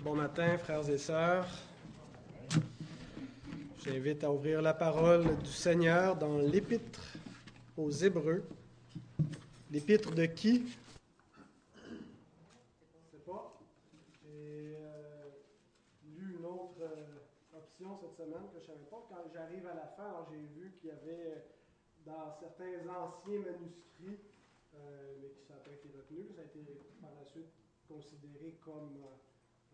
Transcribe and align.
Bon 0.00 0.14
matin, 0.14 0.56
frères 0.58 0.88
et 0.88 0.98
sœurs. 0.98 1.46
J'invite 3.84 4.22
à 4.22 4.30
ouvrir 4.30 4.62
la 4.62 4.74
parole 4.74 5.36
du 5.38 5.50
Seigneur 5.50 6.16
dans 6.16 6.38
l'Épître 6.38 7.02
aux 7.76 7.90
Hébreux. 7.90 8.44
L'Épître 9.70 10.14
de 10.14 10.26
qui? 10.26 10.66
Je 11.74 11.94
ne 11.94 11.98
sais 13.10 13.24
pas. 13.26 13.58
J'ai 14.22 14.76
euh, 14.76 15.30
lu 16.04 16.36
une 16.38 16.44
autre 16.44 16.80
euh, 16.82 17.56
option 17.56 17.98
cette 18.00 18.16
semaine 18.16 18.46
que 18.52 18.60
je 18.60 18.70
ne 18.70 18.74
savais 18.74 18.86
pas. 18.90 19.06
Quand 19.08 19.24
j'arrive 19.32 19.66
à 19.66 19.74
la 19.74 19.86
fin, 19.96 20.24
j'ai 20.30 20.36
vu 20.60 20.72
qu'il 20.78 20.90
y 20.90 20.92
avait 20.92 21.44
dans 22.04 22.32
certains 22.38 22.78
anciens 22.88 23.40
manuscrits, 23.40 24.20
euh, 24.74 25.14
mais 25.20 25.30
qui 25.30 25.50
n'a 25.50 25.58
pas 25.58 25.72
été 25.72 25.88
retenu, 25.96 26.28
ça 26.34 26.42
a 26.42 26.44
été 26.44 26.60
par 27.00 27.10
la 27.18 27.24
suite 27.24 27.50
considéré 27.88 28.54
comme 28.64 28.98
euh, 29.02 29.16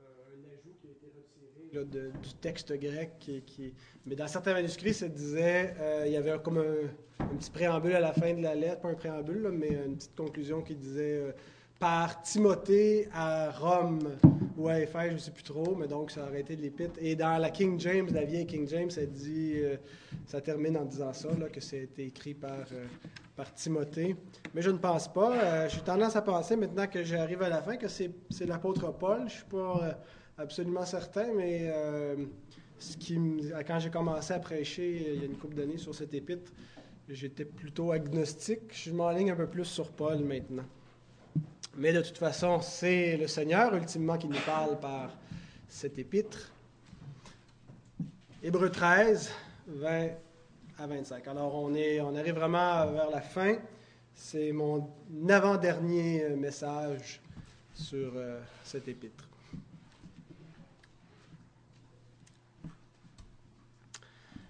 un 0.00 0.54
ajout 0.54 0.74
qui 0.80 0.88
a 0.88 0.90
été 0.90 1.06
retiré 1.06 2.12
du 2.22 2.34
texte 2.40 2.72
grec. 2.78 3.10
Qui, 3.18 3.74
Mais 4.06 4.14
dans 4.16 4.28
certains 4.28 4.54
manuscrits, 4.54 4.94
ça 4.94 5.08
disait, 5.08 5.74
euh, 5.78 6.04
il 6.06 6.12
y 6.12 6.16
avait 6.16 6.38
comme 6.42 6.58
un, 6.58 7.26
petit 7.36 7.50
préambule 7.50 7.94
à 7.94 8.00
la 8.00 8.12
fin 8.12 8.34
de 8.34 8.42
la 8.42 8.54
lettre, 8.54 8.80
pas 8.82 8.88
un 8.88 8.94
préambule, 8.94 9.50
mais 9.52 9.68
une 9.86 9.96
petite 9.96 10.14
conclusion 10.14 10.62
qui 10.62 10.74
disait 10.74 11.16
euh, 11.16 11.32
par 11.82 12.22
Timothée 12.22 13.08
à 13.12 13.50
Rome 13.50 14.16
ou 14.56 14.68
à 14.68 14.78
Éphèse, 14.78 15.08
je 15.08 15.14
ne 15.14 15.18
sais 15.18 15.30
plus 15.32 15.42
trop, 15.42 15.74
mais 15.74 15.88
donc 15.88 16.12
ça 16.12 16.22
a 16.22 16.26
arrêté 16.28 16.54
de 16.54 16.62
l'épître. 16.62 16.94
Et 17.00 17.16
dans 17.16 17.36
la 17.38 17.50
King 17.50 17.78
James, 17.80 18.08
la 18.12 18.22
vieille 18.24 18.46
King 18.46 18.68
James, 18.68 18.90
ça 18.90 19.04
dit, 19.04 19.56
ça 20.26 20.40
termine 20.40 20.76
en 20.76 20.84
disant 20.84 21.12
ça, 21.12 21.28
là, 21.36 21.48
que 21.48 21.58
été 21.58 22.06
écrit 22.06 22.34
par 22.34 22.66
par 23.36 23.52
Timothée. 23.54 24.16
Mais 24.54 24.62
je 24.62 24.70
ne 24.70 24.78
pense 24.78 25.12
pas. 25.12 25.32
Euh, 25.32 25.68
j'ai 25.68 25.80
tendance 25.80 26.16
à 26.16 26.22
penser, 26.22 26.56
maintenant 26.56 26.86
que 26.86 27.02
j'arrive 27.02 27.42
à 27.42 27.48
la 27.48 27.62
fin, 27.62 27.76
que 27.76 27.88
c'est, 27.88 28.10
l'apôtre 28.46 28.92
Paul. 28.92 29.18
Je 29.20 29.24
ne 29.24 29.28
suis 29.28 29.44
pas 29.44 29.80
euh, 29.82 29.92
absolument 30.38 30.84
certain, 30.84 31.32
mais 31.34 31.62
euh, 31.62 32.16
ce 32.78 32.96
qui, 32.96 33.18
quand 33.66 33.78
j'ai 33.78 33.90
commencé 33.90 34.34
à 34.34 34.38
prêcher 34.38 35.14
il 35.14 35.20
y 35.20 35.22
a 35.22 35.26
une 35.26 35.36
couple 35.36 35.54
d'années 35.54 35.78
sur 35.78 35.94
cette 35.94 36.12
épître, 36.14 36.52
j'étais 37.08 37.44
plutôt 37.44 37.92
agnostique. 37.92 38.72
Je 38.72 38.92
m'enligne 38.92 39.30
un 39.30 39.36
peu 39.36 39.46
plus 39.46 39.64
sur 39.64 39.90
Paul 39.90 40.18
maintenant. 40.20 40.64
Mais 41.76 41.92
de 41.92 42.02
toute 42.02 42.18
façon, 42.18 42.60
c'est 42.60 43.16
le 43.16 43.26
Seigneur 43.26 43.74
ultimement 43.74 44.18
qui 44.18 44.28
nous 44.28 44.40
parle 44.44 44.78
par 44.78 45.10
cette 45.68 45.98
épître. 45.98 46.52
Hébreu 48.42 48.70
13, 48.70 49.30
20 49.68 50.08
à 50.78 50.86
25. 50.86 51.26
Alors, 51.28 51.54
on, 51.54 51.74
est, 51.74 52.00
on 52.02 52.14
arrive 52.14 52.34
vraiment 52.34 52.86
vers 52.92 53.08
la 53.10 53.22
fin. 53.22 53.56
C'est 54.14 54.52
mon 54.52 54.90
avant-dernier 55.28 56.24
euh, 56.24 56.36
message 56.36 57.20
sur 57.72 58.12
euh, 58.16 58.40
cet 58.64 58.88
épître. 58.88 59.26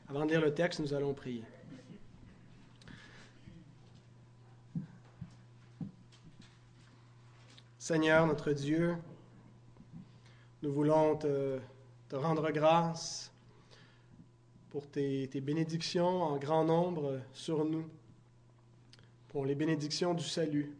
Avant 0.08 0.26
de 0.26 0.30
lire 0.30 0.40
le 0.40 0.52
texte, 0.52 0.80
nous 0.80 0.92
allons 0.92 1.14
prier. 1.14 1.44
Seigneur 7.82 8.28
notre 8.28 8.52
Dieu, 8.52 8.94
nous 10.62 10.72
voulons 10.72 11.16
te 11.16 11.58
rendre 12.12 12.52
grâce 12.52 13.32
pour 14.70 14.88
tes, 14.88 15.26
bénédictions 15.40 16.22
en 16.22 16.36
grand 16.36 16.64
nombre 16.64 17.20
sur 17.32 17.64
nous, 17.64 17.84
pour 19.26 19.46
les 19.46 19.56
bénédictions 19.56 20.14
du 20.14 20.22
salut, 20.22 20.76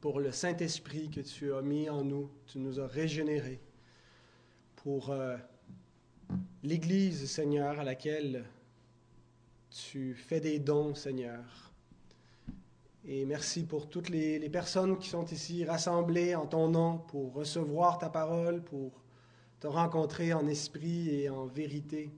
pour 0.00 0.18
le 0.18 0.32
Saint-Esprit 0.32 1.10
que 1.10 1.20
tu 1.20 1.54
as 1.54 1.62
mis 1.62 1.88
en 1.88 2.02
nous, 2.02 2.28
tu 2.48 2.58
nous 2.58 2.80
as 2.80 2.88
régénérés, 2.88 3.60
pour 4.74 5.10
euh, 5.10 5.36
l'Église, 6.64 7.30
Seigneur, 7.30 7.78
à 7.78 7.84
laquelle 7.84 8.46
tu 9.70 10.14
fais 10.14 10.40
des 10.40 10.58
dons, 10.58 10.92
Seigneur. 10.96 11.69
Et 13.06 13.24
merci 13.24 13.64
pour 13.64 13.88
toutes 13.88 14.10
les, 14.10 14.48
personnes 14.50 14.98
qui 14.98 15.08
sont 15.08 15.24
ici 15.24 15.64
rassemblées 15.64 16.34
en 16.34 16.46
ton 16.46 16.68
nom 16.68 16.98
pour 16.98 17.32
recevoir 17.32 17.98
ta 17.98 18.10
parole, 18.10 18.62
pour 18.62 18.92
te 19.58 19.66
rencontrer 19.66 20.34
en 20.34 20.46
esprit 20.46 21.08
et 21.08 21.30
en 21.30 21.46
vérité. 21.46 22.10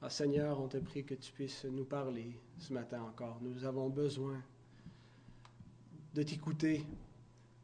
Ah, 0.00 0.08
Seigneur, 0.08 0.60
on 0.60 0.68
te 0.68 0.78
prie 0.78 1.04
que 1.04 1.14
tu 1.14 1.32
puisses 1.32 1.66
nous 1.66 1.84
parler 1.84 2.38
ce 2.58 2.72
matin 2.72 3.02
encore. 3.02 3.38
Nous 3.42 3.64
avons 3.64 3.90
besoin 3.90 4.42
de 6.14 6.22
t'écouter. 6.22 6.84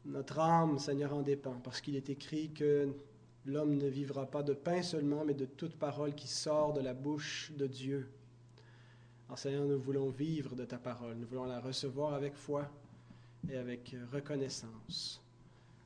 Notre 0.05 0.39
âme, 0.39 0.77
Seigneur, 0.77 1.13
en 1.13 1.21
dépend, 1.21 1.55
parce 1.63 1.81
qu'il 1.81 1.95
est 1.95 2.09
écrit 2.09 2.51
que 2.51 2.89
l'homme 3.45 3.77
ne 3.77 3.87
vivra 3.87 4.25
pas 4.25 4.43
de 4.43 4.53
pain 4.53 4.81
seulement, 4.83 5.23
mais 5.25 5.33
de 5.33 5.45
toute 5.45 5.75
parole 5.75 6.13
qui 6.13 6.27
sort 6.27 6.73
de 6.73 6.81
la 6.81 6.93
bouche 6.93 7.51
de 7.55 7.67
Dieu. 7.67 8.11
Alors, 9.31 9.39
Seigneur, 9.39 9.63
nous 9.63 9.79
voulons 9.79 10.09
vivre 10.09 10.57
de 10.57 10.65
ta 10.65 10.77
parole. 10.77 11.15
Nous 11.15 11.25
voulons 11.25 11.45
la 11.45 11.61
recevoir 11.61 12.15
avec 12.15 12.35
foi 12.35 12.69
et 13.49 13.55
avec 13.55 13.95
reconnaissance. 14.11 15.23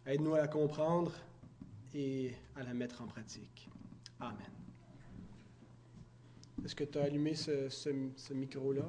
Aide-nous 0.04 0.34
à 0.34 0.40
la 0.40 0.48
comprendre 0.48 1.12
et 1.94 2.34
à 2.56 2.64
la 2.64 2.74
mettre 2.74 3.04
en 3.04 3.06
pratique. 3.06 3.70
Amen. 4.20 4.50
Est-ce 6.66 6.74
que 6.74 6.86
tu 6.86 6.98
as 6.98 7.04
allumé 7.04 7.36
ce, 7.36 8.34
micro-là? 8.34 8.82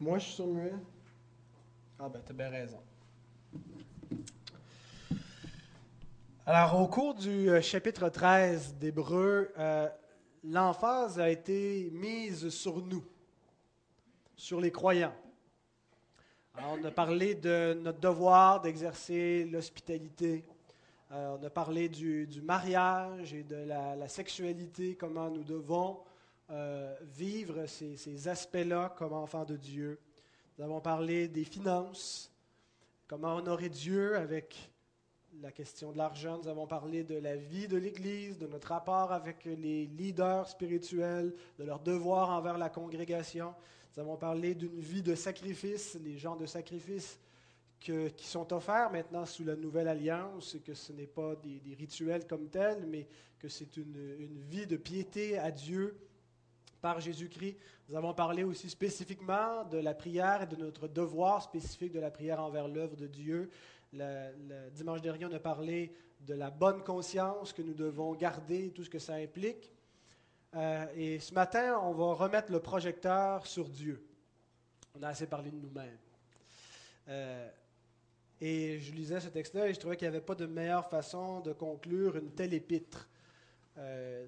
Moi, 0.00 0.18
je 0.18 0.24
suis 0.24 0.34
sur 0.36 0.46
muet? 0.46 0.72
Ah 1.98 2.08
ben, 2.08 2.22
tu 2.24 2.32
as 2.32 2.34
bien 2.34 2.48
raison. 2.48 2.80
Alors, 6.46 6.80
au 6.80 6.86
cours 6.88 7.14
du 7.14 7.50
euh, 7.50 7.60
chapitre 7.60 8.08
13 8.08 8.76
d'Hébreu, 8.76 9.52
euh, 9.58 9.90
l'emphase 10.48 11.20
a 11.20 11.28
été 11.28 11.90
mise 11.92 12.48
sur 12.48 12.82
nous, 12.82 13.04
sur 14.34 14.60
les 14.60 14.72
croyants. 14.72 15.14
on 16.58 16.82
a 16.84 16.90
parlé 16.90 17.34
de 17.34 17.78
notre 17.82 18.00
devoir 18.00 18.60
d'exercer 18.60 19.44
l'hospitalité, 19.44 20.44
euh, 21.12 21.36
on 21.38 21.44
a 21.44 21.50
parlé 21.50 21.88
du, 21.88 22.40
mariage 22.42 23.34
et 23.34 23.42
de 23.42 23.56
la, 23.56 24.08
sexualité, 24.08 24.94
comment 24.94 25.30
nous 25.30 25.44
devons 25.44 26.00
euh, 26.50 26.96
vivre 27.02 27.66
ces, 27.66 28.28
aspects-là 28.28 28.94
comme 28.96 29.12
enfants 29.12 29.44
de 29.44 29.56
Dieu. 29.56 29.98
Nous 30.56 30.64
avons 30.64 30.80
parlé 30.80 31.28
des 31.28 31.44
finances, 31.44 32.32
comment 33.06 33.36
honorer 33.36 33.68
Dieu 33.68 34.16
avec 34.16 34.70
la 35.42 35.52
question 35.52 35.92
de 35.92 35.98
l'argent. 35.98 36.38
Nous 36.42 36.48
avons 36.48 36.66
parlé 36.66 37.04
de 37.04 37.14
la 37.14 37.36
vie 37.36 37.68
de 37.68 37.76
l'Église, 37.76 38.38
de 38.38 38.46
notre 38.46 38.68
rapport 38.68 39.12
avec 39.12 39.44
les 39.44 39.86
leaders 39.86 40.48
spirituels, 40.48 41.34
de 41.58 41.64
leur 41.64 41.80
devoir 41.80 42.30
envers 42.30 42.58
la 42.58 42.68
congrégation. 42.68 43.54
Nous 43.94 44.02
avons 44.02 44.16
parlé 44.16 44.54
d'une 44.54 44.80
vie 44.80 45.02
de 45.02 45.14
sacrifice, 45.14 45.96
les 46.04 46.18
gens 46.18 46.36
de 46.36 46.46
sacrifice 46.46 47.20
qui 47.78 48.26
sont 48.26 48.52
offerts 48.52 48.90
maintenant 48.90 49.24
sous 49.24 49.44
la 49.44 49.54
nouvelle 49.54 49.86
alliance, 49.86 50.56
que 50.64 50.74
ce 50.74 50.92
n'est 50.92 51.06
pas 51.06 51.36
des, 51.36 51.74
rituels 51.74 52.26
comme 52.26 52.48
tels, 52.48 52.84
mais 52.86 53.06
que 53.38 53.48
c'est 53.48 53.76
une, 53.76 54.16
une, 54.18 54.40
vie 54.40 54.66
de 54.66 54.76
piété 54.76 55.38
à 55.38 55.52
Dieu 55.52 55.96
par 56.80 56.98
Jésus-Christ. 57.00 57.56
Nous 57.88 57.96
avons 57.96 58.14
parlé 58.14 58.42
aussi 58.42 58.68
spécifiquement 58.68 59.64
de 59.64 59.78
la 59.78 59.94
prière 59.94 60.42
et 60.42 60.46
de 60.46 60.56
notre 60.56 60.88
devoir 60.88 61.42
spécifique 61.42 61.92
de 61.92 62.00
la 62.00 62.10
prière 62.10 62.40
envers 62.40 62.66
l'œuvre 62.66 62.96
de 62.96 63.06
Dieu. 63.06 63.50
Le, 63.92 64.70
dimanche 64.70 65.00
dernier, 65.00 65.26
on 65.26 65.32
a 65.32 65.38
parlé 65.38 65.92
de 66.20 66.34
la 66.34 66.50
bonne 66.50 66.82
conscience 66.82 67.52
que 67.52 67.62
nous 67.62 67.74
devons 67.74 68.14
garder, 68.14 68.70
tout 68.70 68.84
ce 68.84 68.90
que 68.90 68.98
ça 68.98 69.14
implique. 69.14 69.72
Euh, 70.54 70.86
et 70.94 71.20
ce 71.20 71.32
matin, 71.34 71.78
on 71.82 71.92
va 71.92 72.14
remettre 72.14 72.50
le 72.52 72.60
projecteur 72.60 73.46
sur 73.46 73.68
Dieu. 73.68 74.04
On 74.94 75.02
a 75.02 75.08
assez 75.08 75.26
parlé 75.26 75.50
de 75.50 75.56
nous-mêmes. 75.56 75.98
Euh, 77.08 77.48
et 78.40 78.78
je 78.78 78.92
lisais 78.92 79.20
ce 79.20 79.28
texte-là 79.28 79.68
et 79.68 79.74
je 79.74 79.80
trouvais 79.80 79.96
qu'il 79.96 80.08
n'y 80.08 80.14
avait 80.14 80.24
pas 80.24 80.34
de 80.34 80.46
meilleure 80.46 80.88
façon 80.88 81.40
de 81.40 81.52
conclure 81.52 82.16
une 82.16 82.30
telle 82.30 82.54
épître. 82.54 83.08
Euh, 83.78 84.26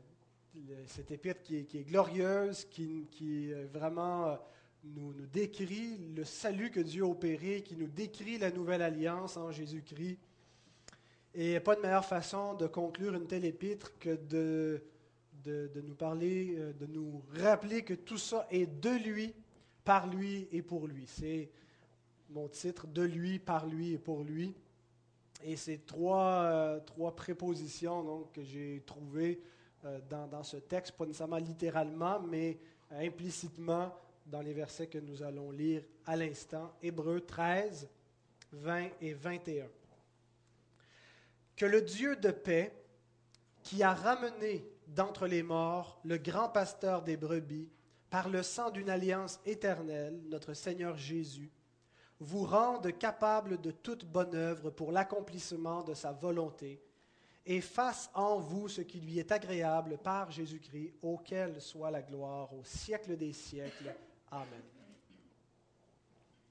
cette 0.87 1.11
épître 1.11 1.43
qui 1.43 1.59
est, 1.59 1.89
glorieuse, 1.89 2.65
qui, 2.65 3.53
vraiment 3.73 4.27
euh, 4.27 4.37
nous, 4.85 5.13
décrit 5.33 5.99
le 6.17 6.25
salut 6.25 6.71
que 6.71 6.81
Dieu 6.81 7.05
a 7.05 7.07
opéré, 7.07 7.63
qui 7.63 7.77
nous 7.77 7.87
décrit 7.87 8.39
la 8.39 8.51
nouvelle 8.51 8.83
alliance 8.83 9.37
en 9.37 9.51
Jésus-Christ. 9.51 10.19
Et 11.35 11.61
pas 11.61 11.77
de 11.77 11.81
meilleure 11.81 12.05
façon 12.05 12.55
de 12.55 12.67
conclure 12.67 13.15
une 13.15 13.27
telle 13.27 13.45
épître 13.45 13.97
que 13.99 14.17
de, 14.17 14.83
de, 15.45 15.81
nous 15.85 15.95
parler, 15.95 16.55
euh, 16.59 16.73
de 16.73 16.87
nous 16.87 17.23
rappeler 17.39 17.83
que 17.83 17.95
tout 17.95 18.19
ça 18.19 18.47
est 18.51 18.67
de 18.67 18.91
lui, 18.91 19.35
par 19.85 20.09
lui 20.09 20.49
et 20.51 20.63
pour 20.63 20.87
lui. 20.87 21.07
C'est 21.07 21.51
mon 22.31 22.49
titre, 22.49 22.87
de 22.87 23.03
lui, 23.03 23.39
par 23.39 23.67
lui 23.67 23.93
et 23.93 23.99
pour 23.99 24.25
lui. 24.25 24.55
Et 25.45 25.57
c'est 25.57 25.87
trois, 25.87 26.43
euh, 26.43 26.81
trois 26.81 27.15
prépositions 27.15 28.03
donc, 28.03 28.33
que 28.33 28.43
j'ai 28.43 28.83
trouvées 28.85 29.41
euh, 29.85 30.01
dans, 30.09 30.27
dans, 30.27 30.43
ce 30.43 30.57
texte, 30.57 30.93
pas 30.93 31.07
nécessairement 31.07 31.39
littéralement, 31.39 32.21
mais 32.21 32.59
implicitement 32.91 33.93
dans 34.27 34.41
les 34.41 34.53
versets 34.53 34.87
que 34.87 34.99
nous 34.99 35.23
allons 35.23 35.51
lire 35.51 35.83
à 36.07 36.17
l'instant. 36.17 36.73
Hébreux 36.83 37.21
13, 37.21 37.89
20 38.53 38.89
et 39.01 39.13
21. 39.15 39.69
que 41.57 41.67
le 41.67 41.83
Dieu 41.83 42.17
de 42.17 42.31
paix, 42.31 42.73
qui 43.63 43.83
a 43.83 43.93
ramené 43.93 44.65
d'entre 44.87 45.27
les 45.27 45.43
morts 45.43 46.01
le 46.05 46.17
grand 46.17 46.49
pasteur 46.49 47.03
des 47.03 47.17
brebis, 47.17 47.69
par 48.09 48.29
le 48.29 48.43
sang 48.43 48.71
d'une 48.71 48.91
alliance 48.91 49.39
éternelle, 49.47 50.21
notre 50.29 50.53
Seigneur 50.55 50.97
Jésus, 50.97 51.53
vous 52.19 52.45
rende 52.45 52.97
capable 52.99 53.61
de 53.61 53.71
toute 53.71 54.05
bonne 54.05 54.35
œuvre 54.35 54.71
pour 54.71 54.91
l'accomplissement 54.93 55.83
de 55.83 55.95
sa 55.95 56.13
volonté, 56.13 56.83
et 57.47 57.61
fasse 57.61 58.11
en 58.15 58.39
vous 58.39 58.69
ce 58.69 58.83
qui 58.83 59.01
lui 59.01 59.19
est 59.19 59.33
agréable 59.33 59.97
par 59.99 60.31
Jésus-Christ, 60.31 60.95
auquel 61.03 61.61
soit 61.61 61.91
la 61.91 62.03
gloire 62.03 62.53
au 62.53 62.63
siècle 62.65 63.17
des 63.17 63.33
siècles. 63.33 63.95
Amen. 64.31 64.63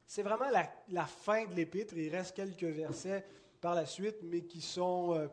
C'est 0.06 0.24
vraiment 0.24 0.50
la, 0.50 1.06
fin 1.06 1.46
de 1.46 1.54
l'épître. 1.54 1.94
Il 1.96 2.10
reste 2.10 2.36
quelques 2.36 2.64
versets 2.64 3.24
par 3.62 3.76
la 3.76 3.86
suite, 3.86 4.18
mais 4.24 4.42
qui 4.42 4.60
sont 4.62 5.14
euh, 5.14 5.28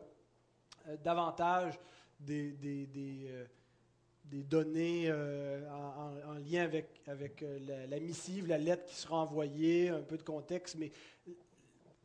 euh, 0.87 0.97
davantage 1.03 1.79
des, 2.19 2.55
euh, 3.27 3.45
données 4.31 5.11
en, 5.11 6.33
lien 6.35 6.63
avec, 7.07 7.41
la, 7.65 7.87
la, 7.87 7.99
missive, 7.99 8.47
la 8.47 8.57
lettre 8.57 8.85
qui 8.85 8.95
sera 8.95 9.17
envoyée, 9.17 9.89
un 9.89 10.01
peu 10.01 10.17
de 10.17 10.23
contexte, 10.23 10.75
mais 10.75 10.91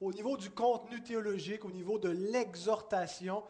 au 0.01 0.13
niveau 0.13 0.37
du 0.37 0.51
contenu 0.51 1.03
théologique, 1.03 1.65
au 1.65 1.71
niveau 1.71 1.99
de 1.99 2.09
l'exhortation, 2.09 3.43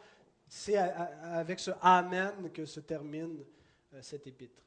c'est 0.48 0.76
avec 0.76 1.60
ce 1.60 1.70
Amen 1.80 2.50
que 2.52 2.64
se 2.66 2.80
termine 2.80 3.44
cette 4.00 4.26
épître. 4.26 4.62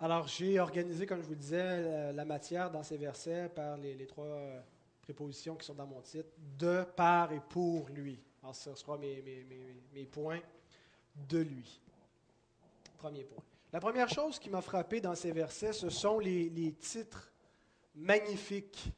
Alors, 0.00 0.28
j'ai 0.28 0.60
organisé, 0.60 1.06
comme 1.06 1.22
je 1.22 1.26
vous 1.26 1.34
disais, 1.34 2.12
la, 2.12 2.24
matière 2.24 2.70
dans 2.70 2.84
ces 2.84 2.96
versets 2.96 3.48
par 3.48 3.76
les, 3.76 4.06
trois 4.06 4.26
euh, 4.26 4.60
prépositions 5.02 5.56
qui 5.56 5.66
sont 5.66 5.74
dans 5.74 5.86
mon 5.86 6.00
titre, 6.02 6.28
de, 6.56 6.84
par 6.96 7.32
et 7.32 7.40
pour 7.40 7.88
lui. 7.88 8.22
Alors, 8.42 8.54
ce 8.54 8.74
sera 8.76 8.96
mes, 8.96 10.06
points 10.10 10.40
de 11.28 11.38
lui. 11.38 11.80
Premier 12.98 13.24
point. 13.24 13.42
La 13.72 13.80
première 13.80 14.08
chose 14.08 14.38
qui 14.38 14.50
m'a 14.50 14.62
frappé 14.62 15.00
dans 15.00 15.16
ces 15.16 15.32
versets, 15.32 15.72
ce 15.72 15.90
sont 15.90 16.20
les 16.20 16.74
titres 16.78 17.32
magnifiques 17.96 18.92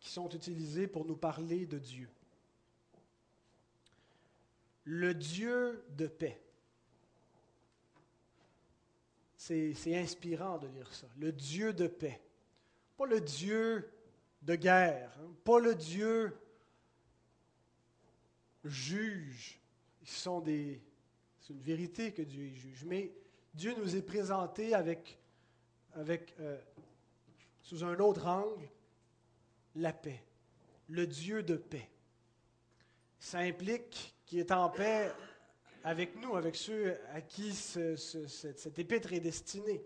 qui 0.00 0.10
sont 0.10 0.28
utilisés 0.30 0.86
pour 0.86 1.04
nous 1.04 1.16
parler 1.16 1.66
de 1.66 1.78
Dieu. 1.78 2.08
Le 4.84 5.12
Dieu 5.12 5.84
de 5.90 6.06
paix. 6.06 6.40
C'est 9.48 9.96
inspirant 9.96 10.58
de 10.58 10.66
lire 10.68 10.92
ça. 10.92 11.06
Le 11.16 11.32
Dieu 11.32 11.72
de 11.72 11.86
paix. 11.86 12.20
Pas 12.98 13.06
le 13.06 13.20
Dieu 13.20 13.90
de 14.42 14.54
guerre, 14.54 15.10
hein. 15.18 15.30
pas 15.42 15.58
le 15.58 15.74
Dieu 15.74 16.36
juge. 18.62 19.58
sont 20.04 20.40
des. 20.40 20.82
C'est 21.40 21.54
une 21.54 21.62
vérité 21.62 22.12
que 22.12 22.20
Dieu 22.20 22.48
juge. 22.48 22.84
Mais 22.84 23.10
Dieu 23.54 23.74
nous 23.78 23.96
est 23.96 24.02
présenté 24.02 24.74
avec, 24.74 25.18
avec 25.94 26.34
euh, 26.40 26.58
sous 27.62 27.84
un 27.84 27.98
autre 28.00 28.26
angle, 28.26 28.68
la 29.76 29.94
paix. 29.94 30.22
Le 30.88 31.06
Dieu 31.06 31.42
de 31.42 31.56
paix. 31.56 31.88
Ça 33.18 33.38
implique 33.38 34.14
qu'il 34.26 34.40
est 34.40 34.52
en 34.52 34.68
paix 34.68 35.10
avec 35.84 36.16
nous, 36.20 36.36
avec 36.36 36.56
ceux 36.56 36.96
à 37.12 37.20
qui 37.20 37.52
cette, 37.52 38.78
épître 38.78 39.12
est 39.12 39.20
destinée. 39.20 39.82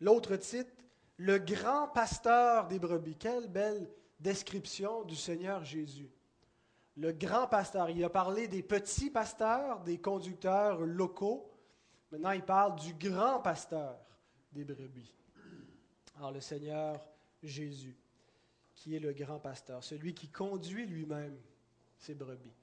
L'autre 0.00 0.36
titre, 0.36 0.70
le 1.16 1.38
grand 1.38 1.88
pasteur 1.88 2.68
des 2.68 2.78
brebis. 2.78 3.16
Quelle 3.16 3.48
belle 3.48 3.88
description 4.20 5.04
du 5.04 5.16
Seigneur 5.16 5.64
Jésus. 5.64 6.10
Le 6.96 7.12
grand 7.12 7.46
pasteur. 7.46 7.90
Il 7.90 8.02
a 8.04 8.10
parlé 8.10 8.48
des 8.48 8.62
petits 8.62 9.10
pasteurs, 9.10 9.80
des 9.80 9.98
conducteurs 9.98 10.80
locaux. 10.80 11.50
Maintenant, 12.10 12.30
il 12.30 12.42
parle 12.42 12.78
du 12.78 12.94
grand 12.94 13.40
pasteur 13.40 13.98
des 14.52 14.64
brebis. 14.64 15.14
Alors, 16.16 16.32
le 16.32 16.40
Seigneur 16.40 17.06
Jésus, 17.42 17.96
qui 18.74 18.96
est 18.96 19.00
le 19.00 19.12
grand 19.12 19.38
pasteur, 19.38 19.84
celui 19.84 20.14
qui 20.14 20.28
conduit 20.28 20.86
lui-même 20.86 21.36
ses 21.98 22.14
brebis 22.14 22.54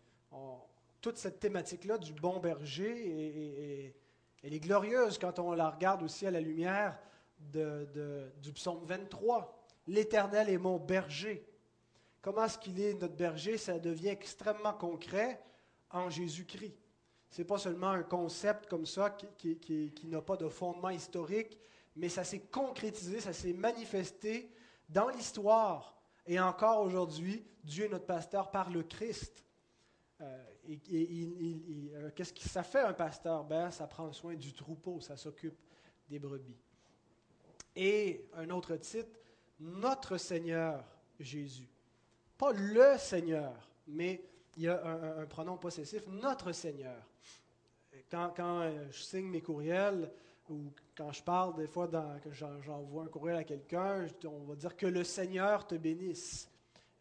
toute 1.04 1.18
cette 1.18 1.42
thématique-là 1.42 1.98
du 1.98 2.14
bon 2.14 2.40
berger, 2.40 3.94
elle 4.42 4.54
est 4.54 4.60
glorieuse 4.62 5.18
quand 5.18 5.38
on 5.38 5.52
la 5.52 5.70
regarde 5.70 6.02
aussi 6.02 6.26
à 6.26 6.32
la 6.32 6.40
lumière 6.40 6.98
du 7.38 8.54
psaume 8.54 8.86
23. 8.86 9.68
L'Éternel 9.88 10.50
est 10.50 10.58
mon 10.58 10.78
berger. 10.78 11.46
Comment 12.22 12.46
est-ce 12.46 12.58
qu'il 12.58 12.80
est 12.80 12.94
notre 12.94 13.16
berger? 13.16 13.58
Ça 13.58 13.80
devient 13.80 14.08
extrêmement 14.08 14.72
concret 14.72 15.44
en 15.90 16.10
Jésus-Christ. 16.10 16.74
Ce 17.30 17.42
n'est 17.42 17.48
pas 17.48 17.58
seulement 17.58 17.90
un 17.90 18.04
concept 18.04 18.68
comme 18.68 18.86
ça 18.86 19.10
qui, 19.10 19.58
qui 19.58 20.08
n'a 20.08 20.22
pas 20.22 20.38
de 20.38 20.48
fondement 20.48 20.90
historique, 20.90 21.60
mais 21.98 22.08
ça 22.08 22.24
s'est 22.24 22.46
concrétisé, 22.46 23.20
ça 23.20 23.34
s'est 23.34 23.52
manifesté 23.52 24.50
dans 24.88 25.10
l'histoire. 25.10 26.02
Et 26.26 26.40
encore 26.40 26.80
aujourd'hui, 26.80 27.46
Dieu 27.62 27.86
est 27.86 27.90
notre 27.90 28.06
pasteur 28.06 28.52
par 28.52 28.70
le 28.70 28.84
Christ. 28.84 29.44
Euh, 30.22 30.44
et, 30.68 31.92
euh, 31.94 32.10
qu'est-ce 32.16 32.34
que 32.34 32.40
ça 32.42 32.64
fait 32.64 32.82
un 32.82 32.94
pasteur? 32.94 33.44
Ben, 33.44 33.70
Ça 33.72 33.88
prend 33.88 34.12
soin 34.12 34.36
du 34.36 34.54
troupeau, 34.54 35.00
ça 35.00 35.18
s'occupe 35.18 35.58
des 36.10 36.20
brebis. 36.20 36.58
Et 37.76 38.30
un 38.34 38.50
autre 38.50 38.76
titre, 38.78 39.20
Notre 39.60 40.18
Seigneur 40.18 40.84
Jésus. 41.20 41.70
Pas 42.38 42.54
le 42.54 42.98
Seigneur, 42.98 43.54
mais 43.88 44.24
il 44.56 44.64
y 44.64 44.68
a 44.68 44.86
un, 45.20 45.26
pronom 45.26 45.58
possessif, 45.58 46.08
Notre 46.08 46.52
Seigneur. 46.52 47.02
Quand, 48.10 48.34
quand, 48.36 48.62
euh, 48.62 48.88
je 48.92 49.02
signe 49.02 49.26
mes 49.26 49.42
courriels 49.42 50.12
ou 50.50 50.72
quand 50.96 51.12
je 51.12 51.24
parle, 51.24 51.56
des 51.56 51.68
fois, 51.68 51.88
dans, 51.88 52.20
que 52.20 52.32
j'envoie 52.32 53.04
un 53.04 53.08
courriel 53.08 53.38
à 53.38 53.44
quelqu'un, 53.44 54.08
on 54.26 54.44
va 54.44 54.56
dire 54.56 54.76
que 54.76 54.86
le 54.86 55.04
Seigneur 55.04 55.66
te 55.66 55.76
bénisse. 55.76 56.50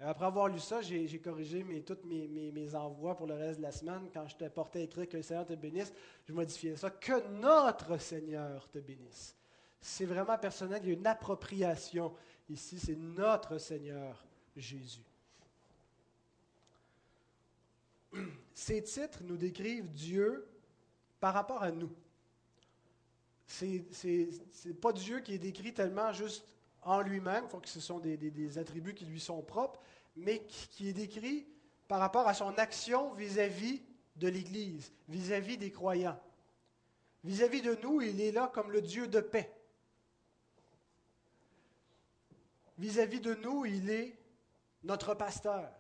Euh, 0.03 0.09
après 0.09 0.27
avoir 0.27 0.49
lu 0.49 0.59
ça, 0.59 0.81
j'ai 0.83 1.19
corrigé 1.19 1.63
mes, 1.65 1.83
tous 1.83 1.99
mes, 2.05 2.27
mes, 2.29 2.75
envois 2.75 3.17
pour 3.17 3.27
le 3.27 3.35
reste 3.35 3.59
de 3.59 3.63
la 3.63 3.73
semaine. 3.73 4.09
Quand 4.13 4.27
je 4.27 4.37
te 4.37 4.49
portais 4.49 4.85
écrit 4.85 5.09
que 5.09 5.17
le 5.17 5.23
Seigneur 5.23 5.47
te 5.47 5.55
bénisse, 5.55 5.93
je 6.27 6.33
modifiais 6.33 6.77
ça. 6.77 6.91
Que 6.91 7.29
notre 7.41 7.99
Seigneur 7.99 8.69
te 8.69 8.79
bénisse. 8.79 9.37
C'est 9.81 10.07
vraiment 10.07 10.39
personnel, 10.39 10.81
il 10.85 10.89
y 10.89 10.91
a 10.93 10.95
une 10.95 11.07
appropriation 11.07 12.15
ici. 12.49 12.79
C'est 12.79 12.97
notre 12.97 13.59
Seigneur 13.59 14.25
Jésus. 14.57 15.05
Ces 18.55 18.83
titres 18.83 19.23
nous 19.25 19.37
décrivent 19.37 19.91
Dieu 19.91 20.47
par 21.19 21.35
rapport 21.35 21.63
à 21.63 21.71
nous. 21.71 21.91
C'est 23.47 23.85
pas 24.81 24.93
Dieu 24.93 25.21
qui 25.21 25.35
est 25.35 25.39
décrit 25.39 25.75
tellement 25.75 26.13
juste 26.13 26.45
en 26.83 27.01
lui-même, 27.01 27.49
que 27.49 27.69
ce 27.69 27.81
sont 27.81 27.99
des, 27.99 28.59
attributs 28.59 28.95
qui 28.95 29.05
lui 29.05 29.21
sont 29.21 29.41
propres, 29.43 29.81
mais 30.17 30.41
qui, 30.45 30.89
est 30.89 30.93
décrit 30.93 31.47
par 31.89 32.01
rapport 32.01 32.29
à 32.29 32.35
son 32.35 32.57
action 32.59 33.13
vis-à-vis 33.15 33.83
de 34.17 34.29
l'Église, 34.29 34.93
vis-à-vis 35.09 35.59
des 35.59 35.71
croyants. 35.71 36.21
Vis-à-vis 37.25 37.63
de 37.63 37.77
nous, 37.83 38.01
il 38.03 38.21
est 38.21 38.33
là 38.33 38.51
comme 38.53 38.71
le 38.71 38.83
Dieu 38.83 39.07
de 39.07 39.21
paix. 39.21 39.53
Vis-à-vis 42.79 43.21
de 43.21 43.35
nous, 43.35 43.65
il 43.65 43.91
est 43.91 44.19
notre 44.83 45.15
pasteur 45.15 45.71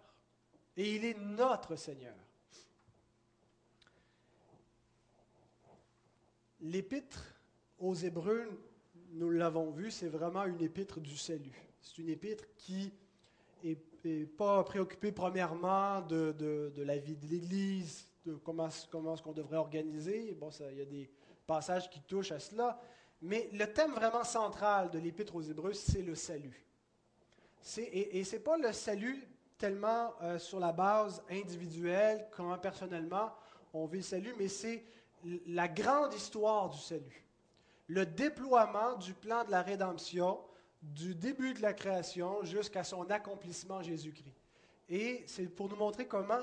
et 0.76 0.94
il 0.94 1.04
est 1.04 1.18
notre 1.18 1.76
Seigneur. 1.76 2.14
L'épître 6.60 7.34
aux 7.78 7.94
Hébreux 7.94 8.48
nous 9.12 9.30
l'avons 9.30 9.70
vu, 9.70 9.90
c'est 9.90 10.08
vraiment 10.08 10.44
une 10.44 10.60
épître 10.62 11.00
du 11.00 11.16
salut. 11.16 11.60
C'est 11.80 11.98
une 11.98 12.08
épître 12.08 12.44
qui 12.56 12.92
pas 14.36 14.64
préoccupée 14.64 15.12
premièrement 15.12 16.00
de, 16.02 16.72
la 16.78 16.96
vie 16.98 17.16
de 17.16 17.26
l'Église, 17.26 18.06
de 18.24 18.34
comment, 18.34 18.68
comment 18.90 19.14
est-ce 19.14 19.22
qu'on 19.22 19.32
devrait 19.32 19.56
organiser. 19.56 20.36
Bon, 20.40 20.50
il 20.70 20.78
y 20.78 20.82
a 20.82 20.86
des 20.86 21.10
passages 21.46 21.88
qui 21.90 22.00
touchent 22.00 22.32
à 22.32 22.38
cela. 22.38 22.80
Mais 23.20 23.48
le 23.52 23.72
thème 23.72 23.92
vraiment 23.92 24.24
central 24.24 24.90
de 24.90 24.98
l'Épître 24.98 25.36
aux 25.36 25.42
Hébreux, 25.42 25.72
c'est 25.72 26.02
le 26.02 26.14
salut. 26.14 26.66
Et, 27.78 28.18
et 28.18 28.24
ce 28.24 28.36
n'est 28.36 28.42
pas 28.42 28.56
le 28.56 28.72
salut 28.72 29.28
tellement 29.56 30.12
euh, 30.22 30.38
sur 30.38 30.58
la 30.58 30.72
base 30.72 31.22
individuelle, 31.30 32.26
comment 32.32 32.58
personnellement 32.58 33.32
on 33.72 33.86
vit 33.86 33.98
le 33.98 34.02
salut, 34.02 34.34
mais 34.36 34.48
c'est 34.48 34.84
la 35.46 35.68
grande 35.68 36.12
histoire 36.14 36.68
du 36.70 36.78
salut 36.78 37.22
le 37.92 38.06
déploiement 38.06 38.96
du 38.96 39.12
plan 39.12 39.44
de 39.44 39.50
la 39.50 39.60
rédemption 39.60 40.38
du 40.82 41.14
début 41.14 41.54
de 41.54 41.62
la 41.62 41.72
création 41.72 42.42
jusqu'à 42.44 42.84
son 42.84 43.08
accomplissement 43.10 43.82
Jésus-Christ. 43.82 44.36
Et 44.88 45.22
c'est 45.26 45.46
pour 45.46 45.68
nous 45.68 45.76
montrer 45.76 46.06
comment 46.06 46.42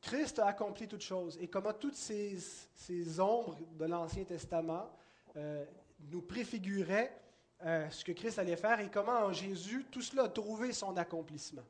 Christ 0.00 0.40
a 0.40 0.46
accompli 0.46 0.88
toutes 0.88 1.02
choses 1.02 1.38
et 1.40 1.46
comment 1.46 1.72
toutes 1.72 1.94
ces, 1.94 2.36
ces 2.74 3.20
ombres 3.20 3.56
de 3.78 3.84
l'Ancien 3.84 4.24
Testament 4.24 4.90
euh, 5.36 5.64
nous 6.10 6.22
préfiguraient 6.22 7.16
euh, 7.64 7.88
ce 7.90 8.04
que 8.04 8.12
Christ 8.12 8.40
allait 8.40 8.56
faire 8.56 8.80
et 8.80 8.90
comment 8.90 9.20
en 9.20 9.32
Jésus 9.32 9.86
tout 9.90 10.02
cela 10.02 10.24
a 10.24 10.28
trouvé 10.28 10.72
son 10.72 10.96
accomplissement. 10.96 11.62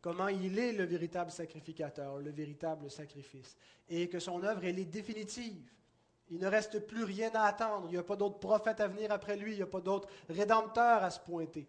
comment 0.00 0.28
il 0.28 0.58
est 0.58 0.72
le 0.72 0.84
véritable 0.84 1.30
sacrificateur, 1.30 2.18
le 2.18 2.30
véritable 2.30 2.90
sacrifice, 2.90 3.56
et 3.88 4.08
que 4.08 4.18
son 4.18 4.42
œuvre, 4.42 4.64
elle 4.64 4.78
est 4.78 4.84
définitive. 4.84 5.70
Il 6.30 6.38
ne 6.38 6.46
reste 6.46 6.86
plus 6.86 7.04
rien 7.04 7.30
à 7.34 7.44
attendre. 7.44 7.86
Il 7.88 7.92
n'y 7.92 7.98
a 7.98 8.02
pas 8.02 8.16
d'autres 8.16 8.38
prophètes 8.38 8.80
à 8.80 8.88
venir 8.88 9.12
après 9.12 9.36
lui. 9.36 9.52
Il 9.52 9.56
n'y 9.56 9.62
a 9.62 9.66
pas 9.66 9.80
d'autres 9.80 10.08
rédempteurs 10.28 11.02
à 11.02 11.10
se 11.10 11.20
pointer. 11.20 11.68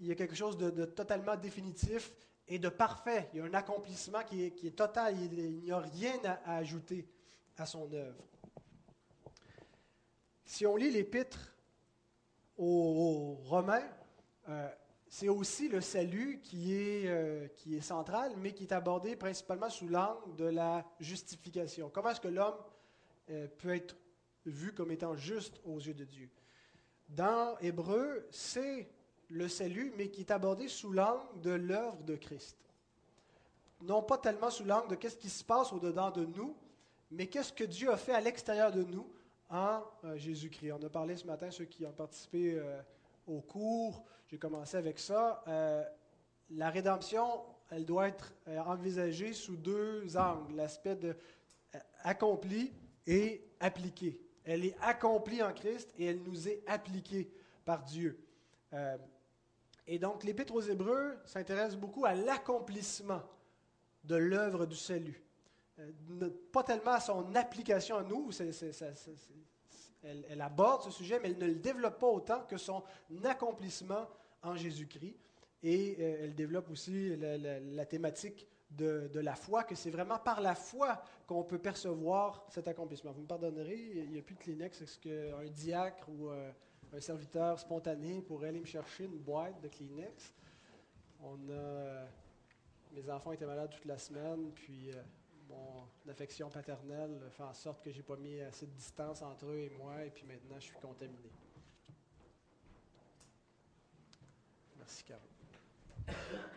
Il 0.00 0.06
y 0.06 0.12
a 0.12 0.14
quelque 0.14 0.34
chose 0.34 0.58
de, 0.58 0.84
totalement 0.84 1.36
définitif 1.36 2.12
et 2.46 2.58
de 2.58 2.68
parfait. 2.68 3.28
Il 3.32 3.38
y 3.38 3.40
a 3.40 3.44
un 3.44 3.54
accomplissement 3.54 4.22
qui 4.24 4.44
est, 4.44 4.76
total. 4.76 5.16
Il, 5.20 5.60
n'y 5.60 5.70
a 5.70 5.78
rien 5.78 6.18
à, 6.24 6.56
ajouter 6.56 7.08
à 7.56 7.66
son 7.66 7.90
œuvre. 7.92 8.24
Si 10.44 10.66
on 10.66 10.76
lit 10.76 10.90
l'épître 10.90 11.54
aux, 12.56 13.38
Romains, 13.44 13.86
euh, 14.48 14.68
c'est 15.08 15.28
aussi 15.28 15.68
le 15.68 15.80
salut 15.80 16.40
qui 16.42 16.74
est, 16.74 17.06
euh, 17.06 17.48
qui 17.56 17.76
est 17.76 17.80
central, 17.80 18.32
mais 18.36 18.52
qui 18.52 18.64
est 18.64 18.72
abordé 18.72 19.16
principalement 19.16 19.70
sous 19.70 19.88
l'angle 19.88 20.34
de 20.36 20.44
la 20.44 20.84
justification. 21.00 21.90
Comment 21.90 22.10
est-ce 22.10 22.20
que 22.20 22.28
l'homme 22.28 22.56
euh, 23.30 23.46
peut 23.58 23.74
être 23.74 23.96
vu 24.46 24.72
comme 24.72 24.90
étant 24.90 25.16
juste 25.16 25.60
aux 25.64 25.78
yeux 25.78 25.94
de 25.94 26.04
Dieu? 26.04 26.30
Dans 27.08 27.56
Hébreu, 27.60 28.26
c'est 28.30 28.88
le 29.28 29.48
salut, 29.48 29.92
mais 29.96 30.08
qui 30.08 30.20
est 30.20 30.30
abordé 30.30 30.68
sous 30.68 30.92
l'angle 30.92 31.40
de 31.40 31.50
l'œuvre 31.50 32.02
de 32.02 32.16
Christ. 32.16 32.56
Non 33.82 34.02
pas 34.02 34.18
tellement 34.18 34.50
sous 34.50 34.64
l'angle 34.64 34.88
de 34.88 34.94
qu'est-ce 34.94 35.16
qui 35.16 35.30
se 35.30 35.44
passe 35.44 35.72
au-dedans 35.72 36.10
de 36.10 36.24
nous, 36.24 36.56
mais 37.10 37.26
qu'est-ce 37.26 37.52
que 37.52 37.64
Dieu 37.64 37.90
a 37.90 37.96
fait 37.96 38.14
à 38.14 38.20
l'extérieur 38.20 38.72
de 38.72 38.82
nous 38.82 39.06
en 39.50 39.82
euh, 40.04 40.16
Jésus-Christ. 40.16 40.72
On 40.72 40.84
a 40.84 40.90
parlé 40.90 41.16
ce 41.16 41.26
matin, 41.26 41.50
ceux 41.50 41.64
qui 41.64 41.86
ont 41.86 41.92
participé 41.92 42.60
au 43.26 43.40
cours, 43.40 44.02
j'ai 44.28 44.38
commencé 44.38 44.76
avec 44.76 44.98
ça. 44.98 45.42
Euh, 45.48 45.84
la 46.50 46.70
rédemption, 46.70 47.44
elle 47.70 47.84
doit 47.84 48.08
être 48.08 48.34
euh, 48.48 48.58
envisagée 48.60 49.32
sous 49.32 49.56
deux 49.56 50.16
angles. 50.16 50.54
L'aspect 50.54 50.96
de 50.96 51.16
euh, 51.74 51.78
accompli 52.02 52.72
et 53.08 53.42
appliqué. 53.58 54.20
Elle 54.44 54.64
est 54.64 54.76
accomplie 54.80 55.42
en 55.42 55.52
Christ 55.52 55.92
et 55.98 56.04
elle 56.04 56.22
nous 56.22 56.46
est 56.46 56.62
appliquée 56.66 57.30
par 57.64 57.82
Dieu. 57.82 58.18
et 59.86 59.98
donc, 59.98 60.22
l'Épître 60.22 60.54
aux 60.54 60.60
Hébreux 60.60 61.16
s'intéresse 61.24 61.74
beaucoup 61.74 62.04
à 62.04 62.14
l'accomplissement 62.14 63.22
de 64.04 64.16
l'œuvre 64.16 64.66
du 64.66 64.76
salut. 64.76 65.20
pas 66.52 66.62
tellement 66.62 66.92
à 66.92 67.00
son 67.00 67.34
application 67.34 67.96
à 67.96 68.02
nous, 68.02 68.30
elle, 70.02 70.40
aborde 70.40 70.82
ce 70.82 70.90
sujet, 70.90 71.18
mais 71.20 71.30
elle 71.30 71.38
ne 71.38 71.46
le 71.46 71.56
développe 71.56 71.98
pas 71.98 72.06
autant 72.06 72.40
que 72.44 72.56
son 72.56 72.82
accomplissement 73.24 74.06
en 74.42 74.54
Jésus-Christ. 74.54 75.16
Et 75.62 75.96
euh, 75.98 76.18
elle 76.22 76.34
développe 76.34 76.70
aussi 76.70 77.16
la, 77.16 77.84
thématique 77.84 78.46
de, 78.70 79.20
la 79.20 79.34
foi, 79.34 79.64
que 79.64 79.74
c'est 79.74 79.90
vraiment 79.90 80.18
par 80.18 80.40
la 80.40 80.54
foi 80.54 81.02
qu'on 81.26 81.42
peut 81.42 81.58
percevoir 81.58 82.44
cet 82.50 82.68
accomplissement. 82.68 83.12
Vous 83.12 83.22
me 83.22 83.26
pardonnerez, 83.26 83.92
il 83.94 84.10
n'y 84.10 84.18
a 84.18 84.22
plus 84.22 84.34
de 84.34 84.40
Kleenex. 84.40 84.80
Est-ce 84.80 84.98
qu'un 84.98 85.50
diacre 85.50 86.08
ou 86.08 86.28
euh, 86.28 86.50
un 86.92 87.00
serviteur 87.00 87.58
spontané 87.58 88.20
pourrait 88.22 88.48
aller 88.48 88.60
me 88.60 88.66
chercher 88.66 89.04
une 89.04 89.18
boîte 89.18 89.60
de 89.60 89.68
Kleenex? 89.68 90.32
On 91.20 91.38
a, 91.50 92.06
mes 92.92 93.10
enfants 93.10 93.32
étaient 93.32 93.46
malades 93.46 93.70
toute 93.70 93.86
la 93.86 93.98
semaine, 93.98 94.52
puis 94.54 94.90
euh, 94.92 95.02
mon 95.48 96.10
affection 96.10 96.48
paternelle 96.48 97.18
fait 97.30 97.42
en 97.42 97.54
sorte 97.54 97.82
que 97.82 97.90
j'ai 97.90 98.02
pas 98.02 98.16
mis 98.16 98.40
assez 98.40 98.66
de 98.66 98.72
distance 98.72 99.22
entre 99.22 99.46
eux 99.46 99.58
et 99.58 99.70
moi, 99.70 100.04
et 100.04 100.10
puis 100.10 100.24
maintenant 100.26 100.56
je 100.58 100.66
suis 100.66 100.76
contaminé. 100.76 101.30
Merci, 104.76 105.04
Carole. 105.04 106.48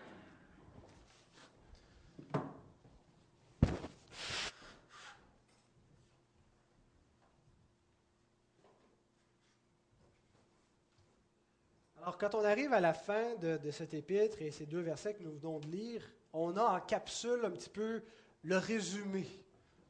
Alors, 12.12 12.20
quand 12.20 12.36
on 12.36 12.44
arrive 12.44 12.74
à 12.74 12.82
la 12.82 12.94
fin 12.94 13.36
de, 13.36 13.56
de 13.56 13.72
cet 13.72 13.94
épître 13.94 14.41
et 14.41 14.51
ces 14.51 14.65
deux 14.65 14.82
versets 14.82 15.13
que 15.13 15.24
nous 15.24 15.32
venons 15.32 15.60
de 15.60 15.68
lire, 15.68 16.03
on 16.34 16.58
a 16.58 16.63
en 16.63 16.82
capsule 16.82 17.39
un 17.46 17.51
petit 17.51 17.70
peu 17.70 18.03
le 18.44 18.58
résumé 18.58 19.25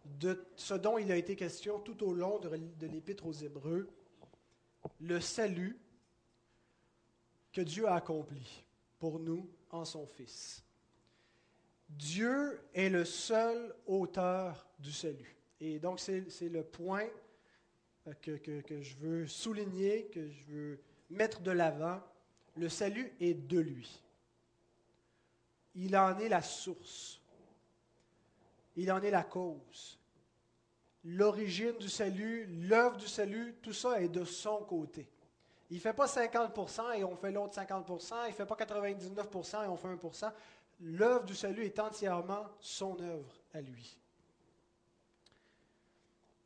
de 0.05 0.45
ce 0.55 0.75
dont 0.75 0.99
il 0.99 1.11
a 1.11 1.15
été 1.15 1.35
question 1.35 1.79
tout 1.79 2.03
au 2.03 2.13
long 2.13 2.37
de, 2.37 2.85
l'Épître 2.85 3.25
aux 3.25 3.33
Hébreux, 3.33 3.89
le 4.99 5.19
salut 5.19 5.79
que 7.51 7.61
Dieu 7.61 7.87
a 7.87 7.95
accompli 7.95 8.65
pour 8.99 9.17
nous 9.17 9.49
en 9.71 9.83
son 9.83 10.05
Fils. 10.05 10.63
Dieu 11.89 12.61
est 12.75 12.89
le 12.89 13.03
seul 13.03 13.73
auteur 13.87 14.67
du 14.77 14.91
salut. 14.91 15.35
Et 15.59 15.79
donc 15.79 15.99
c'est 15.99 16.49
le 16.49 16.63
point 16.63 17.07
que, 18.21 18.39
je 18.79 18.95
veux 18.97 19.25
souligner, 19.25 20.05
que 20.05 20.29
je 20.29 20.43
veux 20.45 20.79
mettre 21.11 21.41
de 21.41 21.51
l'avant. 21.51 22.01
Le 22.55 22.70
salut 22.70 23.13
est 23.20 23.34
de 23.34 23.60
lui. 23.60 24.01
Il 25.75 25.96
en 25.96 26.17
est 26.20 26.29
la 26.29 26.41
source. 26.41 27.22
Il 28.75 28.91
en 28.91 29.01
est 29.01 29.12
la 29.12 29.24
cause. 29.24 30.00
L'origine 31.03 31.77
du 31.77 31.89
salut, 31.89 32.46
l'œuvre 32.46 32.98
du 32.98 33.08
salut, 33.08 33.55
tout 33.62 33.74
ça 33.74 34.01
est 34.01 34.10
de 34.10 34.24
son 34.24 34.63
côté. 34.63 35.08
Il 35.72 35.77
ne 35.77 35.81
fait 35.81 35.93
pas 35.93 36.05
50% 36.05 36.98
et 36.98 37.03
on 37.03 37.15
fait 37.15 37.31
l'autre 37.31 37.55
50%, 37.55 38.13
il 38.25 38.29
ne 38.29 38.34
fait 38.34 38.46
pas 38.46 38.55
99% 38.55 39.65
et 39.65 39.67
on 39.67 39.77
fait 39.77 39.88
1%. 39.88 40.31
L'œuvre 40.81 41.24
du 41.24 41.34
salut 41.34 41.63
est 41.63 41.79
entièrement 41.79 42.46
son 42.60 43.00
œuvre 43.01 43.34
à 43.53 43.62
lui. 43.62 43.98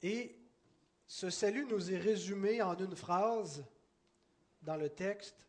Et 0.04 0.38
ce 1.08 1.30
salut 1.30 1.66
nous 1.66 1.92
est 1.92 1.98
résumé 1.98 2.62
en 2.62 2.78
une 2.78 2.96
phrase 2.96 3.66
dans 4.62 4.76
le 4.76 4.90
texte. 4.90 5.45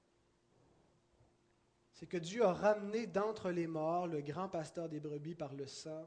C'est 1.97 2.07
que 2.07 2.19
Dieu 2.19 2.45
a 2.45 2.53
ramené 2.53 3.07
d'entre 3.07 3.50
les 3.50 3.67
morts 3.67 4.07
le 4.07 4.21
grand 4.21 4.50
pasteur 4.50 4.87
des 4.87 5.00
brebis 5.00 5.35
par 5.35 5.55
le 5.55 5.67
sang 5.67 6.07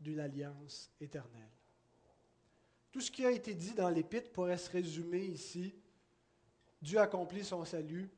d'une 0.00 0.18
alliance 0.18 0.90
éternelle. 0.98 1.50
Tout 2.90 3.02
ce 3.02 3.10
qui 3.10 3.26
a 3.26 3.30
été 3.30 3.54
dit 3.54 3.74
dans 3.74 3.90
l'Épître 3.90 4.32
pourrait 4.32 4.56
se 4.56 4.70
résumer 4.70 5.20
ici. 5.20 5.74
Dieu 6.80 6.98
a 6.98 7.02
accompli 7.02 7.44
son 7.44 7.66
salut. 7.66 8.08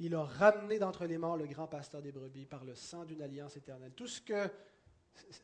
Il 0.00 0.16
a 0.16 0.24
ramené 0.24 0.80
d'entre 0.80 1.06
les 1.06 1.16
morts 1.16 1.36
le 1.36 1.46
grand 1.46 1.68
pasteur 1.68 2.02
des 2.02 2.10
brebis 2.10 2.46
par 2.46 2.64
le 2.64 2.74
sang 2.74 3.04
d'une 3.04 3.22
alliance 3.22 3.56
éternelle. 3.56 3.92
Tout 3.94 4.08
ce 4.08 4.20
que, 4.20 4.50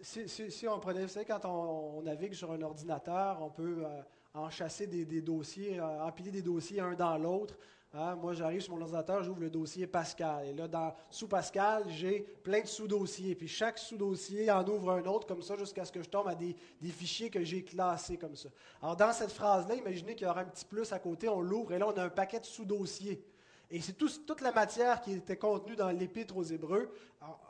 si, 0.00 0.66
on 0.66 0.80
prenait, 0.80 1.02
vous 1.02 1.08
savez, 1.12 1.26
quand 1.26 1.44
on, 1.44 2.02
navigue 2.02 2.34
sur 2.34 2.50
un 2.50 2.60
ordinateur, 2.60 3.40
on 3.40 3.50
peut 3.50 3.84
euh, 3.86 4.02
enchasser 4.34 4.88
des, 4.88 5.04
des 5.04 5.22
dossiers, 5.22 5.78
euh, 5.78 6.02
empiler 6.02 6.32
des 6.32 6.42
dossiers 6.42 6.80
un 6.80 6.94
dans 6.94 7.16
l'autre. 7.16 7.56
Hein, 7.94 8.16
moi, 8.16 8.34
j'arrive 8.34 8.60
sur 8.60 8.74
mon 8.74 8.82
ordinateur, 8.82 9.22
j'ouvre 9.22 9.40
le 9.40 9.48
dossier 9.48 9.86
Pascal. 9.86 10.46
Et 10.46 10.52
là, 10.52 10.68
dans, 10.68 10.94
sous 11.10 11.26
Pascal, 11.26 11.84
j'ai 11.88 12.20
plein 12.20 12.60
de 12.60 12.66
sous-dossiers. 12.66 13.34
Puis 13.34 13.48
chaque 13.48 13.78
sous-dossier 13.78 14.50
en 14.50 14.66
ouvre 14.66 14.90
un 14.90 15.04
autre 15.06 15.26
comme 15.26 15.40
ça 15.40 15.56
jusqu'à 15.56 15.86
ce 15.86 15.92
que 15.92 16.02
je 16.02 16.08
tombe 16.08 16.28
à 16.28 16.34
des, 16.34 16.54
fichiers 16.90 17.30
que 17.30 17.42
j'ai 17.42 17.64
classés 17.64 18.18
comme 18.18 18.36
ça. 18.36 18.50
Alors, 18.82 18.94
dans 18.94 19.12
cette 19.12 19.32
phrase-là, 19.32 19.74
imaginez 19.74 20.14
qu'il 20.14 20.26
y 20.26 20.30
aura 20.30 20.40
un 20.40 20.44
petit 20.44 20.66
plus 20.66 20.92
à 20.92 20.98
côté, 20.98 21.30
on 21.30 21.40
l'ouvre 21.40 21.72
et 21.72 21.78
là, 21.78 21.88
on 21.88 21.96
a 21.96 22.04
un 22.04 22.10
paquet 22.10 22.40
de 22.40 22.44
sous-dossiers. 22.44 23.24
Et 23.70 23.80
c'est 23.80 23.94
toute 23.94 24.40
la 24.42 24.52
matière 24.52 25.00
qui 25.00 25.12
était 25.12 25.36
contenue 25.36 25.76
dans 25.76 25.90
l'Épître 25.90 26.36
aux 26.36 26.44
Hébreux. 26.44 26.90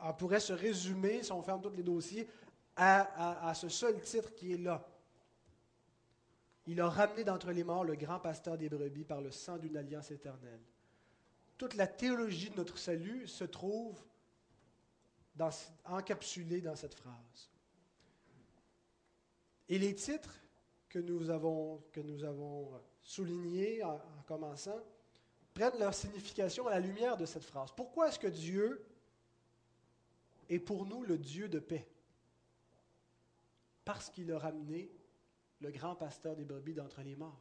On, 0.01 0.13
pourrait 0.13 0.39
se 0.39 0.53
résumer, 0.53 1.21
si 1.21 1.31
on 1.33 1.41
ferme 1.41 1.61
tous 1.61 1.69
les 1.69 1.83
dossiers, 1.83 2.27
à 2.77 3.53
ce 3.55 3.67
seul 3.67 3.99
titre 3.99 4.33
qui 4.33 4.53
est 4.53 4.57
là. 4.57 4.85
Il 6.69 6.79
a 6.81 6.87
ramené 6.87 7.23
d'entre 7.23 7.51
les 7.51 7.63
morts 7.63 7.83
le 7.83 7.95
grand 7.95 8.19
pasteur 8.19 8.55
des 8.55 8.69
brebis 8.69 9.03
par 9.03 9.21
le 9.21 9.31
sang 9.31 9.57
d'une 9.57 9.75
alliance 9.75 10.11
éternelle. 10.11 10.61
Toute 11.57 11.73
la 11.73 11.87
théologie 11.87 12.51
de 12.51 12.57
notre 12.57 12.77
salut 12.77 13.27
se 13.27 13.43
trouve 13.43 13.99
encapsulée 15.85 16.61
dans 16.61 16.75
cette 16.75 16.93
phrase. 16.93 17.49
Et 19.67 19.79
les 19.79 19.95
titres 19.95 20.35
que 20.89 20.99
nous 20.99 21.31
avons, 21.31 21.81
soulignés 23.01 23.83
en 23.83 23.99
commençant 24.27 24.79
prennent 25.55 25.79
leur 25.79 25.95
signification 25.95 26.67
à 26.67 26.71
la 26.71 26.79
lumière 26.79 27.17
de 27.17 27.25
cette 27.25 27.45
phrase. 27.45 27.71
Pourquoi 27.75 28.09
est-ce 28.09 28.19
que 28.19 28.27
Dieu 28.27 28.85
est 30.49 30.59
pour 30.59 30.85
nous 30.85 31.01
le 31.01 31.17
Dieu 31.17 31.49
de 31.49 31.57
paix? 31.57 31.87
Parce 33.85 34.11
qu'il 34.11 34.31
a 34.31 34.37
ramené 34.37 34.91
le 35.61 35.71
grand 35.71 35.95
pasteur 35.95 36.35
des 36.35 36.45
brebis 36.45 36.73
d'entre 36.73 37.01
les 37.01 37.15
morts. 37.15 37.39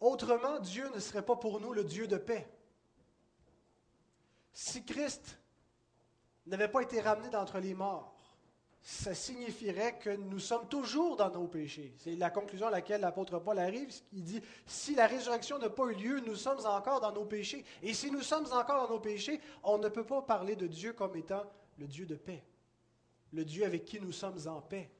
Autrement, 0.00 0.58
Dieu 0.60 0.88
ne 0.94 1.00
serait 1.00 1.24
pas 1.24 1.36
pour 1.36 1.60
nous 1.60 1.72
le 1.72 1.84
Dieu 1.84 2.06
de 2.06 2.16
paix. 2.16 2.48
Si 4.52 4.84
Christ 4.84 5.38
n'avait 6.46 6.68
pas 6.68 6.80
été 6.80 7.00
ramené 7.00 7.28
d'entre 7.28 7.58
les 7.58 7.74
morts, 7.74 8.14
ça 8.82 9.14
signifierait 9.14 9.98
que 9.98 10.10
nous 10.10 10.38
sommes 10.38 10.66
toujours 10.68 11.16
dans 11.16 11.30
nos 11.30 11.46
péchés. 11.46 11.94
C'est 11.98 12.16
la 12.16 12.30
conclusion 12.30 12.68
à 12.68 12.70
laquelle 12.70 13.02
l'apôtre 13.02 13.38
Paul 13.38 13.58
arrive. 13.58 13.92
Il 14.12 14.24
dit, 14.24 14.40
si 14.64 14.94
la 14.94 15.06
résurrection 15.06 15.58
n'a 15.58 15.68
pas 15.68 15.84
eu 15.88 15.94
lieu, 15.94 16.20
nous 16.20 16.34
sommes 16.34 16.64
encore 16.64 17.00
dans 17.00 17.12
nos 17.12 17.26
péchés. 17.26 17.64
Et 17.82 17.92
si 17.92 18.10
nous 18.10 18.22
sommes 18.22 18.46
encore 18.52 18.88
dans 18.88 18.94
nos 18.94 19.00
péchés, 19.00 19.38
on 19.62 19.76
ne 19.76 19.88
peut 19.90 20.06
pas 20.06 20.22
parler 20.22 20.56
de 20.56 20.66
Dieu 20.66 20.94
comme 20.94 21.14
étant 21.14 21.44
le 21.78 21.86
Dieu 21.86 22.06
de 22.06 22.16
paix, 22.16 22.42
le 23.32 23.44
Dieu 23.44 23.64
avec 23.64 23.84
qui 23.84 24.00
nous 24.00 24.12
sommes 24.12 24.46
en 24.46 24.60
paix. 24.60 24.90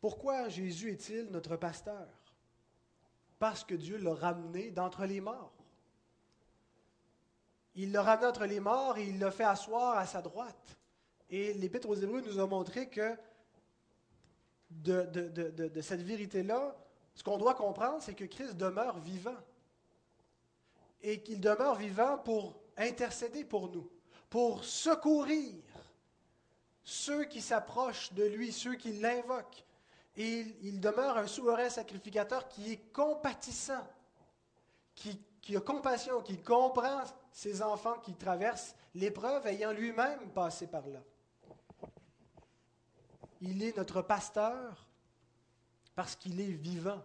Pourquoi 0.00 0.48
Jésus 0.48 0.92
est-il 0.92 1.30
notre 1.30 1.56
pasteur? 1.56 2.08
Parce 3.38 3.64
que 3.64 3.74
Dieu 3.74 3.96
l'a 3.96 4.14
ramené 4.14 4.70
d'entre 4.70 5.06
les 5.06 5.20
morts. 5.20 5.52
Il 7.74 7.92
l'a 7.92 8.02
ramené 8.02 8.26
entre 8.26 8.46
les 8.46 8.60
morts 8.60 8.98
et 8.98 9.08
il 9.08 9.18
l'a 9.18 9.30
fait 9.30 9.44
asseoir 9.44 9.96
à 9.96 10.06
sa 10.06 10.20
droite. 10.20 10.76
Et 11.30 11.54
l'Épître 11.54 11.88
aux 11.88 11.94
Hébreux 11.94 12.20
nous 12.20 12.38
a 12.38 12.46
montré 12.46 12.88
que 12.88 13.16
de, 14.70 15.04
de 15.04 15.80
cette 15.80 16.02
vérité-là, 16.02 16.76
ce 17.14 17.22
qu'on 17.22 17.38
doit 17.38 17.54
comprendre, 17.54 18.02
c'est 18.02 18.14
que 18.14 18.24
Christ 18.24 18.56
demeure 18.56 18.98
vivant. 18.98 19.36
Et 21.02 21.22
qu'il 21.22 21.40
demeure 21.40 21.76
vivant 21.76 22.18
pour 22.18 22.60
intercéder 22.76 23.44
pour 23.44 23.70
nous, 23.70 23.88
pour 24.34 24.64
secourir 24.64 25.54
ceux 26.82 27.24
qui 27.26 27.40
s'approchent 27.40 28.12
de 28.14 28.24
lui, 28.24 28.50
ceux 28.50 28.74
qui 28.74 28.94
l'invoquent. 28.94 29.64
Et 30.16 30.56
il, 30.62 30.80
demeure 30.80 31.18
un 31.18 31.28
souverain 31.28 31.70
sacrificateur 31.70 32.48
qui 32.48 32.72
est 32.72 32.92
compatissant, 32.92 33.86
qui, 34.96 35.22
qui 35.40 35.56
a 35.56 35.60
compassion, 35.60 36.20
qui 36.20 36.42
comprend 36.42 37.04
ses 37.30 37.62
enfants 37.62 38.00
qui 38.00 38.14
traversent 38.14 38.74
l'épreuve 38.96 39.46
ayant 39.46 39.70
lui-même 39.70 40.28
passé 40.30 40.66
par 40.66 40.84
là. 40.88 40.98
Il 43.40 43.62
est 43.62 43.76
notre 43.76 44.02
pasteur 44.02 44.88
parce 45.94 46.16
qu'il 46.16 46.40
est 46.40 46.54
vivant, 46.54 47.00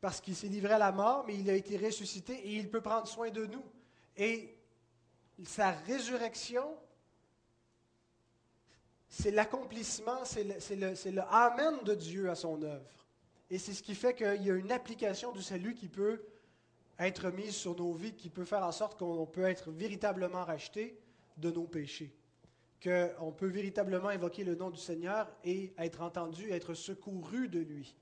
parce 0.00 0.20
qu'il 0.20 0.34
s'est 0.34 0.48
livré 0.48 0.72
à 0.72 0.78
la 0.78 0.90
mort, 0.90 1.22
mais 1.24 1.36
il 1.36 1.48
a 1.48 1.54
été 1.54 1.76
ressuscité 1.76 2.34
et 2.34 2.56
il 2.56 2.68
peut 2.68 2.82
prendre 2.82 3.06
soin 3.06 3.30
de 3.30 3.46
nous. 3.46 3.64
Et 4.16 4.53
sa 5.42 5.72
résurrection, 5.72 6.76
c'est 9.08 9.30
l'accomplissement, 9.30 10.24
c'est 10.24 10.44
le, 10.44 11.22
Amen 11.30 11.76
de 11.84 11.94
Dieu 11.94 12.30
à 12.30 12.34
son 12.34 12.62
œuvre. 12.62 13.06
Et 13.50 13.58
c'est 13.58 13.72
ce 13.72 13.82
qui 13.82 13.94
fait 13.94 14.14
qu'il 14.14 14.42
y 14.42 14.50
a 14.50 14.54
une 14.54 14.72
application 14.72 15.32
du 15.32 15.42
salut 15.42 15.74
qui 15.74 15.88
peut 15.88 16.24
être 16.98 17.30
mise 17.30 17.54
sur 17.54 17.76
nos 17.76 17.92
vies, 17.92 18.14
qui 18.14 18.30
peut 18.30 18.44
faire 18.44 18.64
en 18.64 18.72
sorte 18.72 18.98
qu'on 18.98 19.26
peut 19.26 19.44
être 19.44 19.70
véritablement 19.70 20.44
racheté 20.44 20.98
de 21.36 21.50
nos 21.50 21.66
péchés. 21.66 22.14
Qu'on 22.82 23.32
peut 23.32 23.46
véritablement 23.46 24.08
invoquer 24.08 24.44
le 24.44 24.54
nom 24.54 24.70
du 24.70 24.80
Seigneur 24.80 25.28
et 25.44 25.72
être 25.78 26.02
entendu, 26.02 26.50
être 26.50 26.74
secouru 26.74 27.48
de 27.48 27.60
lui. 27.60 27.96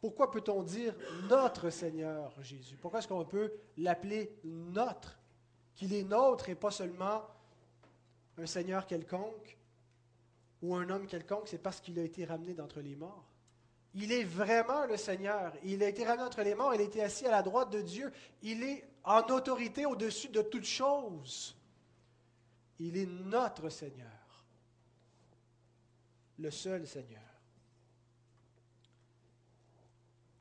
Pourquoi 0.00 0.30
peut-on 0.30 0.62
dire 0.62 0.94
notre 1.28 1.70
Seigneur 1.70 2.32
Jésus? 2.42 2.76
Pourquoi 2.76 3.00
est-ce 3.00 3.08
qu'on 3.08 3.24
peut 3.24 3.52
l'appeler 3.76 4.38
notre 4.44 5.18
Qu'il 5.76 5.94
est 5.94 6.02
nôtre 6.02 6.48
et 6.48 6.56
pas 6.56 6.72
seulement 6.72 7.22
un 8.38 8.46
Seigneur 8.46 8.86
quelconque 8.86 9.56
ou 10.62 10.74
un 10.74 10.88
homme 10.90 11.06
quelconque, 11.06 11.46
c'est 11.46 11.62
parce 11.62 11.80
qu'il 11.80 11.98
a 11.98 12.02
été 12.02 12.24
ramené 12.24 12.54
d'entre 12.54 12.80
les 12.80 12.96
morts. 12.96 13.24
Il 13.94 14.10
est 14.10 14.24
vraiment 14.24 14.84
le 14.86 14.96
Seigneur. 14.96 15.52
Il 15.62 15.82
a 15.82 15.88
été 15.88 16.04
ramené 16.04 16.24
d'entre 16.24 16.42
les 16.42 16.54
morts, 16.54 16.74
il 16.74 16.80
a 16.80 16.84
été 16.84 17.02
assis 17.02 17.26
à 17.26 17.30
la 17.30 17.42
droite 17.42 17.70
de 17.70 17.80
Dieu. 17.82 18.12
Il 18.42 18.62
est 18.62 18.84
en 19.04 19.20
autorité 19.28 19.86
au-dessus 19.86 20.28
de 20.28 20.42
toutes 20.42 20.64
choses. 20.64 21.56
Il 22.78 22.96
est 22.96 23.06
notre 23.06 23.68
Seigneur, 23.68 24.44
le 26.38 26.50
seul 26.50 26.86
Seigneur. 26.86 27.22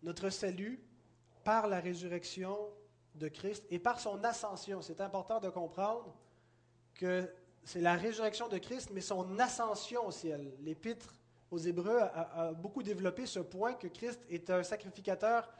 notre 0.06 0.30
salut 0.30 0.80
par 1.44 1.68
la 1.68 1.80
résurrection 1.80 2.56
de 3.16 3.28
Christ 3.28 3.66
et 3.70 3.80
par 3.80 4.00
son 4.00 4.24
ascension. 4.24 4.82
C'est 4.82 5.02
important 5.02 5.40
de 5.40 5.50
comprendre 5.50 6.16
que 6.94 7.30
c'est 7.64 7.82
la 7.82 7.96
résurrection 7.96 8.48
de 8.48 8.58
Christ, 8.58 8.90
mais 8.94 9.02
son 9.02 9.40
ascension 9.40 10.08
au 10.08 10.12
ciel. 10.12 10.54
L'Épître 10.62 11.14
aux 11.52 11.58
Hébreux 11.58 12.00
a, 12.00 12.54
beaucoup 12.54 12.84
développé 12.84 13.26
ce 13.26 13.40
point 13.40 13.74
que 13.74 13.88
Christ 13.88 14.22
est 14.30 14.50
un 14.50 14.64
sacrificateur, 14.64 15.52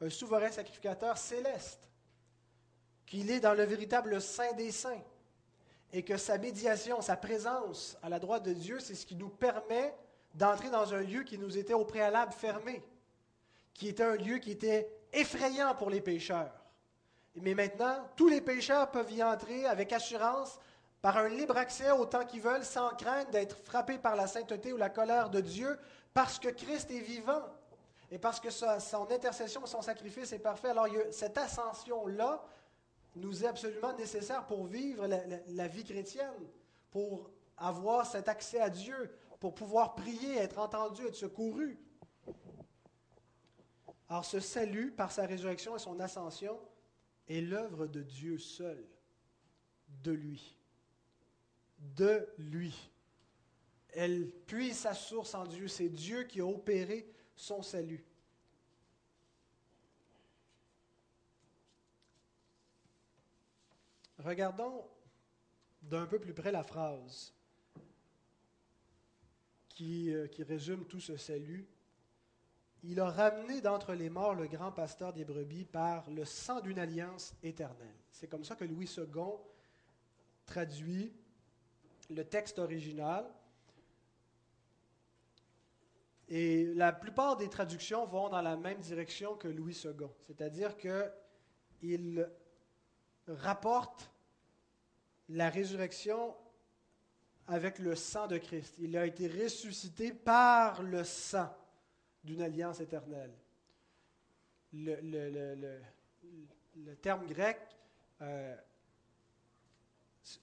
un 0.00 0.10
souverain 0.10 0.50
sacrificateur 0.50 1.18
céleste, 1.18 1.80
qu'il 3.06 3.30
est 3.30 3.40
dans 3.40 3.54
le 3.54 3.64
véritable 3.64 4.20
Saint 4.20 4.52
des 4.52 4.70
Saints, 4.70 5.02
et 5.92 6.02
que 6.02 6.16
sa 6.16 6.36
médiation, 6.36 7.00
sa 7.00 7.16
présence 7.16 7.96
à 8.02 8.08
la 8.08 8.18
droite 8.18 8.44
de 8.44 8.52
Dieu, 8.52 8.78
c'est 8.78 8.94
ce 8.94 9.06
qui 9.06 9.16
nous 9.16 9.30
permet 9.30 9.94
d'entrer 10.34 10.70
dans 10.70 10.92
un 10.92 11.00
lieu 11.00 11.22
qui 11.22 11.38
nous 11.38 11.56
était 11.56 11.72
au 11.72 11.84
préalable 11.84 12.32
fermé 12.32 12.82
qui 13.78 13.86
était 13.86 14.02
un 14.02 14.16
lieu 14.16 14.38
qui 14.38 14.50
était 14.50 14.90
effrayant 15.12 15.72
pour 15.76 15.88
les 15.88 16.00
pécheurs. 16.00 16.52
Mais 17.42 17.54
maintenant, 17.54 17.96
tous 18.16 18.28
les 18.28 18.40
pécheurs 18.40 18.90
peuvent 18.90 19.12
y 19.12 19.22
entrer 19.22 19.66
avec 19.66 19.92
assurance, 19.92 20.58
par 21.00 21.16
un 21.16 21.28
libre 21.28 21.56
accès 21.56 21.90
autant 21.92 22.24
qu'ils 22.24 22.40
veulent, 22.40 22.64
sans 22.64 22.90
crainte 22.90 23.30
d'être 23.30 23.56
frappés 23.64 23.98
par 23.98 24.16
la 24.16 24.26
sainteté 24.26 24.72
ou 24.72 24.76
la 24.76 24.90
colère 24.90 25.30
de 25.30 25.40
Dieu, 25.40 25.78
parce 26.12 26.38
que 26.38 26.48
Christ 26.48 26.90
est 26.90 27.00
vivant 27.00 27.42
et 28.10 28.18
parce 28.18 28.40
que 28.40 28.50
son 28.50 29.06
intercession, 29.10 29.64
son 29.66 29.82
sacrifice 29.82 30.32
est 30.32 30.38
parfait. 30.38 30.70
Alors 30.70 30.88
cette 31.12 31.38
ascension-là 31.38 32.44
nous 33.14 33.44
est 33.44 33.46
absolument 33.46 33.92
nécessaire 33.92 34.44
pour 34.46 34.64
vivre 34.66 35.06
la, 35.06 35.18
la 35.48 35.68
vie 35.68 35.84
chrétienne, 35.84 36.48
pour 36.90 37.30
avoir 37.56 38.06
cet 38.06 38.28
accès 38.28 38.60
à 38.60 38.70
Dieu, 38.70 39.14
pour 39.38 39.54
pouvoir 39.54 39.94
prier, 39.94 40.38
être 40.38 40.58
entendu, 40.58 41.06
être 41.06 41.14
secouru. 41.14 41.78
Alors 44.08 44.24
ce 44.24 44.40
salut, 44.40 44.90
par 44.90 45.12
sa 45.12 45.26
résurrection 45.26 45.76
et 45.76 45.78
son 45.78 46.00
ascension, 46.00 46.58
est 47.28 47.40
l'œuvre 47.40 47.86
de 47.86 48.02
Dieu 48.02 48.38
seul, 48.38 48.82
de 50.02 50.12
lui, 50.12 50.56
de 51.78 52.26
lui. 52.38 52.90
Elle 53.90 54.30
puise 54.46 54.78
sa 54.78 54.94
source 54.94 55.34
en 55.34 55.46
Dieu, 55.46 55.68
c'est 55.68 55.88
Dieu 55.88 56.24
qui 56.24 56.40
a 56.40 56.46
opéré 56.46 57.10
son 57.36 57.62
salut. 57.62 58.04
Regardons 64.18 64.84
d'un 65.82 66.06
peu 66.06 66.18
plus 66.18 66.34
près 66.34 66.50
la 66.50 66.64
phrase 66.64 67.32
qui, 69.68 70.12
euh, 70.12 70.26
qui 70.26 70.42
résume 70.42 70.86
tout 70.86 71.00
ce 71.00 71.16
salut 71.16 71.68
il 72.88 72.98
a 73.00 73.10
ramené 73.10 73.60
d'entre 73.60 73.92
les 73.92 74.08
morts 74.08 74.34
le 74.34 74.46
grand 74.46 74.72
pasteur 74.72 75.12
des 75.12 75.26
brebis 75.26 75.66
par 75.66 76.08
le 76.10 76.24
sang 76.24 76.62
d'une 76.62 76.78
alliance 76.78 77.34
éternelle. 77.42 77.94
C'est 78.10 78.28
comme 78.28 78.44
ça 78.44 78.56
que 78.56 78.64
Louis 78.64 78.88
II 78.96 79.04
traduit 80.46 81.12
le 82.08 82.24
texte 82.24 82.58
original. 82.58 83.26
Et 86.30 86.72
la 86.72 86.92
plupart 86.92 87.36
des 87.36 87.50
traductions 87.50 88.06
vont 88.06 88.30
dans 88.30 88.40
la 88.40 88.56
même 88.56 88.80
direction 88.80 89.36
que 89.36 89.48
Louis 89.48 89.78
II, 89.84 90.06
c'est-à-dire 90.26 90.74
qu'il 90.78 92.30
rapporte 93.26 94.10
la 95.28 95.50
résurrection 95.50 96.34
avec 97.48 97.80
le 97.80 97.94
sang 97.94 98.28
de 98.28 98.38
Christ. 98.38 98.76
Il 98.78 98.96
a 98.96 99.04
été 99.04 99.28
ressuscité 99.28 100.14
par 100.14 100.82
le 100.82 101.04
sang 101.04 101.54
d'une 102.28 102.42
alliance 102.42 102.78
éternelle. 102.80 103.32
Le, 104.74 105.80
terme 107.00 107.26
grec 107.26 107.58
euh, 108.20 108.54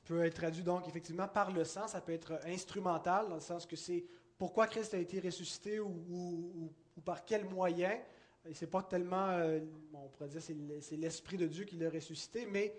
peut 0.05 0.25
être 0.25 0.33
traduit 0.33 0.63
donc 0.63 0.87
effectivement 0.87 1.27
par 1.27 1.51
le 1.51 1.63
sang, 1.63 1.87
ça 1.87 2.01
peut 2.01 2.13
être 2.13 2.39
instrumental 2.45 3.29
dans 3.29 3.35
le 3.35 3.41
sens 3.41 3.67
que 3.67 3.75
c'est 3.75 4.03
pourquoi 4.37 4.65
Christ 4.67 4.95
a 4.95 4.97
été 4.97 5.19
ressuscité 5.19 5.79
ou, 5.79 6.73
par 7.05 7.23
quel 7.23 7.45
moyen. 7.45 7.99
Et 8.47 8.53
c'est 8.53 8.67
pas 8.67 8.81
tellement, 8.81 9.29
euh, 9.29 9.59
on 9.93 10.07
pourrait 10.09 10.29
dire 10.29 10.41
c'est 10.41 10.97
l'Esprit 10.97 11.37
de 11.37 11.45
Dieu 11.47 11.65
qui 11.65 11.77
l'a 11.77 11.89
ressuscité, 11.89 12.47
mais 12.47 12.75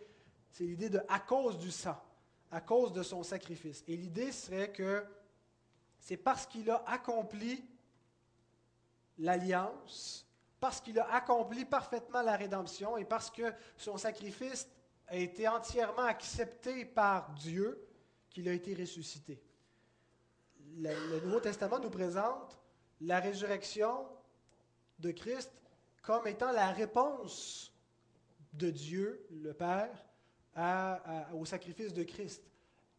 c'est 0.51 0.65
l'idée 0.65 0.91
de 0.91 1.01
à 1.09 1.21
cause 1.21 1.59
du 1.59 1.71
sang, 1.71 1.97
à 2.51 2.61
cause 2.61 2.93
de 2.93 3.05
son 3.05 3.23
sacrifice. 3.23 3.85
Et 3.87 3.97
l'idée 3.97 4.33
serait 4.33 4.73
que 4.73 5.05
c'est 6.01 6.17
parce 6.17 6.47
qu'il 6.47 6.71
a 6.71 6.83
accompli 6.87 7.65
l'alliance, 9.19 10.27
parce 10.61 10.81
qu'il 10.81 10.99
a 10.99 11.15
accompli 11.15 11.65
parfaitement 11.65 12.23
la 12.23 12.37
rédemption 12.37 12.97
et 12.97 13.05
parce 13.05 13.31
que 13.31 13.53
son 13.77 13.97
sacrifice 13.97 14.69
a 15.09 15.17
été 15.17 15.47
entièrement 15.47 16.05
accepté 16.05 16.85
par 16.85 17.31
Dieu, 17.35 17.87
qu'il 18.31 18.49
a 18.49 18.53
été 18.53 18.75
ressuscité. 18.75 19.41
Le, 20.77 21.21
Nouveau 21.21 21.41
Testament 21.41 21.79
nous 21.79 21.91
présente 21.91 22.59
la 23.01 23.21
résurrection 23.21 24.07
de 24.99 25.11
Christ 25.11 25.51
comme 26.03 26.27
étant 26.27 26.53
la 26.53 26.71
réponse 26.71 27.73
de 28.53 28.71
Dieu, 28.71 29.27
le 29.31 29.55
Père, 29.55 30.05
au 31.35 31.45
sacrifice 31.45 31.93
de 31.93 32.03
Christ, 32.03 32.43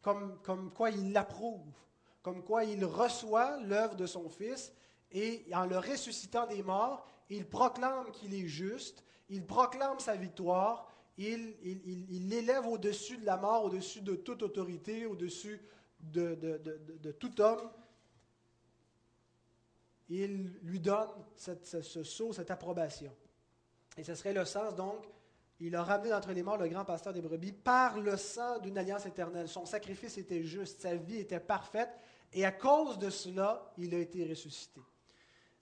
comme, 0.01 0.39
comme 0.41 0.71
quoi 0.71 0.89
il 0.91 1.11
l'approuve, 1.11 1.71
comme 2.21 2.43
quoi 2.43 2.63
il 2.63 2.83
reçoit 2.85 3.59
l'œuvre 3.61 3.95
de 3.95 4.05
son 4.05 4.29
Fils 4.29 4.73
et 5.11 5.45
en 5.53 5.65
le 5.65 5.77
ressuscitant 5.77 6.47
des 6.47 6.63
morts, 6.63 7.07
il 7.29 7.47
proclame 7.47 8.11
qu'il 8.11 8.33
est 8.33 8.47
juste, 8.47 9.03
il 9.29 9.45
proclame 9.45 9.99
sa 9.99 10.15
victoire, 10.15 10.91
il, 11.17 11.55
l'élève 12.29 12.65
au-dessus 12.67 13.17
de 13.17 13.25
la 13.25 13.37
mort, 13.37 13.65
au-dessus 13.65 14.01
de 14.01 14.15
toute 14.15 14.43
autorité, 14.43 15.05
au-dessus 15.05 15.59
de, 15.99 17.11
tout 17.19 17.41
homme. 17.41 17.69
Il 20.09 20.53
lui 20.61 20.79
donne 20.79 21.09
ce, 21.35 21.51
ce 21.81 22.03
sceau, 22.03 22.31
cette 22.31 22.51
approbation. 22.51 23.13
Et 23.97 24.03
ce 24.03 24.15
serait 24.15 24.33
le 24.33 24.45
sens 24.45 24.75
donc 24.75 25.03
il 25.59 25.75
a 25.75 25.83
ramené 25.83 26.09
d'entre 26.09 26.31
les 26.31 26.43
morts 26.43 26.57
le 26.57 26.67
grand 26.67 26.85
pasteur 26.85 27.13
des 27.13 27.21
brebis 27.21 27.51
par 27.51 27.99
le 27.99 28.15
sang 28.15 28.59
d'une 28.59 28.77
alliance 28.77 29.05
éternelle. 29.05 29.47
Son 29.47 29.65
sacrifice 29.65 30.17
était 30.17 30.43
juste, 30.43 30.81
sa 30.81 30.95
vie 30.95 31.17
était 31.17 31.39
parfaite, 31.39 31.89
et 32.31 32.45
à 32.45 32.51
cause 32.51 32.99
de 32.99 33.09
cela, 33.09 33.73
il 33.77 33.95
a 33.95 33.99
été 33.99 34.27
ressuscité. 34.27 34.81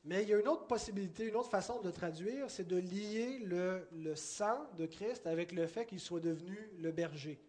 Mais 0.06 0.22
il 0.22 0.30
y 0.30 0.34
a 0.34 0.40
une 0.40 0.48
autre 0.48 0.68
possibilité, 0.68 1.28
une 1.28 1.36
autre 1.36 1.50
façon 1.50 1.82
de 1.82 1.90
traduire, 1.90 2.50
c'est 2.50 2.68
de 2.68 2.78
lier 2.78 3.40
le, 3.40 4.16
sang 4.16 4.68
de 4.78 4.86
Christ 4.86 5.26
avec 5.26 5.52
le 5.52 5.66
fait 5.66 5.86
qu'il 5.86 6.00
soit 6.00 6.20
devenu 6.20 6.58
le 6.80 6.92
berger. 6.92 7.42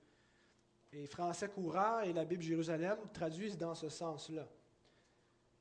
Et 0.93 1.07
Français 1.07 1.49
courant 1.49 2.01
et 2.01 2.15
la 2.15 2.25
Bible 2.25 2.43
Jérusalem 2.43 2.97
traduisent 3.13 3.59
dans 3.59 3.75
ce 3.75 3.91
sens-là. 3.91 4.49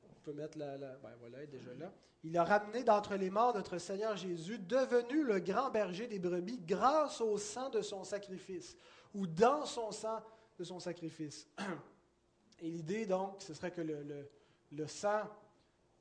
On 0.03 0.21
peut 0.23 0.31
mettre 0.31 0.57
la... 0.57 0.77
ben 0.77 1.11
voilà, 1.19 1.39
elle 1.39 1.43
est 1.43 1.47
déjà 1.47 1.73
là. 1.77 1.91
Il 2.23 2.35
a 2.37 2.43
ramené 2.43 2.83
d'entre 2.83 3.15
les 3.15 3.29
morts 3.29 3.53
notre 3.53 3.77
Seigneur 3.77 4.15
Jésus, 4.17 4.57
devenu 4.57 5.23
le 5.23 5.39
grand 5.39 5.69
berger 5.69 6.07
des 6.07 6.17
brebis 6.17 6.59
grâce 6.59 7.21
au 7.21 7.37
sang 7.37 7.69
de 7.69 7.81
son 7.81 8.03
sacrifice, 8.03 8.75
ou 9.13 9.27
dans 9.27 9.65
son 9.65 9.91
sang 9.91 10.23
de 10.57 10.63
son 10.63 10.79
sacrifice. 10.79 11.47
Et 12.61 12.69
l'idée, 12.69 13.05
donc, 13.05 13.43
ce 13.43 13.53
serait 13.53 13.69
que 13.69 13.81
le, 13.81 14.27
le, 14.71 14.87
sang 14.87 15.21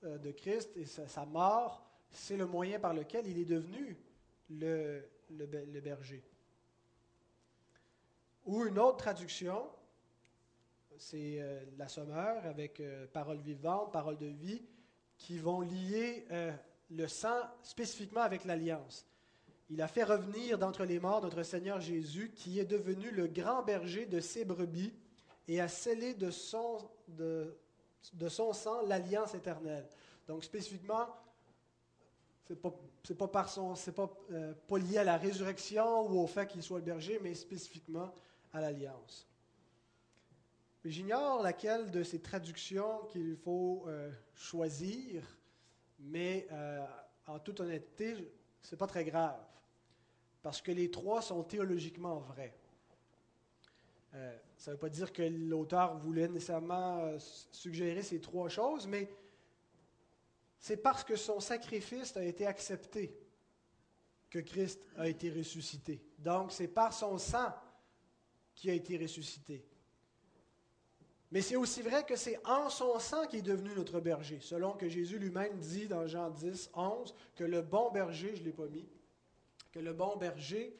de 0.05 0.31
Christ 0.31 0.71
et 0.77 0.85
sa, 0.85 1.25
mort, 1.25 1.85
c'est 2.11 2.37
le 2.37 2.47
moyen 2.47 2.79
par 2.79 2.95
lequel 2.95 3.27
il 3.27 3.39
est 3.39 3.45
devenu 3.45 3.97
le, 4.51 5.03
le 5.31 5.81
berger. 5.81 6.23
Ou 8.47 8.67
une 8.67 8.79
autre 8.79 8.99
traduction, 8.99 9.63
c'est 10.99 11.41
euh, 11.41 11.65
la 11.79 11.89
sommeur 11.89 12.45
avec 12.47 12.81
euh, 12.81 13.07
parole 13.07 13.39
vivante, 13.39 13.93
parole 13.93 14.19
de 14.19 14.27
vie, 14.27 14.63
qui 15.17 15.39
vont 15.39 15.61
lier 15.61 16.27
euh, 16.31 16.53
le 16.91 17.09
sang 17.09 17.41
spécifiquement 17.63 18.21
avec 18.21 18.45
l'alliance. 18.45 19.07
Il 19.71 19.81
a 19.81 19.89
fait 19.89 20.05
revenir 20.05 20.59
d'entre 20.59 20.85
les 20.85 21.01
morts 21.01 21.23
notre 21.23 21.43
Seigneur 21.43 21.81
Jésus, 21.81 22.33
qui 22.35 22.59
est 22.59 22.67
devenu 22.67 23.11
le 23.11 23.27
grand 23.27 23.63
berger 23.63 24.05
de 24.05 24.21
ses 24.21 24.45
brebis 24.45 24.93
et 25.49 25.61
a 25.61 25.69
scellé 25.69 26.15
de 26.15 26.31
son, 26.31 26.79
de, 27.09 27.57
de 28.13 28.29
son 28.29 28.53
sang 28.53 28.83
l'alliance 28.83 29.35
éternelle. 29.35 29.89
Donc 30.27 30.45
spécifiquement, 30.45 31.07
c'est 32.47 32.57
pas 32.61 32.71
pas 33.29 33.47
c'est 33.77 33.95
pas, 33.95 34.11
euh, 34.33 34.55
pas 34.69 34.79
lié 34.79 34.99
à 34.99 35.05
la 35.05 35.17
résurrection 35.17 36.03
ou 36.11 36.21
au 36.21 36.27
fait 36.27 36.47
qu'il 36.47 36.63
soit 36.63 36.79
le 36.79 36.85
berger, 36.85 37.19
mais 37.23 37.35
spécifiquement 37.35 38.13
à 38.53 38.61
l'alliance. 38.61 39.27
J'ignore 40.85 41.43
laquelle 41.43 41.91
de 41.91 42.03
ces 42.03 42.21
traductions 42.21 43.05
qu'il 43.11 43.37
faut 43.37 43.85
euh, 43.87 44.11
choisir, 44.35 45.25
mais 45.99 46.47
euh, 46.53 46.85
en 47.27 47.39
toute 47.39 47.61
honnêteté, 47.61 48.31
ce 48.61 48.75
n'est 48.75 48.79
pas 48.79 48.87
très 48.87 49.05
grave, 49.05 49.41
parce 50.43 50.61
que 50.61 50.73
les 50.73 50.91
trois 50.91 51.23
sont 51.23 51.43
théologiquement 51.43 52.19
vrais. 52.19 52.55
Euh, 54.15 54.37
ça 54.57 54.71
ne 54.71 54.77
veut 54.77 54.81
pas 54.81 54.89
dire 54.89 55.13
que 55.13 55.23
l'auteur 55.23 55.99
voulait 55.99 56.29
nécessairement 56.29 57.19
suggérer 57.51 58.03
ces 58.03 58.21
trois 58.21 58.49
choses, 58.49 58.87
mais 58.87 59.11
c'est 60.59 60.77
parce 60.77 61.05
que 61.05 61.17
son 61.17 61.41
sacrifice 61.41 62.17
a 62.17 62.25
été 62.25 62.47
accepté 62.47 63.19
que 64.31 64.39
Christ 64.39 64.81
a 64.97 65.09
été 65.09 65.31
ressuscité. 65.31 66.01
Donc, 66.19 66.53
c'est 66.53 66.69
par 66.69 66.93
son 66.93 67.19
sang 67.19 67.53
qui 68.55 68.71
a 68.71 68.73
été 68.73 68.97
ressuscité. 68.97 69.65
Mais 71.31 71.41
c'est 71.41 71.57
aussi 71.57 71.83
vrai 71.83 72.05
que 72.05 72.17
c'est 72.17 72.41
en 72.47 72.71
son 72.71 72.99
sang 72.99 73.27
qu'il 73.27 73.41
est 73.41 73.43
devenu 73.43 73.75
notre 73.75 74.01
berger, 74.01 74.39
selon 74.41 74.73
que 74.73 74.89
Jésus 74.89 75.19
lui-même 75.19 75.59
dit 75.59 75.87
dans 75.87 76.07
Jean 76.07 76.31
10, 76.31 76.71
11, 76.75 77.15
que 77.35 77.45
le 77.45 77.61
bon 77.61 77.91
berger, 77.91 78.37
je 78.37 78.41
ne 78.41 78.47
l'ai 78.47 78.53
pas 78.53 78.67
mis, 78.67 78.89
que 79.73 79.81
le 79.81 79.93
bon 79.93 80.17
berger 80.17 80.77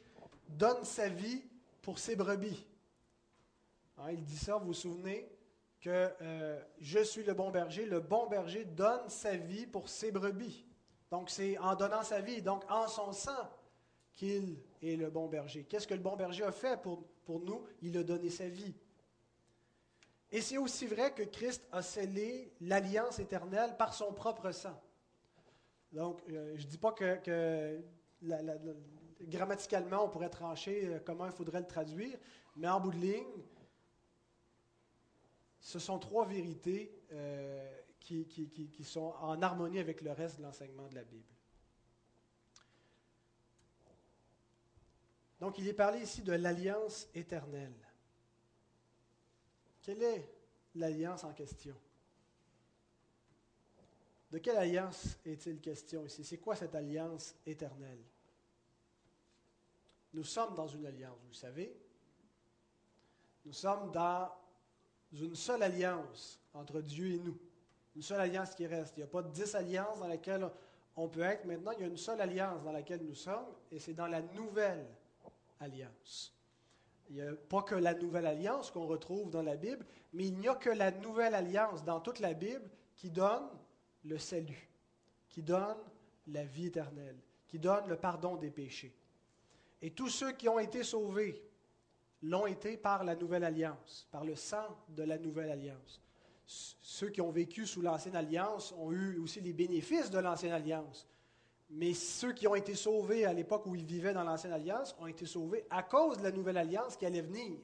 donne 0.47 0.83
sa 0.83 1.09
vie 1.09 1.43
pour 1.81 1.99
ses 1.99 2.15
brebis. 2.15 2.65
Hein, 3.97 4.11
il 4.11 4.23
dit 4.23 4.37
ça, 4.37 4.57
vous 4.57 4.67
vous 4.67 4.73
souvenez, 4.73 5.29
que 5.79 6.11
euh, 6.21 6.59
je 6.79 6.99
suis 6.99 7.23
le 7.23 7.33
bon 7.33 7.51
berger, 7.51 7.85
le 7.85 7.99
bon 7.99 8.27
berger 8.27 8.65
donne 8.65 9.07
sa 9.09 9.35
vie 9.35 9.67
pour 9.67 9.87
ses 9.87 10.11
brebis. 10.11 10.65
Donc 11.11 11.29
c'est 11.29 11.57
en 11.59 11.75
donnant 11.75 12.03
sa 12.03 12.21
vie, 12.21 12.41
donc 12.41 12.63
en 12.69 12.87
son 12.87 13.11
sang, 13.11 13.49
qu'il 14.15 14.57
est 14.81 14.95
le 14.95 15.09
bon 15.09 15.27
berger. 15.27 15.63
Qu'est-ce 15.63 15.87
que 15.87 15.93
le 15.93 15.99
bon 15.99 16.15
berger 16.15 16.43
a 16.43 16.51
fait 16.51 16.81
pour, 16.81 17.05
nous? 17.27 17.65
Il 17.81 17.97
a 17.97 18.03
donné 18.03 18.29
sa 18.29 18.47
vie. 18.47 18.73
Et 20.31 20.41
c'est 20.41 20.57
aussi 20.57 20.87
vrai 20.87 21.13
que 21.13 21.23
Christ 21.23 21.61
a 21.71 21.81
scellé 21.81 22.51
l'alliance 22.61 23.19
éternelle 23.19 23.77
par 23.77 23.93
son 23.93 24.11
propre 24.11 24.51
sang. 24.51 24.81
Donc, 25.91 26.21
euh, 26.29 26.55
je 26.57 26.65
ne 26.65 26.69
dis 26.69 26.77
pas 26.77 26.91
que, 26.91 27.79
grammaticalement, 29.21 30.05
on 30.05 30.09
pourrait 30.09 30.29
trancher 30.29 30.87
euh, 30.87 30.99
comment 31.05 31.25
il 31.25 31.31
faudrait 31.31 31.61
le 31.61 31.67
traduire, 31.67 32.17
mais 32.55 32.67
en 32.67 32.79
bout 32.79 32.91
de 32.91 32.97
ligne, 32.97 33.43
ce 35.65 35.79
sont 35.79 35.97
trois 35.97 36.27
vérités 36.27 36.95
euh, 37.11 37.81
qui, 37.99 38.27
qui, 38.27 38.83
sont 38.83 39.15
en 39.19 39.41
harmonie 39.41 39.79
avec 39.79 40.01
le 40.01 40.11
reste 40.11 40.37
de 40.37 40.43
l'enseignement 40.43 40.87
de 40.87 40.93
la 40.93 41.03
Bible. 41.03 41.33
Donc, 45.39 45.57
il 45.57 45.67
est 45.67 45.73
parlé 45.73 46.01
ici 46.01 46.21
de 46.21 46.33
l'alliance 46.33 47.07
éternelle. 47.15 47.73
Quelle 49.81 50.03
est 50.03 50.31
l'alliance 50.75 51.23
en 51.23 51.33
question? 51.33 51.75
De 54.29 54.37
quelle 54.37 54.57
alliance 54.57 55.17
est-il 55.25 55.59
question 55.59 56.05
ici? 56.05 56.23
C'est 56.23 56.37
quoi 56.37 56.55
cette 56.55 56.75
alliance 56.75 57.33
éternelle? 57.43 58.03
Nous 60.13 60.23
sommes 60.23 60.53
dans 60.53 60.67
une 60.67 60.85
alliance, 60.85 61.17
vous 61.23 61.29
le 61.29 61.33
savez. 61.33 61.75
Nous 63.45 63.53
sommes 63.53 63.91
dans 63.91 64.44
une 65.23 65.35
seule 65.35 65.63
alliance 65.63 66.39
entre 66.53 66.81
Dieu 66.81 67.13
et 67.13 67.19
nous. 67.19 67.37
Une 67.95 68.01
seule 68.01 68.21
alliance 68.21 68.53
qui 68.55 68.67
reste. 68.67 68.97
Il 68.97 69.01
n'y 69.01 69.03
a 69.05 69.07
pas 69.07 69.21
dix 69.21 69.55
alliances 69.55 69.99
dans 69.99 70.07
lesquelles 70.07 70.49
on 70.95 71.07
peut 71.07 71.21
être. 71.21 71.45
Maintenant, 71.45 71.71
il 71.71 71.81
y 71.81 71.83
a 71.83 71.87
une 71.87 71.97
seule 71.97 72.21
alliance 72.21 72.63
dans 72.63 72.71
laquelle 72.71 73.01
nous 73.03 73.15
sommes, 73.15 73.45
et 73.71 73.79
c'est 73.79 73.93
dans 73.93 74.07
la 74.07 74.21
nouvelle 74.21 74.85
alliance. 75.59 76.33
Il 77.09 77.15
n'y 77.15 77.21
a 77.21 77.33
pas 77.33 77.61
que 77.61 77.75
la 77.75 77.93
nouvelle 77.93 78.25
alliance 78.25 78.71
qu'on 78.71 78.87
retrouve 78.87 79.29
dans 79.29 79.43
la 79.43 79.55
Bible, 79.55 79.85
mais 80.13 80.27
il 80.27 80.37
n'y 80.37 80.47
a 80.47 80.55
que 80.55 80.69
la 80.69 80.91
nouvelle 80.91 81.35
alliance 81.35 81.83
dans 81.83 81.99
toute 81.99 82.19
la 82.19 82.33
Bible 82.33 82.67
qui 82.95 83.09
donne 83.09 83.47
le 84.03 84.17
salut, 84.17 84.69
qui 85.29 85.43
donne 85.43 85.77
la 86.27 86.43
vie 86.43 86.67
éternelle, 86.67 87.17
qui 87.47 87.59
donne 87.59 87.87
le 87.87 87.95
pardon 87.95 88.35
des 88.35 88.49
péchés. 88.49 88.95
Et 89.81 89.91
tous 89.91 90.09
ceux 90.09 90.31
qui 90.31 90.49
ont 90.49 90.59
été 90.59 90.83
sauvés 90.83 91.43
l'ont 92.25 92.47
été 92.47 92.77
par 92.77 93.03
la 93.03 93.15
nouvelle 93.15 93.43
alliance, 93.43 94.07
par 94.11 94.23
le 94.23 94.35
sang 94.35 94.67
de 94.89 95.03
la 95.03 95.17
nouvelle 95.17 95.51
alliance. 95.51 96.01
Ceux 96.45 97.09
qui 97.09 97.21
ont 97.21 97.31
vécu 97.31 97.65
sous 97.65 97.81
l'ancienne 97.81 98.15
alliance 98.15 98.73
ont 98.77 98.91
eu 98.91 99.17
aussi 99.17 99.41
les 99.41 99.53
bénéfices 99.53 100.11
de 100.11 100.19
l'ancienne 100.19 100.53
alliance. 100.53 101.07
Mais 101.69 101.93
ceux 101.93 102.33
qui 102.33 102.47
ont 102.47 102.55
été 102.55 102.75
sauvés 102.75 103.25
à 103.25 103.33
l'époque 103.33 103.65
où 103.65 103.75
ils 103.75 103.85
vivaient 103.85 104.13
dans 104.13 104.23
l'Ancienne 104.23 104.53
Alliance 104.53 104.95
ont 104.99 105.07
été 105.07 105.25
sauvés 105.25 105.65
à 105.71 105.81
cause 105.81 106.19
de 106.19 106.23
la 106.23 106.31
Nouvelle 106.31 106.57
Alliance 106.57 106.95
qui 106.95 107.05
allait 107.05 107.21
venir. 107.21 107.57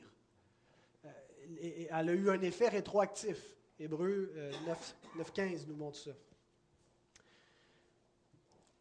Euh, 1.05 1.87
elle 1.91 2.09
a 2.09 2.13
eu 2.13 2.29
un 2.29 2.41
effet 2.41 2.69
rétroactif. 2.69 3.55
Hébreu 3.79 4.33
9, 4.65 4.95
9.15 5.17 5.67
nous 5.67 5.75
montre 5.75 5.97
ça. 5.97 6.11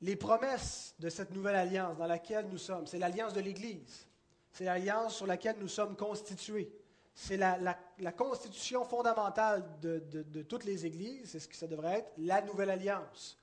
Les 0.03 0.17
promesses 0.17 0.95
de 0.99 1.11
cette 1.11 1.33
nouvelle 1.33 1.57
alliance 1.57 1.99
dans 1.99 2.07
laquelle 2.07 2.49
nous 2.49 2.59
sommes, 2.59 2.87
c'est 2.87 2.99
l'alliance 2.99 3.35
de 3.35 3.41
l'Église. 3.41 4.10
C'est 4.53 4.65
l'alliance 4.65 5.17
sur 5.17 5.27
laquelle 5.27 5.57
nous 5.59 5.69
sommes 5.69 5.97
constitués. 5.97 6.73
C'est 7.15 7.37
la, 7.37 7.77
constitution 8.17 8.85
fondamentale 8.85 9.65
de, 9.81 10.03
de 10.11 10.43
toutes 10.43 10.65
les 10.65 10.87
églises, 10.87 11.31
c'est 11.31 11.41
ce 11.41 11.49
que 11.49 11.57
ça 11.57 11.67
devrait 11.67 11.99
être, 11.99 12.13
la 12.19 12.41
nouvelle 12.43 12.71
alliance 12.71 13.41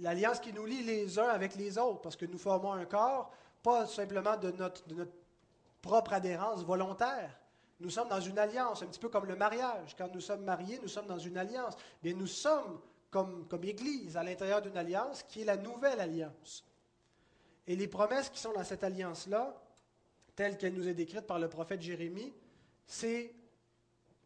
l'alliance 0.00 0.40
qui 0.40 0.52
nous 0.52 0.66
lie 0.66 0.82
les 0.82 1.18
uns 1.18 1.28
avec 1.28 1.54
les 1.54 1.78
autres, 1.78 2.00
parce 2.00 2.16
que 2.16 2.26
nous 2.26 2.38
formons 2.38 2.72
un 2.72 2.84
corps, 2.84 3.30
pas 3.62 3.86
simplement 3.86 4.36
de 4.36 4.50
notre, 4.52 4.86
de 4.86 4.94
notre 4.94 5.12
propre 5.80 6.14
adhérence 6.14 6.64
volontaire. 6.64 7.38
Nous 7.80 7.90
sommes 7.90 8.08
dans 8.08 8.20
une 8.20 8.38
alliance, 8.38 8.82
un 8.82 8.86
petit 8.86 9.00
peu 9.00 9.08
comme 9.08 9.26
le 9.26 9.36
mariage. 9.36 9.94
Quand 9.96 10.12
nous 10.12 10.20
sommes 10.20 10.44
mariés, 10.44 10.78
nous 10.80 10.88
sommes 10.88 11.06
dans 11.06 11.18
une 11.18 11.36
alliance. 11.36 11.76
Bien, 12.02 12.14
nous 12.14 12.26
sommes 12.26 12.80
comme, 13.10 13.46
comme 13.48 13.64
Église 13.64 14.16
à 14.16 14.22
l'intérieur 14.22 14.62
d'une 14.62 14.76
alliance 14.76 15.22
qui 15.24 15.42
est 15.42 15.44
la 15.44 15.56
nouvelle 15.56 16.00
alliance. 16.00 16.64
Et 17.66 17.76
les 17.76 17.88
promesses 17.88 18.28
qui 18.28 18.38
sont 18.38 18.52
dans 18.52 18.64
cette 18.64 18.84
alliance-là 18.84 19.54
telle 20.36 20.58
qu'elle 20.58 20.74
nous 20.74 20.88
est 20.88 20.94
décrite 20.94 21.26
par 21.26 21.38
le 21.38 21.48
prophète 21.48 21.82
Jérémie, 21.82 22.32
c'est 22.86 23.34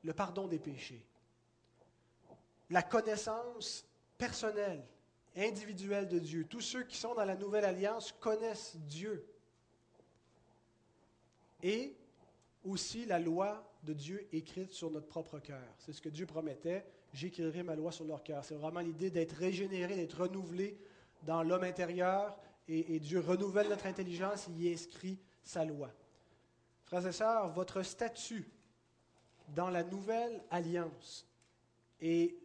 le 0.03 0.13
pardon 0.13 0.47
des 0.47 0.59
péchés, 0.59 1.05
la 2.71 2.83
connaissance 2.83 3.87
personnelle, 4.17 4.85
individuelle 5.37 6.09
de 6.09 6.19
Dieu. 6.19 6.45
Tous 6.45 6.61
ceux 6.61 6.83
qui 6.85 6.97
sont 6.97 7.15
dans 7.15 7.25
la 7.25 7.37
nouvelle 7.37 7.65
alliance 7.65 8.13
connaissent 8.13 8.77
Dieu. 8.77 9.25
Et 11.63 11.97
aussi 12.65 13.07
la 13.07 13.19
loi 13.19 13.65
de 13.83 13.93
Dieu 13.93 14.27
écrite 14.33 14.73
sur 14.73 14.91
notre 14.91 15.07
propre 15.07 15.39
cœur. 15.39 15.63
C'est 15.79 15.93
ce 15.93 16.01
que 16.01 16.09
Dieu 16.09 16.27
promettait. 16.27 16.85
J'écrirai 17.13 17.63
ma 17.63 17.75
loi 17.75 17.93
sur 17.93 18.05
leur 18.05 18.23
cœur. 18.23 18.45
C'est 18.45 18.55
vraiment 18.55 18.81
l'idée 18.81 19.11
d'être 19.11 19.33
régénéré, 19.33 19.97
d'être 19.97 20.23
renouvelé 20.23 20.79
dans 21.23 21.43
l'homme 21.43 21.65
intérieur. 21.65 22.37
Et, 22.69 23.01
Dieu 23.01 23.21
renouvelle 23.21 23.69
notre 23.69 23.87
intelligence, 23.87 24.47
il 24.49 24.63
y 24.63 24.73
inscrit 24.73 25.19
sa 25.49 25.65
loi. 25.65 25.91
Frères 26.85 27.07
et 27.07 27.13
sœurs, 27.13 27.49
votre 27.49 27.83
statut 27.83 28.47
dans 29.55 29.71
la 29.71 29.83
nouvelle 29.83 30.43
alliance 30.51 31.27
et 32.03 32.39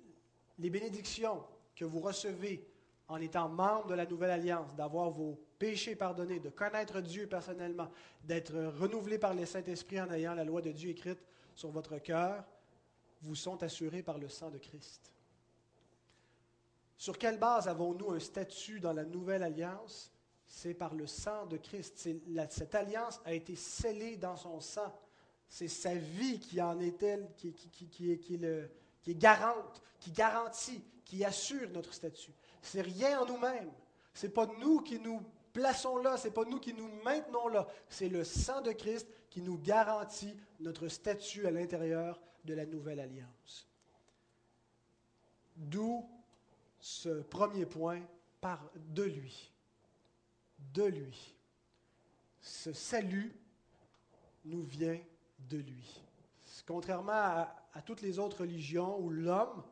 les 0.57 0.69
bénédictions 0.69 1.43
que 1.75 1.83
vous 1.83 1.99
recevez 1.99 2.65
en 3.09 3.17
étant 3.17 3.49
membre 3.49 3.87
de 3.87 3.93
la 3.95 4.05
nouvelle 4.05 4.31
alliance, 4.31 4.73
d'avoir 4.75 5.09
vos 5.09 5.37
péchés 5.59 5.97
pardonnés, 5.97 6.39
de 6.39 6.49
connaître 6.49 7.01
Dieu 7.01 7.27
personnellement, 7.27 7.91
d'être 8.23 8.55
renouvelé 8.79 9.17
par 9.17 9.33
le 9.33 9.45
Saint-Esprit 9.45 9.99
en 9.99 10.09
ayant 10.11 10.33
la 10.33 10.45
loi 10.45 10.61
de 10.61 10.71
Dieu 10.71 10.91
écrite 10.91 11.19
sur 11.55 11.71
votre 11.71 11.97
cœur, 11.97 12.45
vous 13.21 13.35
sont 13.35 13.61
assurés 13.63 14.01
par 14.01 14.17
le 14.17 14.29
sang 14.29 14.49
de 14.49 14.59
Christ. 14.59 15.11
Sur 16.95 17.17
quelle 17.17 17.37
base 17.37 17.67
avons-nous 17.67 18.11
un 18.11 18.19
statut 18.19 18.79
dans 18.79 18.93
la 18.93 19.03
nouvelle 19.03 19.43
alliance? 19.43 20.12
C'est 20.55 20.75
par 20.75 20.93
le 20.93 21.07
sang 21.07 21.47
de 21.47 21.57
Christ. 21.57 22.07
cette 22.51 22.75
alliance 22.75 23.19
a 23.25 23.33
été 23.33 23.55
scellée 23.55 24.17
dans 24.17 24.35
son 24.35 24.59
sang. 24.59 24.93
C'est 25.49 25.67
sa 25.67 25.95
vie 25.95 26.39
qui 26.39 26.61
en 26.61 26.79
est 26.79 27.01
elle, 27.01 27.27
qui, 27.35 27.51
qui, 27.53 27.87
qui, 27.89 28.19
qui 28.19 28.35
est 28.35 29.15
garante, 29.15 29.81
qui 29.99 30.11
garantit, 30.11 30.83
qui 31.05 31.25
assure 31.25 31.67
notre 31.71 31.91
statut. 31.91 32.31
C'est 32.61 32.81
rien 32.81 33.21
en 33.21 33.25
nous-mêmes. 33.25 33.71
C'est 34.13 34.29
pas 34.29 34.45
nous 34.59 34.81
qui 34.81 34.99
nous 34.99 35.21
plaçons 35.53 35.97
là, 35.97 36.17
c'est 36.17 36.31
pas 36.31 36.45
nous 36.45 36.59
qui 36.59 36.75
nous 36.75 36.87
maintenons 37.03 37.47
là. 37.47 37.67
C'est 37.89 38.09
le 38.09 38.23
sang 38.23 38.61
de 38.61 38.73
Christ 38.73 39.07
qui 39.31 39.41
nous 39.41 39.57
garantit 39.57 40.37
notre 40.59 40.87
statut 40.87 41.47
à 41.47 41.51
l'intérieur 41.51 42.21
de 42.45 42.53
la 42.53 42.67
nouvelle 42.67 42.99
alliance. 42.99 43.67
D'où 45.55 46.07
ce 46.79 47.23
premier 47.23 47.65
point 47.65 48.01
par 48.39 48.69
de 48.75 49.03
lui. 49.03 49.52
De 50.71 50.83
lui. 50.83 51.35
Ce 52.39 52.73
salut 52.73 53.33
nous 54.45 54.61
vient 54.61 54.99
de 55.49 55.57
lui. 55.57 56.01
Contrairement 56.65 57.11
à, 57.11 57.81
toutes 57.85 58.01
les 58.01 58.19
autres 58.19 58.41
religions 58.41 58.99
où 58.99 59.09
l'homme 59.09 59.63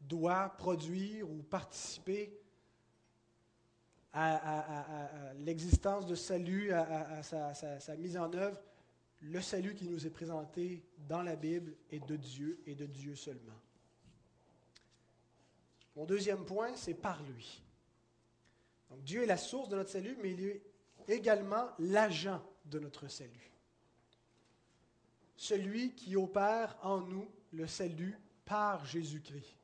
doit 0.00 0.48
produire 0.56 1.28
ou 1.30 1.42
participer 1.42 2.38
à, 4.12 5.32
l'existence 5.40 6.06
de 6.06 6.14
salut, 6.14 6.72
à, 6.72 7.22
sa, 7.22 7.96
mise 7.96 8.16
en 8.16 8.32
œuvre, 8.32 8.58
le 9.20 9.40
salut 9.40 9.74
qui 9.74 9.88
nous 9.88 10.06
est 10.06 10.10
présenté 10.10 10.82
dans 11.08 11.22
la 11.22 11.36
Bible 11.36 11.74
est 11.90 12.06
de 12.06 12.16
Dieu 12.16 12.62
et 12.66 12.74
de 12.74 12.86
Dieu 12.86 13.14
seulement. 13.14 13.60
Mon 15.96 16.04
deuxième 16.04 16.44
point, 16.44 16.74
c'est 16.76 16.94
par 16.94 17.22
lui. 17.22 17.62
Donc 18.90 19.02
Dieu 19.02 19.22
est 19.22 19.26
la 19.26 19.36
source 19.36 19.68
de 19.68 19.76
notre 19.76 19.90
salut, 19.90 20.16
mais 20.22 20.32
il 20.32 20.44
est 20.44 20.62
également 21.08 21.68
l'agent 21.78 22.42
de 22.64 22.78
notre 22.78 23.08
salut. 23.08 23.52
Celui 25.36 25.94
qui 25.94 26.16
opère 26.16 26.76
en 26.82 27.00
nous 27.00 27.28
le 27.52 27.66
salut 27.66 28.18
par 28.44 28.84
Jésus-Christ. 28.84 29.56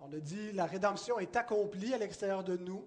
On 0.00 0.12
a 0.12 0.20
dit, 0.20 0.52
la 0.52 0.66
rédemption 0.66 1.18
est 1.18 1.36
accomplie 1.36 1.92
à 1.92 1.98
l'extérieur 1.98 2.44
de 2.44 2.56
nous, 2.56 2.86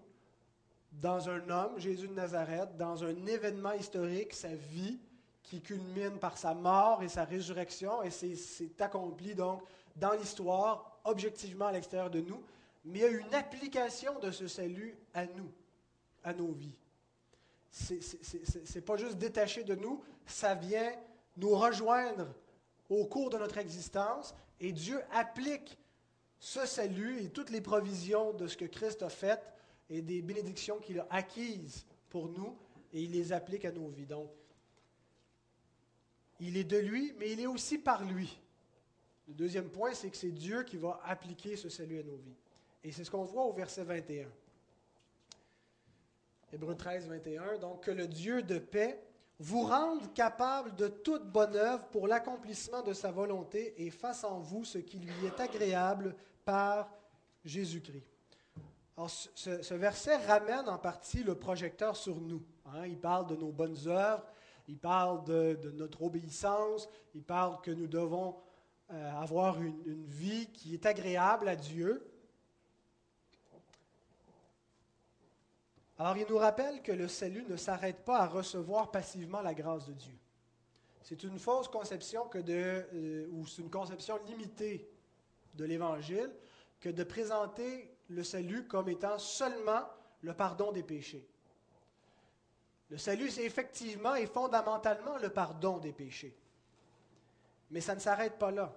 dans 0.93 1.29
un 1.29 1.49
homme, 1.49 1.79
Jésus 1.79 2.07
de 2.07 2.13
Nazareth, 2.13 2.75
dans 2.77 3.03
un 3.03 3.25
événement 3.25 3.73
historique, 3.73 4.33
sa 4.33 4.53
vie, 4.55 4.99
qui 5.43 5.61
culmine 5.61 6.19
par 6.19 6.37
sa 6.37 6.53
mort 6.53 7.03
et 7.03 7.09
sa 7.09 7.25
résurrection, 7.25 8.03
et 8.03 8.09
c'est 8.09 8.81
accompli 8.81 9.35
donc 9.35 9.61
dans 9.95 10.13
l'histoire, 10.13 10.99
objectivement 11.03 11.65
à 11.65 11.71
l'extérieur 11.71 12.09
de 12.09 12.21
nous, 12.21 12.41
mais 12.83 12.99
il 12.99 13.01
y 13.01 13.05
a 13.05 13.09
une 13.09 13.33
application 13.33 14.19
de 14.19 14.31
ce 14.31 14.47
salut 14.47 14.97
à 15.13 15.25
nous, 15.25 15.51
à 16.23 16.33
nos 16.33 16.51
vies. 16.51 16.75
Ce 17.71 17.93
n'est 18.75 18.81
pas 18.81 18.97
juste 18.97 19.17
détaché 19.17 19.63
de 19.63 19.75
nous, 19.75 20.03
ça 20.25 20.55
vient 20.55 20.91
nous 21.37 21.55
rejoindre 21.55 22.33
au 22.89 23.05
cours 23.05 23.29
de 23.29 23.37
notre 23.37 23.57
existence, 23.57 24.35
et 24.59 24.73
Dieu 24.73 24.99
applique 25.11 25.77
ce 26.39 26.65
salut 26.65 27.21
et 27.21 27.29
toutes 27.29 27.49
les 27.49 27.61
provisions 27.61 28.33
de 28.33 28.47
ce 28.47 28.57
que 28.57 28.65
Christ 28.65 29.01
a 29.03 29.09
fait 29.09 29.41
et 29.89 30.01
des 30.01 30.21
bénédictions 30.21 30.79
qu'il 30.79 30.99
a 30.99 31.07
acquises 31.09 31.85
pour 32.09 32.27
nous, 32.29 32.57
et 32.91 33.03
il 33.03 33.11
les 33.11 33.31
applique 33.31 33.63
à 33.63 33.71
nos 33.71 33.87
vies. 33.87 34.05
Donc, 34.05 34.29
il 36.39 36.57
est 36.57 36.63
de 36.63 36.77
lui, 36.77 37.13
mais 37.17 37.31
il 37.31 37.39
est 37.39 37.47
aussi 37.47 37.77
par 37.77 38.03
lui. 38.03 38.37
Le 39.27 39.33
deuxième 39.33 39.69
point, 39.69 39.93
c'est 39.93 40.09
que 40.09 40.17
c'est 40.17 40.31
Dieu 40.31 40.63
qui 40.63 40.77
va 40.77 40.99
appliquer 41.05 41.55
ce 41.55 41.69
salut 41.69 41.99
à 41.99 42.03
nos 42.03 42.17
vies. 42.17 42.35
Et 42.83 42.91
c'est 42.91 43.03
ce 43.03 43.11
qu'on 43.11 43.23
voit 43.23 43.45
au 43.45 43.53
verset 43.53 43.83
21. 43.83 44.27
Hébreu 46.53 46.75
13, 46.75 47.07
21. 47.07 47.59
Donc, 47.59 47.83
que 47.83 47.91
le 47.91 48.07
Dieu 48.07 48.41
de 48.41 48.57
paix 48.57 49.01
vous 49.39 49.63
rende 49.63 50.13
capable 50.13 50.75
de 50.75 50.87
toute 50.87 51.25
bonne 51.31 51.55
œuvre 51.55 51.87
pour 51.87 52.07
l'accomplissement 52.07 52.81
de 52.81 52.93
sa 52.93 53.11
volonté 53.11 53.73
et 53.83 53.89
fasse 53.89 54.23
en 54.23 54.39
vous 54.39 54.65
ce 54.65 54.77
qui 54.77 54.99
lui 54.99 55.25
est 55.25 55.39
agréable 55.39 56.15
par 56.45 56.91
Jésus-Christ. 57.45 58.05
Alors, 58.97 59.09
ce, 59.09 59.73
verset 59.73 60.17
ramène 60.17 60.67
en 60.67 60.77
partie 60.77 61.23
le 61.23 61.35
projecteur 61.35 61.95
sur 61.95 62.19
nous. 62.19 62.43
Hein. 62.65 62.85
Il 62.85 62.99
parle 62.99 63.27
de 63.27 63.35
nos 63.35 63.51
bonnes 63.51 63.87
œuvres, 63.87 64.25
il 64.67 64.77
parle 64.77 65.23
de, 65.23 65.71
notre 65.73 66.03
obéissance, 66.03 66.87
il 67.15 67.23
parle 67.23 67.59
que 67.61 67.71
nous 67.71 67.87
devons 67.87 68.35
euh, 68.91 69.11
avoir 69.13 69.59
une, 69.61 69.81
une 69.85 70.05
vie 70.05 70.47
qui 70.51 70.73
est 70.73 70.85
agréable 70.85 71.47
à 71.47 71.55
Dieu. 71.55 72.10
Alors, 76.01 76.17
il 76.17 76.25
nous 76.27 76.39
rappelle 76.39 76.81
que 76.81 76.91
le 76.91 77.07
salut 77.07 77.45
ne 77.47 77.55
s'arrête 77.55 78.03
pas 78.03 78.21
à 78.21 78.25
recevoir 78.25 78.89
passivement 78.89 79.39
la 79.41 79.53
grâce 79.53 79.85
de 79.85 79.93
Dieu. 79.93 80.17
C'est 81.03 81.21
une 81.21 81.37
fausse 81.37 81.67
conception 81.67 82.27
euh, 82.33 83.27
ou 83.29 83.45
c'est 83.45 83.61
une 83.61 83.69
conception 83.69 84.17
limitée 84.25 84.89
de 85.53 85.63
l'Évangile 85.63 86.31
que 86.79 86.89
de 86.89 87.03
présenter 87.03 87.95
le 88.07 88.23
salut 88.23 88.65
comme 88.65 88.89
étant 88.89 89.19
seulement 89.19 89.83
le 90.23 90.33
pardon 90.33 90.71
des 90.71 90.81
péchés. 90.81 91.29
Le 92.89 92.97
salut, 92.97 93.29
c'est 93.29 93.45
effectivement 93.45 94.15
et 94.15 94.25
fondamentalement 94.25 95.19
le 95.19 95.29
pardon 95.29 95.77
des 95.77 95.93
péchés. 95.93 96.35
Mais 97.69 97.79
ça 97.79 97.93
ne 97.93 97.99
s'arrête 97.99 98.39
pas 98.39 98.49
là. 98.49 98.75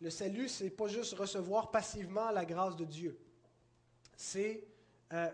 Le 0.00 0.08
salut, 0.08 0.48
c'est 0.48 0.70
pas 0.70 0.88
juste 0.88 1.18
recevoir 1.18 1.70
passivement 1.70 2.30
la 2.30 2.46
grâce 2.46 2.76
de 2.76 2.86
Dieu. 2.86 3.20
C'est 4.16 4.66
euh, 5.12 5.30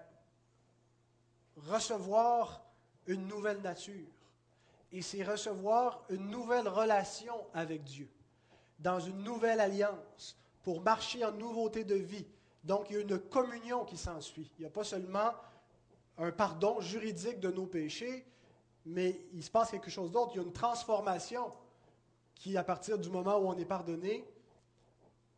recevoir 1.56 2.62
une 3.06 3.26
nouvelle 3.26 3.60
nature. 3.60 4.08
Et 4.92 5.02
c'est 5.02 5.22
recevoir 5.22 6.02
une 6.10 6.28
nouvelle 6.28 6.68
relation 6.68 7.34
avec 7.54 7.82
Dieu, 7.84 8.08
dans 8.78 9.00
une 9.00 9.22
nouvelle 9.22 9.60
alliance, 9.60 10.36
pour 10.62 10.80
marcher 10.82 11.24
en 11.24 11.32
nouveauté 11.32 11.84
de 11.84 11.94
vie, 11.94 12.26
donc, 12.64 12.90
il 12.90 12.94
y 12.94 12.96
a 12.98 13.00
une 13.00 13.18
communion 13.18 13.84
qui 13.84 13.96
s'ensuit. 13.96 14.50
Il 14.58 14.62
n'y 14.62 14.66
a 14.66 14.70
pas 14.70 14.84
seulement 14.84 15.32
un 16.18 16.30
pardon 16.30 16.80
juridique 16.80 17.40
de 17.40 17.50
nos 17.50 17.66
péchés, 17.66 18.24
mais 18.86 19.20
il 19.32 19.42
se 19.42 19.50
passe 19.50 19.70
quelque 19.70 19.90
chose 19.90 20.12
d'autre. 20.12 20.32
Il 20.34 20.36
y 20.36 20.40
a 20.40 20.44
une 20.44 20.52
transformation 20.52 21.50
qui, 22.34 22.56
à 22.56 22.62
partir 22.62 22.98
du 22.98 23.10
moment 23.10 23.38
où 23.38 23.48
on 23.48 23.58
est 23.58 23.64
pardonné, 23.64 24.24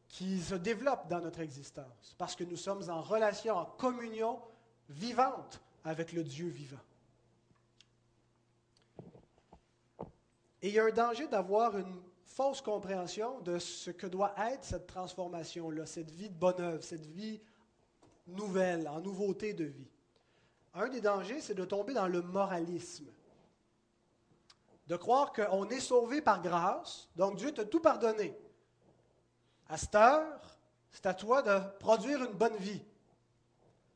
qui 0.09 0.41
se 0.41 0.55
développe 0.55 1.09
dans 1.09 1.21
notre 1.21 1.41
existence, 1.41 2.15
parce 2.19 2.37
que 2.37 2.45
nous 2.45 2.57
sommes 2.57 2.89
en 2.91 3.01
relation, 3.01 3.57
en 3.57 3.65
communion 3.65 4.41
vivante 4.89 5.61
avec 5.85 6.13
le 6.13 6.25
Dieu 6.25 6.49
vivant. 6.49 6.81
Et 10.63 10.69
il 10.69 10.75
y 10.75 10.79
a 10.79 10.85
un 10.85 10.91
danger 10.91 11.29
d'avoir 11.29 11.77
une 11.77 12.03
fausse 12.25 12.63
compréhension 12.63 13.41
de 13.41 13.59
ce 13.59 13.91
que 13.91 14.07
doit 14.07 14.35
être 14.51 14.65
cette 14.65 14.87
transformation-là, 14.87 15.87
cette 15.87 16.11
vie 16.11 16.31
de 16.31 16.35
bonne 16.35 16.61
œuvre, 16.61 16.83
cette 16.83 17.07
vie 17.07 17.41
nouvelle, 18.27 18.89
en 18.89 19.01
nouveauté 19.01 19.53
de 19.53 19.65
vie. 19.65 19.91
Un 20.73 20.89
des 20.89 21.01
dangers, 21.01 21.41
c'est 21.41 21.55
de 21.55 21.65
tomber 21.65 21.93
dans 21.93 22.09
le 22.09 22.23
moralisme. 22.23 23.07
De 24.89 24.97
croire 24.97 25.33
qu'on 25.33 25.69
est 25.69 25.81
sauvé 25.81 26.21
par 26.21 26.43
grâce, 26.43 27.09
donc 27.15 27.37
Dieu 27.37 27.53
t'a 27.53 27.65
tout 27.65 27.81
pardonné. 27.81 28.37
À 29.69 29.77
cette 29.77 29.95
heure, 29.95 30.59
c'est 30.91 31.07
à 31.07 31.15
toi 31.15 31.43
de 31.43 31.61
produire 31.79 32.23
une 32.25 32.33
bonne 32.33 32.57
vie. 32.57 32.83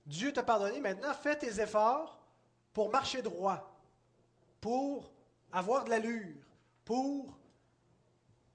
Dieu 0.08 0.32
t'a 0.32 0.42
pardonné, 0.42 0.80
maintenant 0.80 1.12
fais 1.12 1.36
tes 1.36 1.60
efforts 1.60 2.18
pour 2.72 2.90
marcher 2.90 3.20
droit, 3.20 3.78
pour 4.58 5.12
avoir 5.52 5.84
de 5.84 5.90
l'allure, 5.90 6.34
pour 6.86 7.38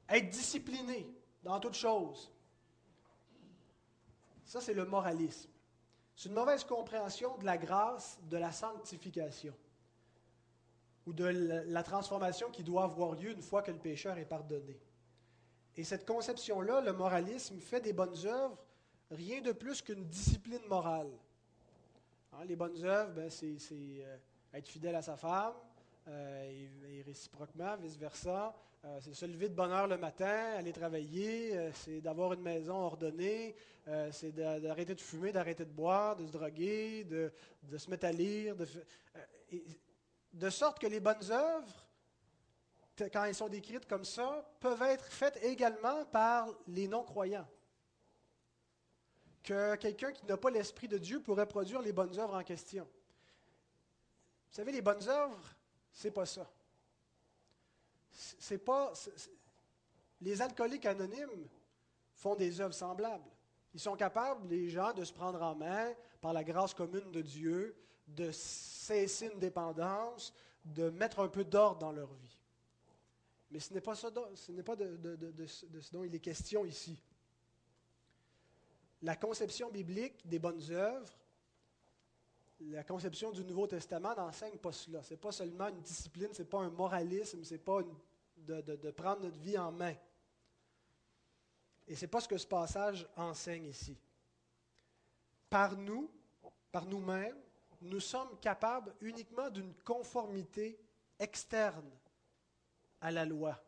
être 0.10 0.30
discipliné 0.32 1.08
dans 1.44 1.60
toutes 1.60 1.76
choses. 1.76 2.32
Ça, 4.46 4.62
c'est 4.62 4.74
le 4.74 4.86
moralisme. 4.86 5.52
C'est 6.16 6.30
une 6.30 6.36
mauvaise 6.36 6.64
compréhension 6.64 7.38
de 7.38 7.46
la 7.46 7.58
grâce, 7.58 8.20
de 8.24 8.38
la 8.38 8.52
sanctification 8.52 9.54
ou 11.06 11.14
de 11.14 11.26
la 11.26 11.84
transformation 11.84 12.50
qui 12.50 12.64
doit 12.64 12.86
avoir 12.86 13.14
lieu 13.14 13.32
une 13.32 13.42
fois 13.44 13.62
que 13.62 13.72
le 13.72 13.78
pécheur 13.78 14.18
est 14.18 14.26
pardonné. 14.26 14.80
Et 15.76 15.84
cette 15.84 16.08
conception-là, 16.08 16.82
le 16.82 16.94
moralisme, 16.94 17.60
fait 17.60 17.82
des 17.82 17.94
bonnes 17.94 18.26
œuvres 18.26 18.58
rien 19.12 19.42
de 19.42 19.52
plus 19.52 19.84
qu'une 19.84 20.08
discipline 20.08 20.66
morale. 20.68 21.12
Hein, 22.36 22.46
les 22.48 22.56
bonnes 22.56 22.84
œuvres, 22.84 23.12
ben, 23.12 23.30
c'est 23.30 23.58
euh, 23.72 24.18
être 24.54 24.68
fidèle 24.68 24.96
à 24.96 25.02
sa 25.02 25.16
femme, 25.16 25.54
euh, 26.08 26.68
et, 26.90 27.02
réciproquement, 27.04 27.76
vice-versa. 27.78 28.56
Euh, 28.86 29.00
c'est 29.02 29.14
se 29.14 29.26
lever 29.26 29.50
de 29.50 29.54
bonne 29.54 29.72
heure 29.72 29.88
le 29.88 29.98
matin, 29.98 30.56
aller 30.58 30.74
travailler, 30.74 31.72
c'est 31.74 32.02
d'avoir 32.02 32.34
une 32.34 32.42
maison 32.42 32.76
ordonnée, 32.76 33.56
c'est 34.12 34.34
d'arrêter 34.34 34.94
de 34.94 35.00
fumer, 35.00 35.32
d'arrêter 35.32 35.64
de 35.64 35.72
boire, 35.72 36.18
de 36.18 36.26
se 36.26 36.32
droguer, 36.32 37.06
de, 37.06 37.32
se 37.78 37.90
mettre 37.90 38.06
à 38.06 38.12
lire. 38.12 38.56
De, 38.58 38.68
de 40.34 40.50
sorte 40.50 40.80
que 40.80 40.88
les 40.88 41.00
bonnes 41.00 41.32
œuvres, 41.32 41.88
quand 42.98 43.24
elles 43.24 43.36
sont 43.36 43.48
décrites 43.48 43.88
comme 43.88 44.04
ça, 44.04 44.46
peuvent 44.60 44.82
être 44.82 45.06
faites 45.06 45.42
également 45.44 46.04
par 46.06 46.50
les 46.68 46.90
non-croyants 46.90 47.48
que 49.44 49.76
quelqu'un 49.76 50.12
qui 50.12 50.26
n'a 50.26 50.38
pas 50.38 50.50
l'Esprit 50.50 50.88
de 50.88 50.98
Dieu 50.98 51.22
pourrait 51.22 51.48
produire 51.48 51.82
les 51.82 51.92
bonnes 51.92 52.18
œuvres 52.18 52.36
en 52.36 52.44
question. 52.44 52.86
Vous 54.50 54.56
savez, 54.56 54.72
les 54.72 54.82
bonnes 54.82 55.08
œuvres, 55.08 55.56
c'est 55.92 56.12
pas 56.12 56.26
ça. 56.26 56.50
C'est 58.12 58.60
pas. 58.60 58.94
les 60.22 60.42
alcooliques 60.42 60.86
anonymes 60.86 61.48
font 62.14 62.36
des 62.36 62.62
œuvres 62.62 62.74
semblables. 62.74 63.30
Ils 63.74 63.80
sont 63.80 63.96
capables, 63.96 64.48
les 64.48 64.70
gens, 64.70 64.94
de 64.94 65.04
se 65.04 65.12
prendre 65.12 65.42
en 65.42 65.56
main 65.56 65.92
par 66.22 66.32
la 66.32 66.44
grâce 66.44 66.74
commune 66.74 67.12
de 67.12 67.22
Dieu, 67.22 67.76
de 68.08 68.32
cesser 68.32 69.32
une 69.34 69.40
dépendance, 69.40 70.34
de 70.64 70.90
mettre 70.92 71.20
un 71.20 71.28
peu 71.28 71.44
d'ordre 71.44 71.80
dans 71.80 71.92
leur 71.92 72.14
vie. 72.14 72.38
Mais 73.50 73.60
ce 73.60 73.74
n'est 73.74 73.82
pas, 73.82 73.96
ça, 73.96 74.10
ce 74.36 74.52
n'est 74.52 74.64
pas 74.64 74.76
de, 74.76 74.96
de 74.96 75.46
ce 75.48 75.92
dont 75.92 76.04
il 76.04 76.14
est 76.14 76.20
question 76.20 76.66
ici 76.66 76.98
la 79.04 79.18
conception 79.18 79.70
biblique 79.70 80.26
des 80.28 80.40
bonnes 80.40 80.64
œuvres, 80.72 81.14
la 82.62 82.84
conception 82.84 83.32
du 83.32 83.44
Nouveau 83.44 83.68
Testament 83.68 84.16
n'enseigne 84.16 84.58
pas 84.58 84.72
cela. 84.72 85.04
Ce 85.04 85.12
n'est 85.12 85.20
pas 85.20 85.34
seulement 85.34 85.68
une 85.68 85.82
discipline, 85.82 86.34
ce 86.34 86.42
n'est 86.42 86.48
pas 86.48 86.62
un 86.62 86.70
moralisme, 86.70 87.44
ce 87.44 87.54
n'est 87.54 87.60
pas 87.60 87.82
de, 88.38 88.92
prendre 88.92 89.24
notre 89.24 89.40
vie 89.40 89.58
en 89.58 89.72
main. 89.72 89.94
Et 91.86 91.96
ce 91.96 92.02
n'est 92.02 92.10
pas 92.10 92.22
ce 92.22 92.30
que 92.30 92.38
ce 92.38 92.48
passage 92.48 93.06
enseigne 93.18 93.66
ici. 93.66 93.98
Par 95.50 95.76
nous, 95.76 96.10
par 96.72 96.86
nous-mêmes, 96.86 97.38
nous 97.82 98.00
sommes 98.00 98.40
capables 98.40 98.96
uniquement 99.02 99.50
d'une 99.50 99.74
conformité 99.84 100.80
externe 101.20 101.92
à 103.02 103.12
la 103.12 103.26
loi. 103.26 103.62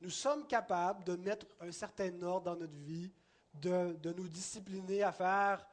Nous 0.00 0.10
sommes 0.10 0.46
capables 0.46 1.02
de 1.02 1.16
mettre 1.16 1.46
un 1.58 1.72
certain 1.72 2.22
ordre 2.22 2.52
dans 2.52 2.60
notre 2.60 2.76
vie, 2.76 3.10
de, 3.60 4.12
nous 4.12 4.28
discipliner 4.28 5.02
à 5.02 5.12
faire 5.12 5.66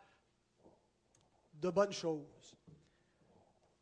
de 1.53 1.69
bonnes 1.69 1.93
choses. 1.93 2.57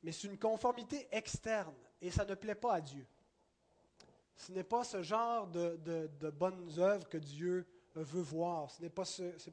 Mais 0.01 0.11
c'est 0.11 0.27
une 0.27 0.37
conformité 0.37 1.07
externe 1.11 1.73
et 2.01 2.11
ça 2.11 2.25
ne 2.25 2.35
plaît 2.35 2.55
pas 2.55 2.75
à 2.75 2.81
Dieu. 2.81 3.05
Ce 4.35 4.51
n'est 4.51 4.63
pas 4.63 4.83
ce 4.83 5.01
genre 5.01 5.47
de, 5.47 6.29
bonnes 6.31 6.69
œuvres 6.77 7.07
que 7.07 7.17
Dieu 7.17 7.65
veut 7.95 8.21
voir. 8.21 8.69
Ce 8.71 8.81
n'est 8.81 8.89
pas, 8.89 9.03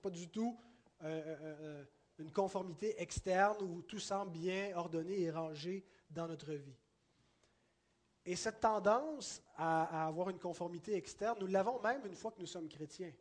pas 0.02 0.10
du 0.10 0.28
tout 0.28 0.58
euh, 1.02 1.06
euh, 1.06 1.56
euh, 1.60 1.84
une 2.18 2.32
conformité 2.32 3.00
externe 3.00 3.56
où 3.62 3.82
tout 3.82 3.98
semble 3.98 4.32
bien 4.32 4.76
ordonné 4.76 5.20
et 5.20 5.30
rangé 5.30 5.84
dans 6.10 6.26
notre 6.26 6.52
vie. 6.52 6.76
Et 8.26 8.36
cette 8.36 8.60
tendance 8.60 9.42
à 9.56 10.06
avoir 10.06 10.28
une 10.28 10.38
conformité 10.38 10.94
externe, 10.94 11.38
nous 11.40 11.46
l'avons 11.46 11.80
même 11.80 12.04
une 12.04 12.14
fois 12.14 12.30
que 12.30 12.40
nous 12.40 12.46
sommes 12.46 12.68
chrétiens 12.68 13.12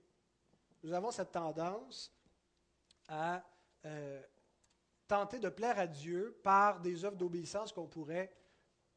nous 0.84 0.94
avons 0.94 1.12
cette 1.12 1.32
tendance 1.32 2.12
à 3.08 3.44
euh, 3.86 4.22
tenter 5.08 5.40
de 5.40 5.50
plaire 5.50 5.80
à 5.80 5.88
Dieu 5.88 6.40
par 6.44 6.80
des 6.80 7.04
œuvres 7.04 7.18
d'obéissance 7.18 7.72
qu'on 7.72 7.88
pourrait 7.88 8.32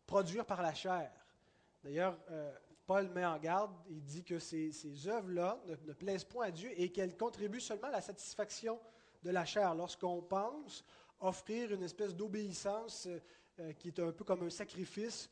produire 0.06 0.44
par 0.44 0.62
la 0.62 0.74
chair. 0.74 1.10
D'ailleurs, 1.82 2.18
euh, 2.30 2.52
Paul 2.86 3.08
met 3.08 3.24
en 3.24 3.38
garde, 3.38 3.72
il 3.88 4.04
dit 4.04 4.24
que 4.24 4.38
ces, 4.38 5.08
œuvres-là 5.08 5.60
ne, 5.66 5.92
plaisent 5.92 6.24
point 6.24 6.46
à 6.46 6.50
Dieu 6.50 6.70
et 6.76 6.92
qu'elles 6.92 7.16
contribuent 7.16 7.60
seulement 7.60 7.88
à 7.88 7.92
la 7.92 8.00
satisfaction 8.00 8.78
de 9.22 9.30
la 9.30 9.44
chair. 9.44 9.74
Lorsqu'on 9.74 10.20
pense 10.22 10.84
offrir 11.20 11.72
une 11.72 11.82
espèce 11.82 12.14
d'obéissance 12.14 13.08
euh, 13.58 13.72
qui 13.74 13.88
est 13.88 14.00
un 14.00 14.12
peu 14.12 14.24
comme 14.24 14.42
un 14.42 14.50
sacrifice 14.50 15.30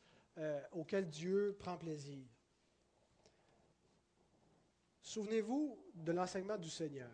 auquel 0.71 1.09
Dieu 1.09 1.55
prend 1.59 1.77
plaisir. 1.77 2.25
Souvenez-vous 5.01 5.77
de 5.95 6.11
l'enseignement 6.11 6.57
du 6.57 6.69
Seigneur 6.69 7.09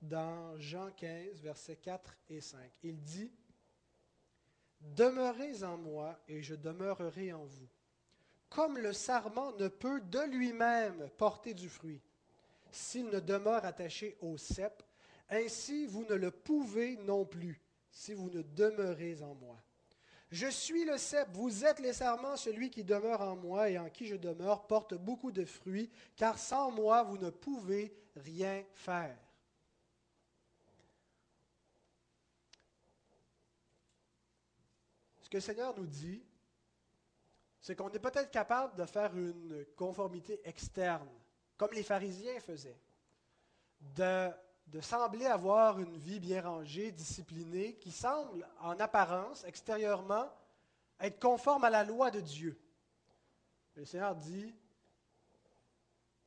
dans 0.00 0.58
Jean 0.58 0.90
15, 0.90 1.40
versets 1.42 1.76
4 1.76 2.16
et 2.28 2.40
5. 2.40 2.58
Il 2.82 3.02
dit, 3.02 3.32
Demeurez 4.80 5.64
en 5.64 5.76
moi 5.76 6.18
et 6.28 6.42
je 6.42 6.54
demeurerai 6.54 7.32
en 7.32 7.44
vous. 7.44 7.68
Comme 8.50 8.78
le 8.78 8.92
sarment 8.92 9.52
ne 9.58 9.68
peut 9.68 10.00
de 10.00 10.20
lui-même 10.30 11.08
porter 11.16 11.54
du 11.54 11.68
fruit 11.68 12.00
s'il 12.70 13.06
ne 13.06 13.20
demeure 13.20 13.64
attaché 13.64 14.16
au 14.20 14.36
cep, 14.36 14.82
ainsi 15.30 15.86
vous 15.86 16.04
ne 16.04 16.14
le 16.14 16.30
pouvez 16.30 16.96
non 16.96 17.24
plus 17.24 17.60
si 17.90 18.12
vous 18.12 18.30
ne 18.30 18.42
demeurez 18.42 19.22
en 19.22 19.34
moi. 19.34 19.63
Je 20.34 20.48
suis 20.48 20.84
le 20.84 20.98
cep, 20.98 21.28
vous 21.30 21.64
êtes 21.64 21.78
les 21.78 21.92
sarments, 21.92 22.36
celui 22.36 22.68
qui 22.68 22.82
demeure 22.82 23.20
en 23.20 23.36
moi 23.36 23.70
et 23.70 23.78
en 23.78 23.88
qui 23.88 24.08
je 24.08 24.16
demeure 24.16 24.66
porte 24.66 24.94
beaucoup 24.94 25.30
de 25.30 25.44
fruits, 25.44 25.88
car 26.16 26.40
sans 26.40 26.72
moi 26.72 27.04
vous 27.04 27.18
ne 27.18 27.30
pouvez 27.30 27.96
rien 28.16 28.64
faire. 28.74 29.16
Ce 35.22 35.28
que 35.28 35.36
le 35.36 35.40
Seigneur 35.40 35.72
nous 35.78 35.86
dit, 35.86 36.20
c'est 37.60 37.76
qu'on 37.76 37.90
est 37.90 38.00
peut-être 38.00 38.32
capable 38.32 38.74
de 38.74 38.86
faire 38.86 39.16
une 39.16 39.64
conformité 39.76 40.40
externe, 40.42 41.08
comme 41.56 41.70
les 41.74 41.84
pharisiens 41.84 42.40
faisaient, 42.40 42.80
de 43.80 44.30
de 44.66 44.80
sembler 44.80 45.26
avoir 45.26 45.78
une 45.78 45.96
vie 45.96 46.20
bien 46.20 46.42
rangée, 46.42 46.90
disciplinée, 46.90 47.74
qui 47.76 47.92
semble, 47.92 48.48
en 48.60 48.78
apparence, 48.80 49.44
extérieurement, 49.44 50.28
être 51.00 51.20
conforme 51.20 51.64
à 51.64 51.70
la 51.70 51.84
loi 51.84 52.10
de 52.10 52.20
Dieu. 52.20 52.58
le 53.74 53.84
Seigneur 53.84 54.14
dit, 54.14 54.54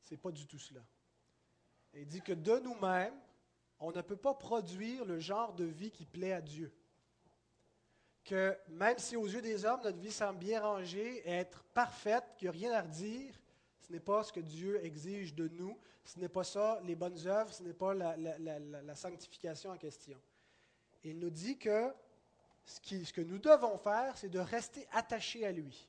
c'est 0.02 0.16
pas 0.16 0.30
du 0.30 0.46
tout 0.46 0.58
cela. 0.58 0.80
Il 1.94 2.06
dit 2.06 2.22
que 2.22 2.32
de 2.32 2.58
nous-mêmes, 2.60 3.18
on 3.80 3.92
ne 3.92 4.00
peut 4.00 4.16
pas 4.16 4.34
produire 4.34 5.04
le 5.04 5.18
genre 5.18 5.52
de 5.52 5.64
vie 5.64 5.90
qui 5.90 6.06
plaît 6.06 6.32
à 6.32 6.40
Dieu. 6.40 6.72
Que 8.24 8.56
même 8.68 8.98
si 8.98 9.16
aux 9.16 9.26
yeux 9.26 9.40
des 9.40 9.64
hommes, 9.64 9.80
notre 9.82 9.98
vie 9.98 10.12
semble 10.12 10.38
bien 10.38 10.60
rangée, 10.60 11.26
être 11.28 11.64
parfaite, 11.74 12.24
qu'il 12.36 12.50
n'y 12.50 12.56
a 12.56 12.58
rien 12.58 12.72
à 12.72 12.82
redire, 12.82 13.34
ce 13.88 13.92
n'est 13.94 14.00
pas 14.00 14.22
ce 14.22 14.32
que 14.32 14.40
Dieu 14.40 14.84
exige 14.84 15.34
de 15.34 15.48
nous. 15.48 15.78
Ce 16.04 16.18
n'est 16.18 16.28
pas 16.28 16.44
ça, 16.44 16.78
les 16.84 16.94
bonnes 16.94 17.26
œuvres, 17.26 17.52
ce 17.52 17.62
n'est 17.62 17.72
pas 17.72 17.94
la, 17.94 18.94
sanctification 18.94 19.70
en 19.70 19.78
question. 19.78 20.18
Il 21.04 21.18
nous 21.18 21.30
dit 21.30 21.56
que 21.56 21.90
ce, 22.66 23.12
que 23.12 23.22
nous 23.22 23.38
devons 23.38 23.78
faire, 23.78 24.16
c'est 24.18 24.28
de 24.28 24.38
rester 24.38 24.86
attachés 24.92 25.46
à 25.46 25.52
lui. 25.52 25.88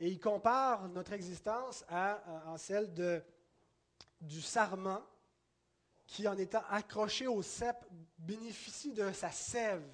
Et 0.00 0.08
il 0.08 0.18
compare 0.18 0.88
notre 0.88 1.12
existence 1.12 1.84
à, 1.88 2.54
celle 2.58 2.92
du 4.20 4.42
sarment 4.42 5.02
qui, 6.04 6.26
en 6.26 6.36
étant 6.36 6.64
accroché 6.68 7.28
au 7.28 7.42
cep, 7.42 7.76
bénéficie 8.18 8.92
de 8.92 9.12
sa 9.12 9.30
sève, 9.30 9.86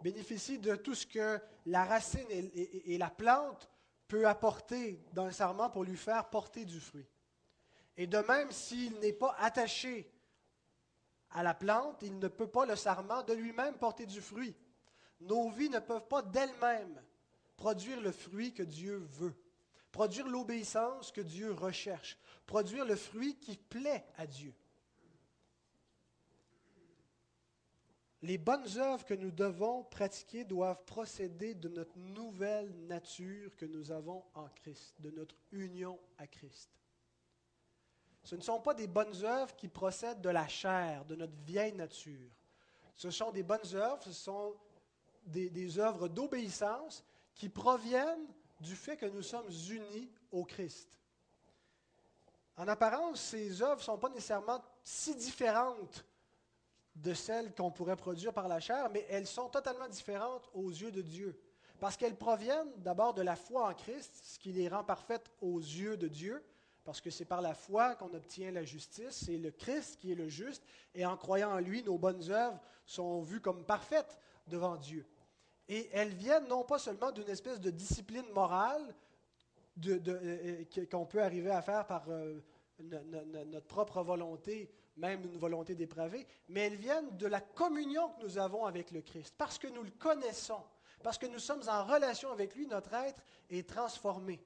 bénéficie 0.00 0.60
de 0.60 0.76
tout 0.76 0.94
ce 0.94 1.06
que 1.06 1.40
la 1.66 1.84
racine 1.84 2.28
et 2.30 2.98
la 2.98 3.10
plante 3.10 3.68
peut 4.08 4.26
apporter 4.26 5.02
dans 5.12 5.26
le 5.26 5.32
sarment 5.32 5.70
pour 5.70 5.84
lui 5.84 5.96
faire 5.96 6.28
porter 6.30 6.64
du 6.64 6.80
fruit. 6.80 7.06
Et 7.96 8.06
de 8.06 8.18
même, 8.18 8.50
s'il 8.50 8.98
n'est 9.00 9.12
pas 9.12 9.34
attaché 9.38 10.10
à 11.30 11.42
la 11.42 11.54
plante, 11.54 12.02
il 12.02 12.18
ne 12.18 12.28
peut 12.28 12.46
pas 12.46 12.66
le 12.66 12.76
sarment 12.76 13.22
de 13.22 13.32
lui-même 13.32 13.76
porter 13.78 14.06
du 14.06 14.20
fruit. 14.20 14.54
Nos 15.20 15.50
vies 15.50 15.70
ne 15.70 15.78
peuvent 15.78 16.06
pas 16.06 16.22
d'elles-mêmes 16.22 17.02
produire 17.56 18.00
le 18.00 18.12
fruit 18.12 18.52
que 18.52 18.62
Dieu 18.62 18.96
veut, 18.96 19.34
produire 19.90 20.28
l'obéissance 20.28 21.10
que 21.10 21.22
Dieu 21.22 21.52
recherche, 21.52 22.18
produire 22.46 22.84
le 22.84 22.96
fruit 22.96 23.36
qui 23.36 23.56
plaît 23.56 24.06
à 24.16 24.26
Dieu. 24.26 24.54
Les 28.22 28.38
bonnes 28.38 28.66
œuvres 28.78 29.04
que 29.04 29.14
nous 29.14 29.30
devons 29.30 29.84
pratiquer 29.84 30.44
doivent 30.44 30.84
procéder 30.84 31.54
de 31.54 31.68
notre 31.68 31.96
nouvelle 31.98 32.72
nature 32.86 33.54
que 33.56 33.66
nous 33.66 33.90
avons 33.90 34.24
en 34.34 34.48
Christ, 34.48 34.94
de 34.98 35.10
notre 35.10 35.34
union 35.52 35.98
à 36.18 36.26
Christ. 36.26 36.70
Ce 38.22 38.34
ne 38.34 38.40
sont 38.40 38.60
pas 38.60 38.74
des 38.74 38.88
bonnes 38.88 39.24
œuvres 39.24 39.54
qui 39.54 39.68
procèdent 39.68 40.20
de 40.20 40.30
la 40.30 40.48
chair, 40.48 41.04
de 41.04 41.14
notre 41.14 41.36
vieille 41.46 41.74
nature. 41.74 42.30
Ce 42.96 43.10
sont 43.10 43.30
des 43.30 43.42
bonnes 43.42 43.74
œuvres, 43.74 44.02
ce 44.02 44.12
sont 44.12 44.56
des, 45.26 45.78
œuvres 45.78 46.08
d'obéissance 46.08 47.04
qui 47.34 47.48
proviennent 47.48 48.26
du 48.60 48.74
fait 48.74 48.96
que 48.96 49.06
nous 49.06 49.22
sommes 49.22 49.50
unis 49.70 50.10
au 50.32 50.44
Christ. 50.44 50.98
En 52.56 52.66
apparence, 52.66 53.20
ces 53.20 53.60
œuvres 53.60 53.76
ne 53.76 53.82
sont 53.82 53.98
pas 53.98 54.08
nécessairement 54.08 54.62
si 54.82 55.14
différentes 55.14 56.04
de 56.96 57.14
celles 57.14 57.54
qu'on 57.54 57.70
pourrait 57.70 57.96
produire 57.96 58.32
par 58.32 58.48
la 58.48 58.60
chair, 58.60 58.88
mais 58.90 59.06
elles 59.08 59.26
sont 59.26 59.48
totalement 59.48 59.88
différentes 59.88 60.48
aux 60.54 60.70
yeux 60.70 60.90
de 60.90 61.02
Dieu. 61.02 61.38
Parce 61.78 61.96
qu'elles 61.96 62.16
proviennent 62.16 62.72
d'abord 62.78 63.12
de 63.12 63.22
la 63.22 63.36
foi 63.36 63.68
en 63.68 63.74
Christ, 63.74 64.18
ce 64.22 64.38
qui 64.38 64.52
les 64.52 64.68
rend 64.68 64.82
parfaites 64.82 65.30
aux 65.42 65.58
yeux 65.58 65.96
de 65.96 66.08
Dieu, 66.08 66.42
parce 66.84 67.00
que 67.00 67.10
c'est 67.10 67.24
par 67.24 67.42
la 67.42 67.52
foi 67.52 67.96
qu'on 67.96 68.14
obtient 68.14 68.50
la 68.50 68.64
justice, 68.64 69.24
c'est 69.26 69.36
le 69.36 69.50
Christ 69.50 69.98
qui 70.00 70.12
est 70.12 70.14
le 70.14 70.28
juste, 70.28 70.62
et 70.94 71.04
en 71.04 71.16
croyant 71.16 71.52
en 71.52 71.58
lui, 71.58 71.82
nos 71.82 71.98
bonnes 71.98 72.30
œuvres 72.30 72.60
sont 72.86 73.20
vues 73.20 73.40
comme 73.40 73.64
parfaites 73.64 74.18
devant 74.46 74.76
Dieu. 74.76 75.04
Et 75.68 75.90
elles 75.92 76.14
viennent 76.14 76.46
non 76.46 76.62
pas 76.62 76.78
seulement 76.78 77.10
d'une 77.10 77.28
espèce 77.28 77.60
de 77.60 77.70
discipline 77.70 78.26
morale 78.32 78.94
euh, 79.86 79.98
euh, 80.06 80.86
qu'on 80.90 81.04
peut 81.04 81.22
arriver 81.22 81.50
à 81.50 81.60
faire 81.60 81.86
par 81.86 82.08
euh, 82.08 82.40
notre 82.78 83.66
propre 83.66 84.02
volonté 84.02 84.70
même 84.96 85.24
une 85.24 85.36
volonté 85.36 85.74
dépravée, 85.74 86.26
mais 86.48 86.66
elles 86.66 86.76
viennent 86.76 87.16
de 87.16 87.26
la 87.26 87.40
communion 87.40 88.10
que 88.10 88.22
nous 88.22 88.38
avons 88.38 88.64
avec 88.64 88.90
le 88.90 89.02
Christ, 89.02 89.34
parce 89.36 89.58
que 89.58 89.68
nous 89.68 89.82
le 89.82 89.90
connaissons, 89.90 90.62
parce 91.02 91.18
que 91.18 91.26
nous 91.26 91.38
sommes 91.38 91.62
en 91.68 91.84
relation 91.84 92.32
avec 92.32 92.54
lui, 92.54 92.66
notre 92.66 92.92
être 92.94 93.22
est 93.50 93.68
transformé. 93.68 94.42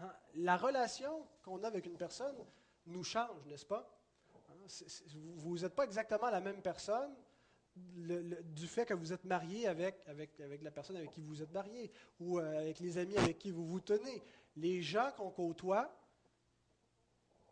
Hein? 0.00 0.12
La 0.36 0.56
relation 0.56 1.26
qu'on 1.42 1.62
a 1.64 1.66
avec 1.66 1.86
une 1.86 1.96
personne 1.96 2.36
nous 2.86 3.04
change, 3.04 3.44
n'est-ce 3.46 3.66
pas? 3.66 3.90
Hein? 4.48 4.66
Vous 5.36 5.58
n'êtes 5.58 5.74
pas 5.74 5.84
exactement 5.84 6.30
la 6.30 6.40
même 6.40 6.62
personne 6.62 7.14
du 7.76 8.66
fait 8.66 8.86
que 8.86 8.94
vous 8.94 9.12
êtes 9.12 9.24
marié 9.24 9.68
avec, 9.68 10.02
avec, 10.06 10.40
avec 10.40 10.62
la 10.62 10.70
personne 10.70 10.96
avec 10.96 11.10
qui 11.10 11.20
vous 11.20 11.42
êtes 11.42 11.52
marié 11.52 11.90
ou 12.18 12.38
euh, 12.38 12.58
avec 12.58 12.80
les 12.80 12.98
amis 12.98 13.16
avec 13.16 13.38
qui 13.38 13.52
vous 13.52 13.66
vous 13.66 13.80
tenez. 13.80 14.22
Les 14.56 14.82
gens 14.82 15.12
qu'on 15.16 15.30
côtoie 15.30 15.88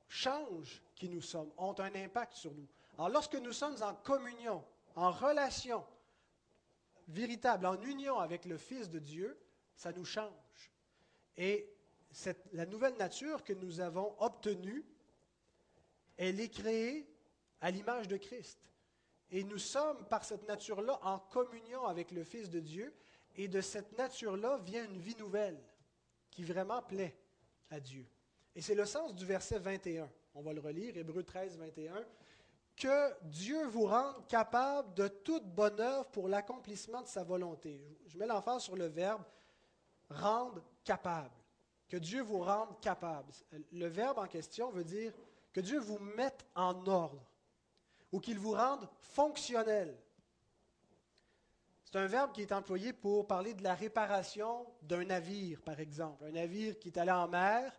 changent 0.09 0.83
qui 0.97 1.09
nous 1.09 1.21
sommes, 1.21 1.53
ont 1.59 1.79
un 1.79 1.95
impact 1.95 2.35
sur 2.35 2.53
nous. 2.53 2.67
Alors 2.95 3.11
lorsque 3.11 3.37
nous 3.37 3.53
sommes 3.53 3.81
en 3.83 3.95
communion, 3.95 4.65
en 4.97 5.13
relation 5.13 5.85
véritable, 7.09 7.67
en 7.67 7.81
union 7.83 8.19
avec 8.19 8.47
le 8.47 8.57
Fils 8.57 8.91
de 8.91 8.99
Dieu, 8.99 9.39
ça 9.77 9.93
nous 9.93 10.05
change. 10.05 10.73
Et 11.37 11.71
la 12.53 12.67
nouvelle 12.67 12.97
nature 12.97 13.45
que 13.45 13.53
nous 13.53 13.81
avons 13.81 14.17
obtenue, 14.21 14.85
elle 16.17 16.41
est 16.41 16.49
créée 16.49 17.07
à 17.61 17.71
l'image 17.71 18.09
de 18.09 18.17
Christ. 18.17 18.59
Et 19.31 19.45
nous 19.45 19.59
sommes 19.59 20.07
par 20.07 20.25
cette 20.25 20.47
nature-là 20.49 20.99
en 21.03 21.19
communion 21.19 21.85
avec 21.87 22.11
le 22.11 22.25
Fils 22.25 22.49
de 22.49 22.61
Dieu. 22.61 22.95
Et 23.35 23.49
de 23.49 23.61
cette 23.61 23.97
nature-là 23.99 24.59
vient 24.59 24.85
une 24.85 24.99
vie 24.99 25.17
nouvelle 25.17 25.63
qui 26.31 26.43
vraiment 26.43 26.81
plaît 26.81 27.19
à 27.71 27.81
Dieu. 27.81 28.07
Et 28.55 28.63
c'est 28.63 28.75
le 28.75 28.87
sens 28.87 29.15
du 29.15 29.27
verset 29.27 29.59
21. 29.59 30.11
On 30.39 30.43
va 30.43 30.53
le 30.53 30.61
relire, 30.61 30.95
Hébreu 30.99 31.23
13, 31.23 31.57
21. 31.57 32.05
Que 32.77 33.25
Dieu 33.25 33.65
vous 33.69 33.87
rende 33.87 34.27
capable 34.29 34.93
de 34.93 35.09
toute 35.09 35.47
bonne 35.47 35.81
œuvre 35.81 36.07
pour 36.11 36.29
l'accomplissement 36.29 37.01
de 37.01 37.07
sa 37.07 37.25
volonté. 37.25 37.81
Je 38.07 38.19
mets 38.19 38.27
l'emphase 38.27 38.63
sur 38.63 38.77
le 38.77 38.85
verbe 38.85 39.23
rendre 40.11 40.63
capable. 40.85 41.35
Que 41.89 41.97
Dieu 41.97 42.21
vous 42.21 42.41
rende 42.41 42.79
capable. 42.83 43.33
Le 43.73 43.87
verbe 43.87 44.19
en 44.19 44.27
question 44.27 44.71
veut 44.71 44.85
dire 44.85 45.15
que 45.55 45.61
Dieu 45.61 45.79
vous 45.79 45.99
mette 45.99 46.45
en 46.55 46.87
ordre 46.87 47.25
ou 48.13 48.21
qu'il 48.21 48.39
vous 48.39 48.53
rende 48.53 48.87
fonctionnel. 48.99 49.97
C'est 51.83 51.97
un 51.97 52.07
verbe 52.07 52.33
qui 52.33 52.43
est 52.43 52.53
employé 52.53 52.93
pour 52.93 53.27
parler 53.27 53.55
de 53.55 53.63
la 53.63 53.75
réparation 53.75 54.67
d'un 54.83 55.05
navire, 55.05 55.63
par 55.63 55.81
exemple. 55.81 56.25
Un 56.25 56.33
navire 56.33 56.79
qui 56.79 56.89
est 56.89 56.99
allé 56.99 57.13
en 57.13 57.27
mer 57.27 57.73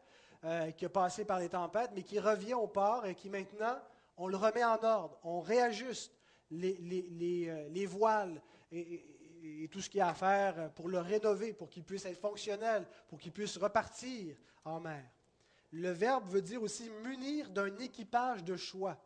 euh, 0.44 0.72
qui 0.72 0.86
a 0.86 0.90
passé 0.90 1.26
par 1.26 1.40
les 1.40 1.50
tempêtes, 1.50 1.92
mais 1.96 2.04
qui 2.04 2.20
revient 2.20 2.54
au 2.54 2.68
port 2.68 3.06
et 3.06 3.16
qui 3.16 3.30
maintenant, 3.30 3.78
on 4.18 4.28
le 4.28 4.38
remet 4.38 4.64
en 4.64 4.82
ordre, 4.84 5.18
on 5.24 5.40
réajuste 5.40 6.12
les, 6.52 7.46
euh, 7.50 7.88
voiles 7.88 8.42
et, 8.72 9.70
tout 9.72 9.82
ce 9.82 9.90
qu'il 9.90 10.00
y 10.00 10.02
a 10.02 10.10
à 10.10 10.14
faire 10.14 10.72
pour 10.74 10.90
le 10.90 11.00
rénover, 11.00 11.54
pour 11.54 11.70
qu'il 11.70 11.84
puisse 11.84 12.06
être 12.06 12.20
fonctionnel, 12.20 12.86
pour 13.08 13.20
qu'il 13.20 13.32
puisse 13.32 13.58
repartir 13.58 14.36
en 14.66 14.80
mer. 14.80 15.04
Le 15.72 15.92
verbe 15.92 16.28
veut 16.28 16.42
dire 16.42 16.62
aussi 16.62 16.90
munir 17.04 17.50
d'un 17.50 17.76
équipage 17.78 18.44
de 18.44 18.58
choix, 18.58 18.98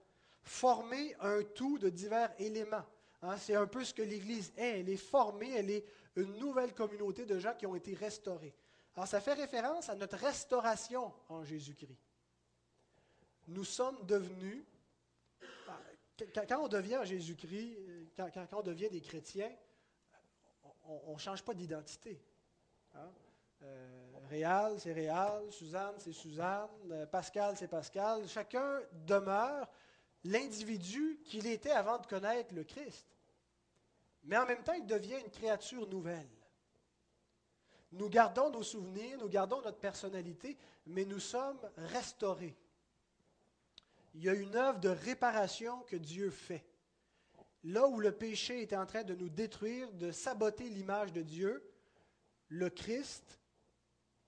former 0.44 1.16
un 1.20 1.44
tout 1.44 1.78
de 1.78 1.90
divers 1.90 2.32
éléments. 2.40 2.86
Hein, 3.22 3.38
c'est 3.38 3.56
un 3.56 3.68
peu 3.68 3.84
ce 3.84 3.94
que 3.94 4.02
l'Église 4.02 4.52
est. 4.58 4.80
Elle 4.80 4.90
est 4.90 4.98
formée, 4.98 5.52
elle 5.52 5.70
est 5.70 5.86
une 6.16 6.38
nouvelle 6.38 6.74
communauté 6.74 7.26
de 7.26 7.40
gens 7.40 7.54
qui 7.58 7.66
ont 7.66 7.76
été 7.76 7.94
restaurés. 7.94 8.54
Alors, 8.96 9.08
ça 9.08 9.22
fait 9.22 9.34
référence 9.34 9.90
à 9.90 9.96
notre 9.96 10.18
restauration 10.18 11.14
en 11.30 11.44
Jésus-Christ. 11.44 12.00
Nous 13.48 13.64
sommes 13.64 14.06
devenus, 14.06 14.64
quand 16.34 16.64
on 16.64 16.68
devient 16.68 16.98
en 16.98 17.06
Jésus-Christ, 17.06 17.78
quand, 18.16 18.30
on 18.54 18.62
devient 18.62 18.90
des 18.90 19.02
chrétiens, 19.02 19.52
on 20.84 21.14
ne 21.14 21.20
change 21.20 21.44
pas 21.44 21.54
d'identité. 21.54 22.22
Hein? 22.96 23.12
Euh, 23.64 24.12
Réal, 24.30 24.80
c'est 24.80 24.94
Réal, 24.94 25.52
Suzanne, 25.52 25.96
c'est 26.00 26.14
Suzanne, 26.14 26.70
euh, 26.92 27.06
Pascal, 27.06 27.56
c'est 27.58 27.68
Pascal. 27.68 28.28
Chacun 28.28 28.82
demeure 29.06 29.68
l'individu 30.24 31.20
qu'il 31.26 31.48
était 31.48 31.72
avant 31.72 32.00
de 32.00 32.08
connaître 32.08 32.54
le 32.54 32.64
Christ. 32.64 33.08
Mais 34.24 34.38
en 34.38 34.46
même 34.46 34.64
temps, 34.64 34.74
il 34.74 34.86
devient 34.86 35.20
une 35.24 35.32
créature 35.32 35.88
nouvelle. 35.88 36.30
Nous 37.92 38.10
gardons 38.10 38.50
nos 38.50 38.64
souvenirs, 38.64 39.18
nous 39.20 39.28
gardons 39.28 39.62
notre 39.62 39.80
personnalité, 39.80 40.58
mais 40.86 41.06
nous 41.06 41.20
sommes 41.20 41.60
restaurés. 41.78 42.56
Il 44.14 44.24
y 44.24 44.30
a 44.30 44.34
une 44.34 44.56
œuvre 44.56 44.80
de 44.80 44.90
réparation 44.90 45.82
que 45.84 45.96
Dieu 45.96 46.30
fait. 46.30 46.66
Là 47.64 47.88
où 47.88 48.00
le 48.00 48.12
péché 48.12 48.62
est 48.62 48.74
en 48.74 48.86
train 48.86 49.04
de 49.04 49.14
nous 49.14 49.30
détruire, 49.30 49.92
de 49.94 50.12
saboter 50.12 50.70
l'image 50.70 51.14
de 51.14 51.22
Dieu, 51.22 51.64
le 52.48 52.70
Christ 52.70 53.40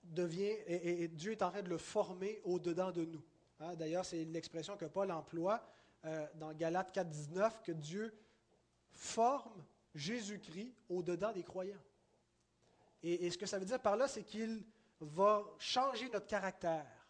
devient, 0.04 0.54
et, 0.66 1.08
Dieu 1.08 1.32
est 1.32 1.42
en 1.42 1.50
train 1.50 1.62
de 1.62 1.68
le 1.68 1.78
former 1.78 2.40
au-dedans 2.44 2.92
de 2.92 3.04
nous. 3.04 3.22
Hein, 3.60 3.74
d'ailleurs, 3.74 4.04
c'est 4.04 4.24
l'expression 4.24 4.76
que 4.76 4.84
Paul 4.84 5.10
emploie 5.10 5.66
euh, 6.04 6.26
dans 6.36 6.52
Galates 6.52 6.92
4, 6.92 7.08
19, 7.08 7.62
que 7.62 7.72
Dieu 7.72 8.14
forme 8.92 9.64
Jésus-Christ 9.94 10.74
au-dedans 10.88 11.32
des 11.32 11.42
croyants. 11.42 11.80
Et, 13.06 13.30
ce 13.30 13.36
que 13.36 13.44
ça 13.44 13.58
veut 13.58 13.66
dire 13.66 13.80
par 13.80 13.96
là, 13.96 14.08
c'est 14.08 14.24
qu'il 14.24 14.64
va 14.98 15.44
changer 15.58 16.08
notre 16.08 16.26
caractère, 16.26 17.06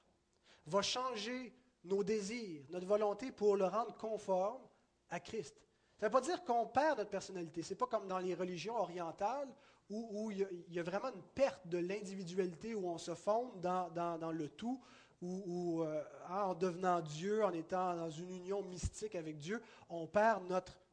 va 0.67 0.83
changer 0.83 1.55
nos 1.85 2.03
désirs, 2.03 2.65
notre 2.71 2.87
volonté 2.87 3.31
pour 3.31 3.57
le 3.57 3.67
rendre 3.67 3.97
conforme 3.97 4.63
à 5.09 5.21
Christ. 5.21 5.55
Ça 6.01 6.07
ne 6.07 6.09
veut 6.09 6.13
pas 6.13 6.21
dire 6.21 6.43
qu'on 6.43 6.67
perd 6.67 6.99
notre 6.99 7.11
personnalité. 7.11 7.63
Ce 7.63 7.71
n'est 7.71 7.79
pas 7.79 7.87
comme 7.87 8.09
dans 8.09 8.19
les 8.19 8.35
religions 8.35 8.77
orientales 8.77 9.49
où, 9.89 10.33
il, 10.33 10.49
y 10.71 10.81
a, 10.81 10.83
vraiment 10.83 11.15
une 11.15 11.23
perte 11.23 11.69
de 11.69 11.79
l'individualité, 11.79 12.75
où 12.75 12.89
on 12.89 12.99
se 12.99 13.15
fonde 13.15 13.61
dans, 13.61 14.33
le 14.33 14.49
tout, 14.49 14.83
où, 15.21 15.83
euh, 15.83 16.03
en 16.29 16.55
devenant 16.55 17.01
Dieu, 17.03 17.45
en 17.45 17.53
étant 17.53 17.95
dans 17.95 18.11
une 18.11 18.31
union 18.31 18.63
mystique 18.63 19.15
avec 19.15 19.39
Dieu, 19.39 19.63
on 19.89 20.09
perd 20.09 20.43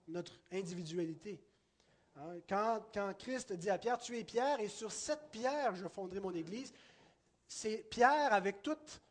notre 0.08 0.40
individualité. 0.52 1.42
Hein, 2.18 2.40
quand, 2.48 3.14
Christ 3.18 3.54
dit 3.54 3.70
à 3.70 3.78
Pierre, 3.78 3.98
tu 3.98 4.18
es 4.18 4.24
Pierre, 4.24 4.60
et 4.60 4.68
sur 4.68 4.92
cette 4.92 5.30
pierre, 5.32 5.76
je 5.76 5.88
fonderai 5.88 6.20
mon 6.20 6.34
Église, 6.34 6.74
c'est 7.48 7.78
Pierre 7.90 8.34
avec 8.34 8.62
toute 8.62 9.02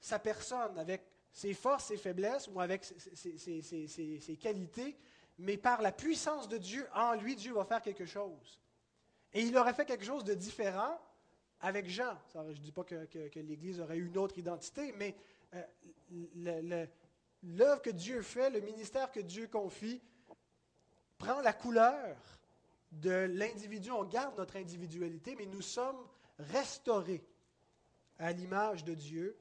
sa 0.00 0.18
personne, 0.18 0.78
avec 0.78 1.02
ses 1.32 1.54
forces, 1.54 1.86
ses 1.86 1.96
faiblesses, 1.96 2.48
ou 2.48 2.60
avec 2.60 2.84
ses, 2.84 4.36
qualités, 4.40 4.96
mais 5.38 5.56
par 5.56 5.82
la 5.82 5.92
puissance 5.92 6.48
de 6.48 6.58
Dieu, 6.58 6.86
en 6.94 7.14
lui, 7.14 7.36
Dieu 7.36 7.52
va 7.52 7.64
faire 7.64 7.82
quelque 7.82 8.06
chose. 8.06 8.60
Et 9.32 9.42
il 9.42 9.56
aurait 9.56 9.74
fait 9.74 9.84
quelque 9.84 10.04
chose 10.04 10.24
de 10.24 10.34
différent 10.34 10.98
avec 11.60 11.88
Jean. 11.88 12.16
je 12.32 12.38
ne 12.38 12.52
dis 12.54 12.72
pas 12.72 12.84
que, 12.84 13.38
l'Église 13.38 13.80
aurait 13.80 13.98
une 13.98 14.16
autre 14.16 14.38
identité, 14.38 14.92
mais 14.92 15.14
euh, 15.54 16.86
l'œuvre 17.42 17.82
que 17.82 17.90
Dieu 17.90 18.22
fait, 18.22 18.50
le 18.50 18.60
ministère 18.60 19.10
que 19.10 19.20
Dieu 19.20 19.48
confie, 19.48 20.00
prend 21.18 21.40
la 21.40 21.52
couleur 21.52 22.16
de 22.92 23.10
l'individu, 23.10 23.90
on 23.90 24.04
garde 24.04 24.36
notre 24.38 24.56
individualité, 24.56 25.34
mais 25.36 25.46
nous 25.46 25.62
sommes 25.62 26.06
restaurés 26.38 27.24
à 28.18 28.32
l'image 28.32 28.84
de 28.84 28.94
Dieu 28.94 29.36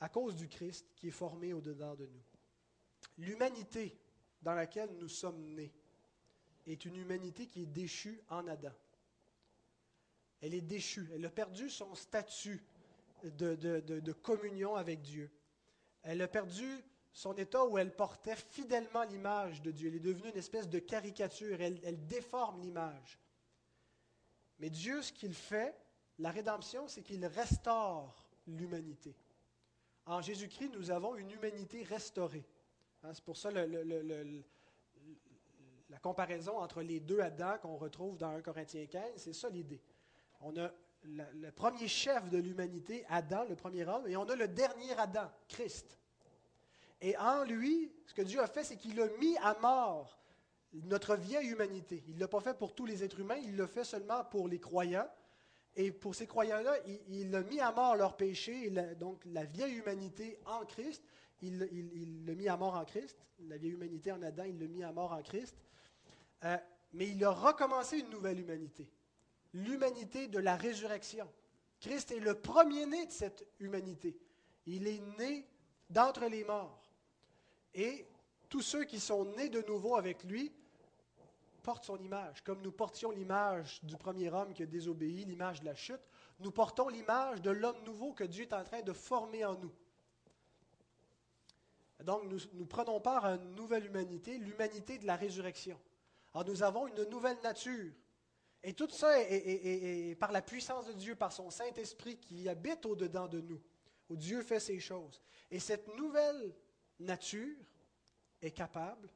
à 0.00 0.08
cause 0.08 0.36
du 0.36 0.48
Christ 0.48 0.86
qui 0.96 1.08
est 1.08 1.12
formé 1.12 1.52
au-dedans 1.52 1.94
de 1.94 2.06
nous. 2.06 2.22
L'humanité 3.18 3.98
dans 4.42 4.54
laquelle 4.54 4.90
nous 5.00 5.08
sommes 5.08 5.54
nés, 5.54 5.72
est 6.66 6.84
une 6.84 6.96
humanité 6.96 7.46
qui 7.46 7.62
est 7.62 7.66
déchue 7.66 8.20
en 8.28 8.46
Adam. 8.46 8.72
Elle 10.40 10.54
est 10.54 10.60
déchue. 10.60 11.08
Elle 11.14 11.24
a 11.24 11.30
perdu 11.30 11.70
son 11.70 11.94
statut 11.94 12.62
de, 13.24 13.54
de 13.54 14.12
communion 14.12 14.76
avec 14.76 15.00
Dieu. 15.00 15.30
Elle 16.02 16.22
a 16.22 16.28
perdu 16.28 16.84
son 17.16 17.34
état 17.36 17.64
où 17.64 17.78
elle 17.78 17.96
portait 17.96 18.36
fidèlement 18.36 19.02
l'image 19.04 19.62
de 19.62 19.70
Dieu. 19.70 19.88
Elle 19.88 19.96
est 19.96 20.00
devenue 20.00 20.28
une 20.28 20.36
espèce 20.36 20.68
de 20.68 20.78
caricature, 20.78 21.62
elle, 21.62 22.06
déforme 22.06 22.60
l'image. 22.60 23.18
Mais 24.58 24.68
Dieu, 24.68 25.00
ce 25.00 25.14
qu'il 25.14 25.32
fait, 25.32 25.74
la 26.18 26.30
rédemption, 26.30 26.86
c'est 26.88 27.00
qu'il 27.00 27.24
restaure 27.24 28.22
l'humanité. 28.46 29.16
En 30.04 30.20
Jésus-Christ, 30.20 30.72
nous 30.74 30.90
avons 30.90 31.16
une 31.16 31.30
humanité 31.30 31.84
restaurée. 31.84 32.44
Hein, 33.02 33.14
c'est 33.14 33.24
pour 33.24 33.38
ça 33.38 33.50
la 33.50 33.64
comparaison 36.02 36.58
entre 36.58 36.82
les 36.82 37.00
deux 37.00 37.20
Adams 37.20 37.58
qu'on 37.62 37.78
retrouve 37.78 38.18
dans 38.18 38.28
1 38.28 38.42
Corinthiens 38.42 38.84
15, 38.84 39.12
c'est 39.16 39.32
ça 39.32 39.48
l'idée. 39.48 39.80
On 40.42 40.54
a 40.58 40.70
le 41.02 41.50
premier 41.50 41.88
chef 41.88 42.28
de 42.28 42.36
l'humanité, 42.36 43.06
Adam, 43.08 43.46
le 43.48 43.56
premier 43.56 43.88
homme, 43.88 44.06
et 44.06 44.18
on 44.18 44.28
a 44.28 44.36
le 44.36 44.48
dernier 44.48 44.92
Adam, 44.98 45.30
Christ. 45.48 45.98
Et 47.00 47.16
en 47.18 47.44
lui, 47.44 47.92
ce 48.06 48.14
que 48.14 48.22
Dieu 48.22 48.40
a 48.40 48.46
fait, 48.46 48.64
c'est 48.64 48.76
qu'il 48.76 49.00
a 49.00 49.08
mis 49.18 49.36
à 49.38 49.56
mort 49.60 50.18
notre 50.72 51.16
vieille 51.16 51.48
humanité. 51.48 52.02
Il 52.08 52.16
ne 52.16 52.20
l'a 52.20 52.28
pas 52.28 52.40
fait 52.40 52.56
pour 52.56 52.74
tous 52.74 52.86
les 52.86 53.02
êtres 53.04 53.20
humains, 53.20 53.38
il 53.42 53.56
l'a 53.56 53.66
fait 53.66 53.84
seulement 53.84 54.24
pour 54.24 54.48
les 54.48 54.58
croyants. 54.58 55.08
Et 55.78 55.92
pour 55.92 56.14
ces 56.14 56.26
croyants-là, 56.26 56.74
il, 57.08 57.34
a 57.34 57.42
mis 57.42 57.60
à 57.60 57.70
mort 57.70 57.96
leur 57.96 58.16
péché, 58.16 58.70
donc 58.98 59.22
la 59.26 59.44
vieille 59.44 59.74
humanité 59.74 60.38
en 60.46 60.64
Christ. 60.64 61.04
Il 61.42 62.24
l'a 62.24 62.34
mis 62.34 62.48
à 62.48 62.56
mort 62.56 62.76
en 62.76 62.84
Christ. 62.84 63.18
La 63.40 63.58
vieille 63.58 63.72
humanité 63.72 64.10
en 64.10 64.22
Adam, 64.22 64.44
il 64.44 64.58
l'a 64.58 64.68
mis 64.68 64.82
à 64.82 64.92
mort 64.92 65.12
en 65.12 65.22
Christ. 65.22 65.54
Euh, 66.44 66.56
mais 66.94 67.08
il 67.08 67.22
a 67.24 67.30
recommencé 67.30 67.98
une 67.98 68.08
nouvelle 68.08 68.40
humanité. 68.40 68.88
L'humanité 69.52 70.28
de 70.28 70.38
la 70.38 70.56
résurrection. 70.56 71.30
Christ 71.78 72.10
est 72.10 72.20
le 72.20 72.40
premier-né 72.40 73.04
de 73.04 73.12
cette 73.12 73.46
humanité. 73.60 74.18
Il 74.64 74.88
est 74.88 75.02
né 75.18 75.46
d'entre 75.90 76.24
les 76.26 76.44
morts. 76.44 76.85
Et 77.76 78.06
tous 78.48 78.62
ceux 78.62 78.84
qui 78.84 78.98
sont 78.98 79.26
nés 79.36 79.50
de 79.50 79.60
nouveau 79.62 79.96
avec 79.96 80.24
lui 80.24 80.50
portent 81.62 81.84
son 81.84 81.98
image. 81.98 82.42
Comme 82.42 82.62
nous 82.62 82.72
portions 82.72 83.10
l'image 83.10 83.80
du 83.82 83.96
premier 83.96 84.32
homme 84.32 84.54
qui 84.54 84.62
a 84.62 84.66
désobéi, 84.66 85.24
l'image 85.24 85.60
de 85.60 85.66
la 85.66 85.74
chute, 85.74 86.00
nous 86.40 86.50
portons 86.50 86.88
l'image 86.88 87.42
de 87.42 87.50
l'homme 87.50 87.82
nouveau 87.84 88.12
que 88.12 88.24
Dieu 88.24 88.44
est 88.44 88.52
en 88.54 88.64
train 88.64 88.80
de 88.80 88.92
former 88.92 89.44
en 89.44 89.56
nous. 89.58 89.72
Donc 92.02 92.24
nous, 92.24 92.66
prenons 92.66 93.00
part 93.00 93.24
à 93.24 93.34
une 93.34 93.54
nouvelle 93.54 93.86
humanité, 93.86 94.38
l'humanité 94.38 94.98
de 94.98 95.06
la 95.06 95.16
résurrection. 95.16 95.78
Alors 96.32 96.46
nous 96.46 96.62
avons 96.62 96.86
une 96.86 97.04
nouvelle 97.04 97.38
nature. 97.42 97.92
Et 98.62 98.72
tout 98.72 98.88
ça 98.90 99.20
est, 99.20 100.14
par 100.18 100.32
la 100.32 100.42
puissance 100.42 100.86
de 100.86 100.92
Dieu, 100.92 101.14
par 101.14 101.32
son 101.32 101.50
Saint-Esprit 101.50 102.16
qui 102.16 102.48
habite 102.48 102.86
au-dedans 102.86 103.28
de 103.28 103.40
nous, 103.40 103.60
où 104.08 104.16
Dieu 104.16 104.42
fait 104.42 104.60
ces 104.60 104.78
choses. 104.78 105.20
Et 105.50 105.58
cette 105.58 105.94
nouvelle 105.96 106.54
nature 106.98 107.56
est 108.42 108.52
capable 108.52 109.08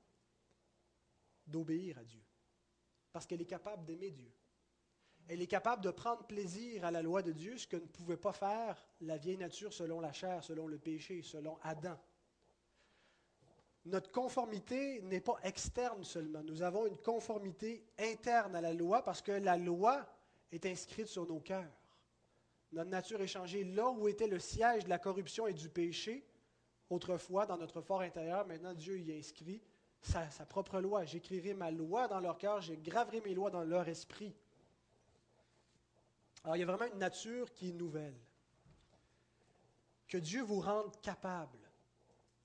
d'obéir 1.46 1.98
à 1.98 2.04
Dieu. 2.04 2.22
Parce 3.12 3.26
qu'elle 3.26 3.40
est 3.40 3.46
capable 3.46 3.84
d'aimer 3.84 4.10
Dieu. 4.10 4.32
Elle 5.28 5.42
est 5.42 5.46
capable 5.46 5.82
de 5.82 5.90
prendre 5.90 6.26
plaisir 6.26 6.84
à 6.84 6.90
la 6.90 7.02
loi 7.02 7.22
de 7.22 7.32
Dieu, 7.32 7.56
ce 7.56 7.66
que 7.66 7.76
ne 7.76 7.86
pouvait 7.86 8.16
pas 8.16 8.32
faire 8.32 8.84
la 9.00 9.16
vieille 9.16 9.36
nature 9.36 9.72
selon 9.72 10.00
la 10.00 10.12
chair, 10.12 10.42
selon 10.42 10.66
le 10.66 10.78
péché, 10.78 11.22
selon 11.22 11.58
Adam. 11.62 11.98
Notre 13.86 14.10
conformité 14.10 15.00
n'est 15.02 15.20
pas 15.20 15.38
externe 15.42 16.04
seulement. 16.04 16.42
Nous 16.42 16.62
avons 16.62 16.86
une 16.86 16.98
conformité 16.98 17.86
interne 17.98 18.54
à 18.56 18.60
la 18.60 18.74
loi 18.74 19.02
parce 19.02 19.22
que 19.22 19.32
la 19.32 19.56
loi 19.56 20.06
est 20.52 20.66
inscrite 20.66 21.06
sur 21.06 21.26
nos 21.26 21.40
cœurs. 21.40 21.72
Notre 22.72 22.90
nature 22.90 23.20
est 23.22 23.26
changée. 23.26 23.64
Là 23.64 23.90
où 23.90 24.06
était 24.06 24.26
le 24.26 24.38
siège 24.38 24.84
de 24.84 24.90
la 24.90 24.98
corruption 24.98 25.46
et 25.46 25.54
du 25.54 25.68
péché, 25.68 26.24
autrefois 26.90 27.46
dans 27.46 27.56
notre 27.56 27.80
fort 27.80 28.00
intérieur, 28.00 28.46
maintenant 28.46 28.74
Dieu 28.74 28.98
y 28.98 29.12
a 29.12 29.16
inscrit 29.16 29.62
sa, 30.02 30.26
propre 30.46 30.80
loi. 30.80 31.04
J'écrirai 31.04 31.54
ma 31.54 31.70
loi 31.70 32.08
dans 32.08 32.20
leur 32.20 32.36
cœur, 32.36 32.60
je 32.60 32.74
graverai 32.74 33.20
mes 33.20 33.34
lois 33.34 33.50
dans 33.50 33.62
leur 33.62 33.88
esprit. 33.88 34.34
Alors 36.44 36.56
il 36.56 36.60
y 36.60 36.62
a 36.62 36.66
vraiment 36.66 36.92
une 36.92 36.98
nature 36.98 37.52
qui 37.52 37.70
est 37.70 37.72
nouvelle. 37.72 38.18
Que 40.08 40.18
Dieu 40.18 40.42
vous 40.42 40.60
rende 40.60 41.00
capable 41.00 41.58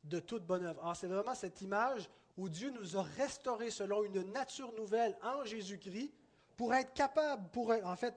de 0.03 0.19
toute 0.19 0.45
bonne 0.45 0.65
œuvre. 0.65 0.81
Alors 0.81 0.95
c'est 0.95 1.07
vraiment 1.07 1.33
cette 1.33 1.61
image 1.61 2.09
où 2.37 2.49
Dieu 2.49 2.69
nous 2.69 2.97
a 2.97 3.01
restaurés 3.01 3.71
selon 3.71 4.03
une 4.03 4.21
nature 4.31 4.71
nouvelle 4.73 5.17
en 5.23 5.43
Jésus-Christ 5.43 6.13
pour 6.57 6.73
être 6.73 6.93
capable, 6.93 7.49
pour 7.49 7.71
en 7.71 7.95
fait, 7.95 8.13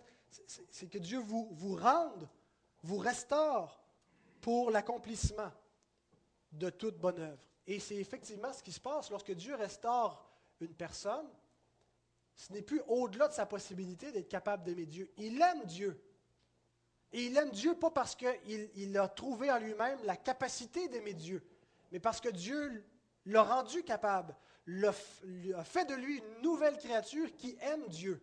c'est 0.70 0.88
que 0.88 0.98
Dieu 0.98 1.18
vous, 1.18 1.48
vous 1.52 1.76
rende, 1.76 2.28
vous 2.82 2.98
restaure 2.98 3.80
pour 4.40 4.70
l'accomplissement 4.70 5.50
de 6.52 6.70
toute 6.70 6.98
bonne 6.98 7.20
œuvre. 7.20 7.42
Et 7.66 7.80
c'est 7.80 7.96
effectivement 7.96 8.52
ce 8.52 8.62
qui 8.62 8.72
se 8.72 8.80
passe 8.80 9.10
lorsque 9.10 9.32
Dieu 9.32 9.54
restaure 9.54 10.26
une 10.60 10.74
personne. 10.74 11.26
Ce 12.34 12.52
n'est 12.52 12.62
plus 12.62 12.80
au-delà 12.88 13.28
de 13.28 13.32
sa 13.32 13.46
possibilité 13.46 14.12
d'être 14.12 14.28
capable 14.28 14.64
d'aimer 14.64 14.86
Dieu. 14.86 15.10
Il 15.16 15.40
aime 15.42 15.64
Dieu. 15.64 16.00
Et 17.12 17.26
il 17.26 17.36
aime 17.36 17.50
Dieu 17.50 17.74
pas 17.74 17.90
parce 17.90 18.14
qu'il 18.14 18.70
il 18.74 18.96
a 18.98 19.08
trouvé 19.08 19.50
en 19.50 19.58
lui-même 19.58 19.98
la 20.04 20.16
capacité 20.16 20.88
d'aimer 20.88 21.14
Dieu, 21.14 21.42
mais 21.90 22.00
parce 22.00 22.20
que 22.20 22.28
Dieu 22.28 22.84
l'a 23.26 23.42
rendu 23.42 23.82
capable, 23.82 24.36
l'a, 24.66 24.92
fait 24.92 25.86
de 25.86 25.94
lui 25.94 26.18
une 26.18 26.42
nouvelle 26.42 26.76
créature 26.76 27.34
qui 27.34 27.56
aime 27.60 27.86
Dieu. 27.88 28.22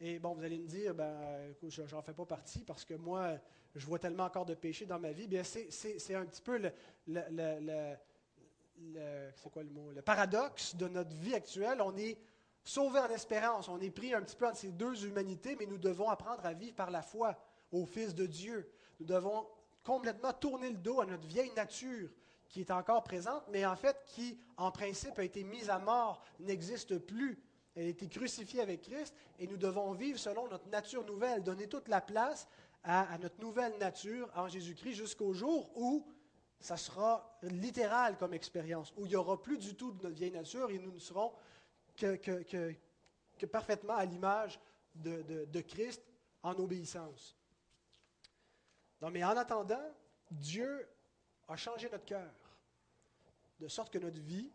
Et 0.00 0.18
bon, 0.18 0.32
vous 0.34 0.42
allez 0.42 0.58
me 0.58 0.66
dire, 0.66 0.94
ben, 0.94 1.54
je 1.62 1.82
n'en 1.82 2.00
fais 2.00 2.14
pas 2.14 2.24
partie 2.24 2.64
parce 2.64 2.86
que 2.86 2.94
moi, 2.94 3.38
je 3.74 3.86
vois 3.86 3.98
tellement 3.98 4.24
encore 4.24 4.46
de 4.46 4.54
péché 4.54 4.86
dans 4.86 4.98
ma 4.98 5.12
vie. 5.12 5.26
Bien, 5.26 5.42
c'est 5.44 6.14
un 6.14 6.26
petit 6.26 6.42
peu 6.42 6.58
le, 6.58 6.72
le, 7.06 7.94
quoi 9.52 9.62
le, 9.62 9.70
mot? 9.70 9.92
le 9.92 10.02
paradoxe 10.02 10.74
de 10.76 10.88
notre 10.88 11.14
vie 11.16 11.34
actuelle. 11.34 11.80
On 11.80 11.96
est 11.96 12.18
sauvé 12.64 12.98
en 12.98 13.08
espérance. 13.10 13.68
On 13.68 13.80
est 13.80 13.90
pris 13.90 14.12
un 14.14 14.22
petit 14.22 14.36
peu 14.36 14.46
entre 14.46 14.56
ces 14.58 14.72
deux 14.72 15.06
humanités, 15.06 15.56
mais 15.58 15.66
nous 15.66 15.78
devons 15.78 16.08
apprendre 16.08 16.44
à 16.44 16.52
vivre 16.52 16.74
par 16.74 16.90
la 16.90 17.02
foi 17.02 17.36
au 17.72 17.86
Fils 17.86 18.14
de 18.14 18.26
Dieu. 18.26 18.70
Nous 18.98 19.06
devons 19.06 19.46
complètement 19.84 20.32
tourner 20.32 20.70
le 20.70 20.76
dos 20.76 21.00
à 21.00 21.06
notre 21.06 21.26
vieille 21.26 21.52
nature 21.54 22.10
qui 22.48 22.60
est 22.60 22.70
encore 22.72 23.04
présente, 23.04 23.44
mais 23.48 23.64
en 23.64 23.76
fait 23.76 23.96
qui, 24.06 24.36
en 24.56 24.72
principe, 24.72 25.18
a 25.18 25.24
été 25.24 25.44
mise 25.44 25.70
à 25.70 25.78
mort, 25.78 26.22
n'existe 26.40 26.98
plus. 26.98 27.40
Elle 27.76 27.86
a 27.86 27.88
été 27.90 28.08
crucifiée 28.08 28.60
avec 28.60 28.82
Christ 28.82 29.14
et 29.38 29.46
nous 29.46 29.56
devons 29.56 29.92
vivre 29.92 30.18
selon 30.18 30.48
notre 30.48 30.68
nature 30.68 31.04
nouvelle, 31.04 31.44
donner 31.44 31.68
toute 31.68 31.86
la 31.86 32.00
place 32.00 32.48
à, 32.82 33.18
notre 33.18 33.40
nouvelle 33.40 33.76
nature 33.78 34.30
en 34.34 34.48
Jésus-Christ 34.48 34.94
jusqu'au 34.94 35.32
jour 35.32 35.70
où 35.76 36.06
ça 36.58 36.76
sera 36.76 37.38
littéral 37.42 38.16
comme 38.16 38.34
expérience, 38.34 38.92
où 38.96 39.06
il 39.06 39.10
n'y 39.10 39.16
aura 39.16 39.40
plus 39.40 39.58
du 39.58 39.74
tout 39.74 39.92
de 39.92 40.02
notre 40.02 40.16
vieille 40.16 40.30
nature 40.30 40.70
et 40.70 40.78
nous 40.78 40.92
ne 40.92 40.98
serons 40.98 41.32
que, 41.96 43.46
parfaitement 43.46 43.96
à 43.96 44.04
l'image 44.04 44.60
de, 44.94 45.22
de 45.44 45.60
Christ 45.60 46.02
en 46.42 46.52
obéissance. 46.52 47.36
Non, 49.00 49.10
mais 49.10 49.24
en 49.24 49.36
attendant, 49.36 49.94
Dieu 50.30 50.86
a 51.48 51.56
changé 51.56 51.88
notre 51.90 52.04
cœur, 52.04 52.32
de 53.58 53.68
sorte 53.68 53.92
que 53.92 53.98
notre 53.98 54.20
vie 54.20 54.50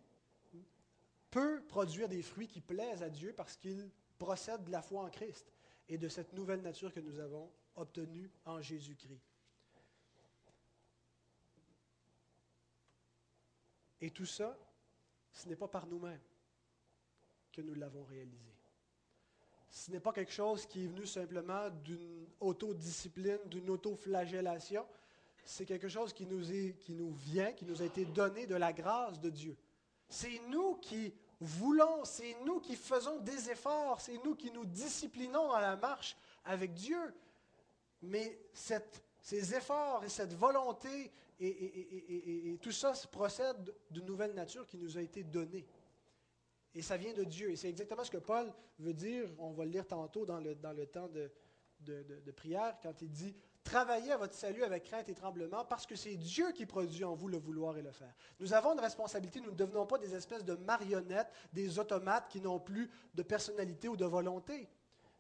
peut 1.30 1.62
produire 1.68 2.08
des 2.08 2.22
fruits 2.22 2.48
qui 2.48 2.62
plaisent 2.62 3.04
à 3.04 3.10
Dieu 3.10 3.34
parce 3.34 3.58
qu'il 3.58 3.90
procède 4.18 4.64
de 4.64 4.72
la 4.72 4.82
foi 4.82 5.04
en 5.04 5.10
Christ 5.10 5.52
et 5.90 5.98
de 5.98 6.08
cette 6.08 6.34
nouvelle 6.34 6.62
nature 6.62 6.94
que 6.94 7.02
nous 7.02 7.20
avons 7.20 7.52
obtenue 7.76 8.30
en 8.46 8.62
Jésus-Christ. 8.62 9.22
Et 14.02 14.12
tout 14.12 14.26
ça, 14.26 14.58
ce 15.34 15.48
n'est 15.50 15.56
pas 15.56 15.68
par 15.68 15.88
nous-mêmes 15.88 16.22
que 17.52 17.62
nous 17.62 17.74
l'avons 17.74 18.04
réalisé. 18.04 18.54
Ce 19.70 19.92
n'est 19.92 20.00
pas 20.00 20.14
quelque 20.14 20.32
chose 20.32 20.66
qui 20.66 20.86
est 20.86 20.88
venu 20.88 21.06
simplement 21.06 21.70
d'une 21.70 22.28
autodiscipline, 22.40 23.40
d'une 23.48 23.70
autoflagellation. 23.70 24.86
C'est 25.44 25.66
quelque 25.66 25.90
chose 25.90 26.14
qui 26.14 26.26
nous, 26.26 26.52
est, 26.52 26.78
qui 26.80 26.94
nous 26.94 27.12
vient, 27.14 27.52
qui 27.52 27.66
nous 27.66 27.82
a 27.82 27.86
été 27.86 28.06
donné 28.06 28.48
de 28.48 28.56
la 28.56 28.72
grâce 28.72 29.20
de 29.20 29.30
Dieu. 29.30 29.58
C'est 30.08 30.40
nous 30.50 30.76
qui 30.76 31.14
voulons, 31.40 32.06
c'est 32.06 32.36
nous 32.46 32.60
qui 32.60 32.76
faisons 32.76 33.20
des 33.20 33.50
efforts, 33.50 34.00
c'est 34.02 34.24
nous 34.24 34.36
qui 34.36 34.52
nous 34.52 34.66
disciplinons 34.66 35.48
dans 35.50 35.60
la 35.60 35.76
marche 35.76 36.16
avec 36.46 36.74
Dieu. 36.74 37.14
Mais 38.06 38.40
ces 39.22 39.56
efforts 39.56 40.04
et 40.04 40.10
cette 40.10 40.34
volonté 40.34 41.12
et, 41.40 42.58
tout 42.62 42.72
ça 42.72 42.94
procède 43.12 43.74
d'une 43.92 44.06
nouvelle 44.06 44.34
nature 44.34 44.66
qui 44.66 44.78
nous 44.78 44.98
a 44.98 45.02
été 45.02 45.24
donnée. 45.24 45.66
Et 46.74 46.82
ça 46.82 46.98
vient 46.98 47.14
de 47.14 47.24
Dieu. 47.24 47.52
Et 47.52 47.56
c'est 47.56 47.70
exactement 47.70 48.04
ce 48.04 48.12
que 48.12 48.18
Paul 48.18 48.52
veut 48.80 48.94
dire, 48.94 49.30
on 49.38 49.52
va 49.52 49.66
le 49.66 49.72
lire 49.72 49.88
tantôt 49.88 50.26
dans 50.26 50.40
le, 50.40 50.56
dans 50.56 50.74
le 50.74 50.86
temps 50.86 51.08
de, 51.10 51.32
prière 52.36 52.78
quand 52.82 53.02
il 53.02 53.10
dit 53.10 53.36
Travaillez 53.64 54.12
à 54.12 54.18
votre 54.18 54.36
salut 54.36 54.64
avec 54.64 54.84
crainte 54.84 55.10
et 55.10 55.16
tremblement 55.16 55.66
parce 55.66 55.88
que 55.88 55.96
c'est 55.96 56.16
Dieu 56.18 56.52
qui 56.52 56.68
produit 56.68 57.04
en 57.04 57.16
vous 57.16 57.28
le 57.28 57.38
vouloir 57.38 57.76
et 57.78 57.82
le 57.82 57.92
faire. 57.92 58.14
Nous 58.40 58.54
avons 58.54 58.74
une 58.74 58.80
responsabilité, 58.80 59.42
nous 59.42 59.50
ne 59.50 59.56
devenons 59.56 59.88
pas 59.88 59.98
des 59.98 60.14
espèces 60.14 60.46
de 60.46 60.54
marionnettes, 60.54 61.32
des 61.52 61.80
automates 61.80 62.30
qui 62.30 62.42
n'ont 62.42 62.60
plus 62.60 62.92
de 63.16 63.24
personnalité 63.24 63.88
ou 63.88 63.98
de 63.98 64.06
volonté. 64.06 64.70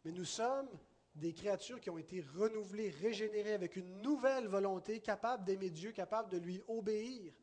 Mais 0.03 0.11
nous 0.11 0.25
sommes 0.25 0.69
des 1.15 1.33
créatures 1.33 1.79
qui 1.79 1.89
ont 1.89 1.97
été 1.97 2.21
renouvelées, 2.21 2.89
régénérées 2.89 3.53
avec 3.53 3.77
une 3.77 4.01
nouvelle 4.01 4.47
volonté, 4.47 4.99
capables 4.99 5.45
d'aimer 5.45 5.69
Dieu, 5.69 5.91
capables 5.91 6.29
de 6.29 6.37
lui 6.37 6.61
obéir. 6.67 7.33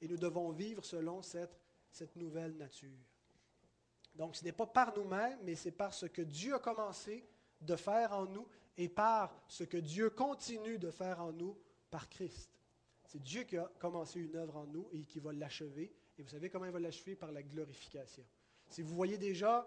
Et 0.00 0.08
nous 0.08 0.16
devons 0.16 0.50
vivre 0.50 0.84
selon 0.84 1.22
cette, 1.22 1.58
cette 1.90 2.14
nouvelle 2.16 2.56
nature. 2.56 2.98
Donc 4.14 4.36
ce 4.36 4.44
n'est 4.44 4.52
pas 4.52 4.66
par 4.66 4.96
nous-mêmes, 4.96 5.38
mais 5.42 5.56
c'est 5.56 5.72
par 5.72 5.92
ce 5.92 6.06
que 6.06 6.22
Dieu 6.22 6.54
a 6.54 6.58
commencé 6.60 7.26
de 7.60 7.74
faire 7.74 8.12
en 8.12 8.26
nous 8.26 8.46
et 8.76 8.88
par 8.88 9.34
ce 9.48 9.64
que 9.64 9.76
Dieu 9.76 10.10
continue 10.10 10.78
de 10.78 10.90
faire 10.90 11.20
en 11.20 11.32
nous 11.32 11.58
par 11.90 12.08
Christ. 12.08 12.50
C'est 13.06 13.22
Dieu 13.22 13.44
qui 13.44 13.56
a 13.56 13.70
commencé 13.78 14.20
une 14.20 14.36
œuvre 14.36 14.56
en 14.56 14.66
nous 14.66 14.88
et 14.92 15.04
qui 15.04 15.20
va 15.20 15.32
l'achever. 15.32 15.92
Et 16.18 16.22
vous 16.22 16.28
savez 16.28 16.50
comment 16.50 16.66
il 16.66 16.72
va 16.72 16.80
l'achever? 16.80 17.16
Par 17.16 17.32
la 17.32 17.42
glorification. 17.42 18.24
Si 18.68 18.82
vous 18.82 18.94
voyez 18.94 19.18
déjà 19.18 19.66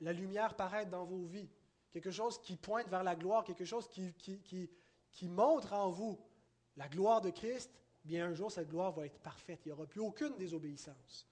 la 0.00 0.12
lumière 0.12 0.54
paraître 0.54 0.90
dans 0.90 1.04
vos 1.04 1.24
vies, 1.24 1.50
quelque 1.90 2.10
chose 2.10 2.40
qui 2.40 2.56
pointe 2.56 2.88
vers 2.88 3.02
la 3.02 3.14
gloire, 3.14 3.44
quelque 3.44 3.64
chose 3.64 3.88
qui, 3.88 5.28
montre 5.28 5.72
en 5.72 5.90
vous 5.90 6.18
la 6.76 6.88
gloire 6.88 7.20
de 7.20 7.30
Christ, 7.30 7.70
bien 8.04 8.26
un 8.26 8.34
jour 8.34 8.52
cette 8.52 8.68
gloire 8.68 8.92
va 8.92 9.06
être 9.06 9.18
parfaite. 9.20 9.60
Il 9.64 9.68
n'y 9.68 9.72
aura 9.72 9.86
plus 9.86 10.00
aucune 10.00 10.36
désobéissance. 10.36 11.26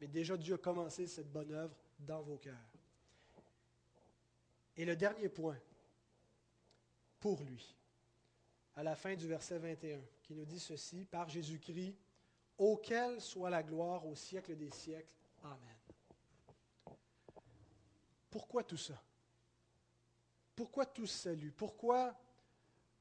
Mais 0.00 0.08
déjà 0.08 0.36
Dieu 0.36 0.54
a 0.54 0.58
commencé 0.58 1.06
cette 1.06 1.30
bonne 1.30 1.52
œuvre 1.52 1.76
dans 1.98 2.22
vos 2.22 2.36
cœurs. 2.36 2.54
Et 4.76 4.84
le 4.84 4.96
dernier 4.96 5.28
point, 5.28 5.58
pour 7.18 7.42
lui, 7.42 7.74
à 8.76 8.82
la 8.84 8.94
fin 8.94 9.16
du 9.16 9.26
verset 9.26 9.58
21, 9.58 10.00
qui 10.22 10.34
nous 10.34 10.44
dit 10.44 10.60
ceci, 10.60 11.04
par 11.04 11.28
Jésus-Christ, 11.28 11.96
auquel 12.56 13.20
soit 13.20 13.50
la 13.50 13.62
gloire 13.62 14.06
au 14.06 14.14
siècle 14.14 14.56
des 14.56 14.70
siècles. 14.70 15.16
Amen. 15.42 15.78
Pourquoi 18.30 18.62
tout 18.62 18.76
ça? 18.76 19.02
Pourquoi 20.58 20.86
tout 20.86 21.06
salut? 21.06 21.52
Pourquoi 21.52 22.12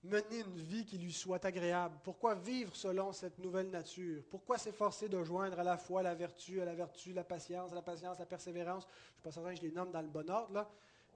mener 0.03 0.41
une 0.41 0.60
vie 0.60 0.86
qui 0.86 0.99
lui 0.99 1.12
soit 1.12 1.43
agréable? 1.43 1.97
Pourquoi 2.03 2.36
vivre 2.36 2.76
selon 2.76 3.12
cette 3.12 3.39
nouvelle 3.39 3.72
nature? 3.72 4.24
Pourquoi 4.30 4.60
s'efforcer 4.60 5.10
de 5.10 5.24
joindre 5.24 5.60
à 5.60 5.64
la 5.64 5.76
fois 5.76 6.03
la 6.03 6.14
vertu, 6.14 6.62
à 6.62 6.66
la 6.66 6.76
vertu, 6.76 7.14
la 7.14 7.24
patience, 7.24 7.74
la 7.74 7.82
patience, 7.82 8.20
la 8.20 8.28
persévérance? 8.28 8.84
Je 8.84 8.89
ne 8.89 9.14
suis 9.14 9.22
pas 9.24 9.32
certain 9.32 9.49
que 9.49 9.55
je 9.55 9.64
les 9.64 9.72
nomme 9.72 9.91
dans 9.91 10.03
le 10.03 10.08
bon 10.08 10.30
ordre, 10.30 10.70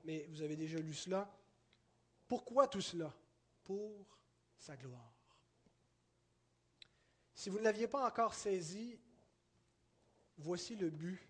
mais 0.03 0.25
vous 0.31 0.41
avez 0.41 0.55
déjà 0.55 0.79
lu 0.79 0.95
cela. 0.95 1.31
Pourquoi 2.27 2.67
tout 2.67 2.81
cela? 2.81 3.13
Pour 3.63 4.03
sa 4.57 4.75
gloire. 4.75 5.13
Si 7.35 7.51
vous 7.51 7.59
ne 7.59 7.65
l'aviez 7.65 7.87
pas 7.87 8.03
encore 8.03 8.33
saisi, 8.33 8.99
voici 10.39 10.75
le 10.75 10.89
but 10.89 11.21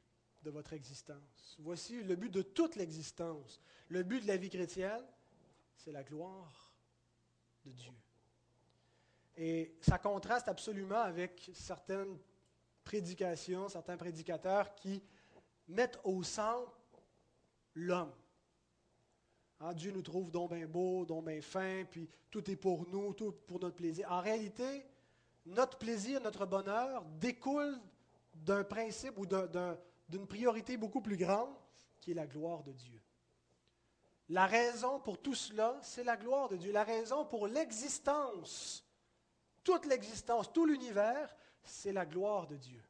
de 0.44 0.50
votre 0.50 0.74
existence. 0.74 1.56
Voici 1.60 2.04
le 2.04 2.16
but 2.16 2.32
de 2.32 2.42
toute 2.42 2.76
l'existence. 2.76 3.62
Le 3.90 4.04
but 4.04 4.22
de 4.22 4.28
la 4.28 4.38
vie 4.38 4.50
chrétienne, 4.50 5.04
c'est 5.76 5.92
la 5.92 6.04
gloire 6.04 6.72
de 7.66 7.72
Dieu. 7.72 7.94
Et 9.38 9.76
ça 9.82 9.98
contraste 9.98 10.48
absolument 10.48 11.02
avec 11.02 11.52
certaines 11.54 12.18
prédications, 12.84 13.70
certains 13.70 13.98
prédicateurs 13.98 14.76
qui 14.76 15.02
mettent 15.68 16.00
au 16.04 16.24
centre 16.24 16.80
l'homme. 17.76 18.12
Hein, 19.60 19.74
Dieu 19.74 19.92
nous 19.92 20.02
trouve 20.02 20.32
donc 20.32 20.54
bien 20.54 20.68
beau, 20.68 21.06
donc 21.06 21.26
bien 21.26 21.42
fin, 21.42 21.86
puis 21.90 22.10
tout 22.30 22.50
est 22.50 22.56
pour 22.56 22.88
nous, 22.88 23.14
tout 23.14 23.32
pour 23.32 23.60
notre 23.60 23.76
plaisir. 23.76 24.12
En 24.12 24.20
réalité, 24.20 24.86
notre 25.46 25.78
plaisir, 25.78 26.20
notre 26.22 26.46
bonheur 26.46 27.04
découle 27.20 27.80
d'un 28.34 28.64
principe 28.64 29.18
ou 29.18 29.26
d'une 30.12 30.28
priorité 30.28 30.78
beaucoup 30.78 31.02
plus 31.02 31.18
grande, 31.18 31.50
qui 32.02 32.12
est 32.12 32.16
la 32.16 32.28
gloire 32.28 32.64
de 32.64 32.74
Dieu. 32.74 33.02
La 34.30 34.46
raison 34.46 35.00
pour 35.00 35.22
tout 35.22 35.36
cela, 35.36 35.80
c'est 35.82 36.04
la 36.04 36.18
gloire 36.18 36.50
de 36.50 36.58
Dieu. 36.58 36.72
La 36.72 36.84
raison 36.84 37.26
pour 37.26 37.48
l'existence, 37.48 38.86
toute 39.64 39.86
l'existence, 39.86 40.52
tout 40.52 40.66
l'univers, 40.66 41.36
c'est 41.64 41.94
la 41.94 42.06
gloire 42.06 42.48
de 42.48 42.58
Dieu. 42.58 42.84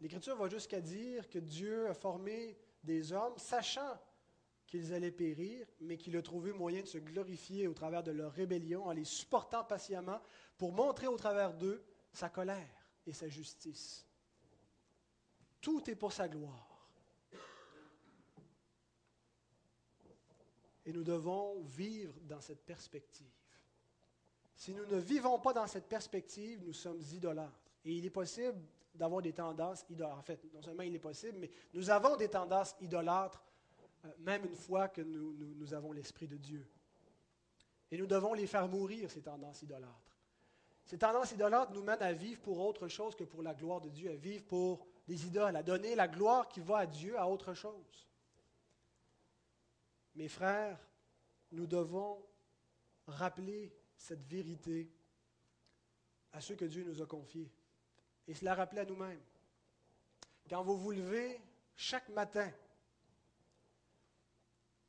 L'Écriture 0.00 0.36
va 0.36 0.48
jusqu'à 0.48 0.80
dire 0.80 1.28
que 1.28 1.38
Dieu 1.38 1.88
a 1.88 1.94
formé 1.94 2.58
des 2.82 3.12
hommes, 3.12 3.38
sachant 3.38 3.98
qu'ils 4.66 4.92
allaient 4.92 5.10
périr, 5.10 5.66
mais 5.80 5.96
qu'il 5.96 6.16
a 6.16 6.22
trouvé 6.22 6.52
moyen 6.52 6.82
de 6.82 6.86
se 6.86 6.98
glorifier 6.98 7.66
au 7.66 7.74
travers 7.74 8.02
de 8.02 8.10
leur 8.10 8.32
rébellion 8.32 8.86
en 8.86 8.92
les 8.92 9.04
supportant 9.04 9.64
patiemment 9.64 10.20
pour 10.58 10.72
montrer 10.72 11.06
au 11.06 11.16
travers 11.16 11.54
d'eux 11.54 11.84
sa 12.12 12.28
colère 12.28 12.88
et 13.06 13.12
sa 13.12 13.28
justice. 13.28 14.03
Tout 15.64 15.88
est 15.88 15.94
pour 15.94 16.12
sa 16.12 16.28
gloire. 16.28 16.86
Et 20.84 20.92
nous 20.92 21.02
devons 21.02 21.62
vivre 21.62 22.12
dans 22.20 22.42
cette 22.42 22.66
perspective. 22.66 23.32
Si 24.54 24.74
nous 24.74 24.84
ne 24.84 24.98
vivons 24.98 25.38
pas 25.38 25.54
dans 25.54 25.66
cette 25.66 25.88
perspective, 25.88 26.62
nous 26.66 26.74
sommes 26.74 27.00
idolâtres. 27.14 27.72
Et 27.82 27.94
il 27.94 28.04
est 28.04 28.10
possible 28.10 28.60
d'avoir 28.94 29.22
des 29.22 29.32
tendances 29.32 29.86
idolâtres. 29.88 30.18
En 30.18 30.22
fait, 30.22 30.52
non 30.52 30.60
seulement 30.60 30.82
il 30.82 30.94
est 30.94 30.98
possible, 30.98 31.38
mais 31.38 31.50
nous 31.72 31.88
avons 31.88 32.14
des 32.18 32.28
tendances 32.28 32.76
idolâtres 32.82 33.42
euh, 34.04 34.08
même 34.18 34.44
une 34.44 34.56
fois 34.56 34.88
que 34.88 35.00
nous, 35.00 35.72
avons 35.72 35.92
l'Esprit 35.92 36.28
de 36.28 36.36
Dieu. 36.36 36.68
Et 37.90 37.96
nous 37.96 38.06
devons 38.06 38.34
les 38.34 38.46
faire 38.46 38.68
mourir, 38.68 39.10
ces 39.10 39.22
tendances 39.22 39.62
idolâtres. 39.62 40.18
Ces 40.84 40.98
tendances 40.98 41.32
idolâtres 41.32 41.72
nous 41.72 41.82
mènent 41.82 42.02
à 42.02 42.12
vivre 42.12 42.42
pour 42.42 42.58
autre 42.58 42.86
chose 42.86 43.14
que 43.14 43.24
pour 43.24 43.42
la 43.42 43.54
gloire 43.54 43.80
de 43.80 43.88
Dieu, 43.88 44.10
à 44.10 44.14
vivre 44.14 44.44
pour 44.44 44.86
des 45.06 45.26
idoles, 45.26 45.56
à 45.56 45.62
donner 45.62 45.94
la 45.94 46.08
gloire 46.08 46.48
qui 46.48 46.60
va 46.60 46.78
à 46.78 46.86
Dieu 46.86 47.18
à 47.18 47.28
autre 47.28 47.54
chose. 47.54 48.08
Mes 50.14 50.28
frères, 50.28 50.78
nous 51.52 51.66
devons 51.66 52.24
rappeler 53.06 53.72
cette 53.96 54.24
vérité 54.24 54.90
à 56.32 56.40
ceux 56.40 56.54
que 56.56 56.64
Dieu 56.64 56.84
nous 56.84 57.02
a 57.02 57.06
confiés 57.06 57.50
et 58.26 58.34
se 58.34 58.44
la 58.44 58.54
rappeler 58.54 58.80
à 58.80 58.84
nous-mêmes. 58.84 59.20
Quand 60.48 60.62
vous 60.62 60.76
vous 60.76 60.92
levez 60.92 61.40
chaque 61.74 62.08
matin, 62.10 62.50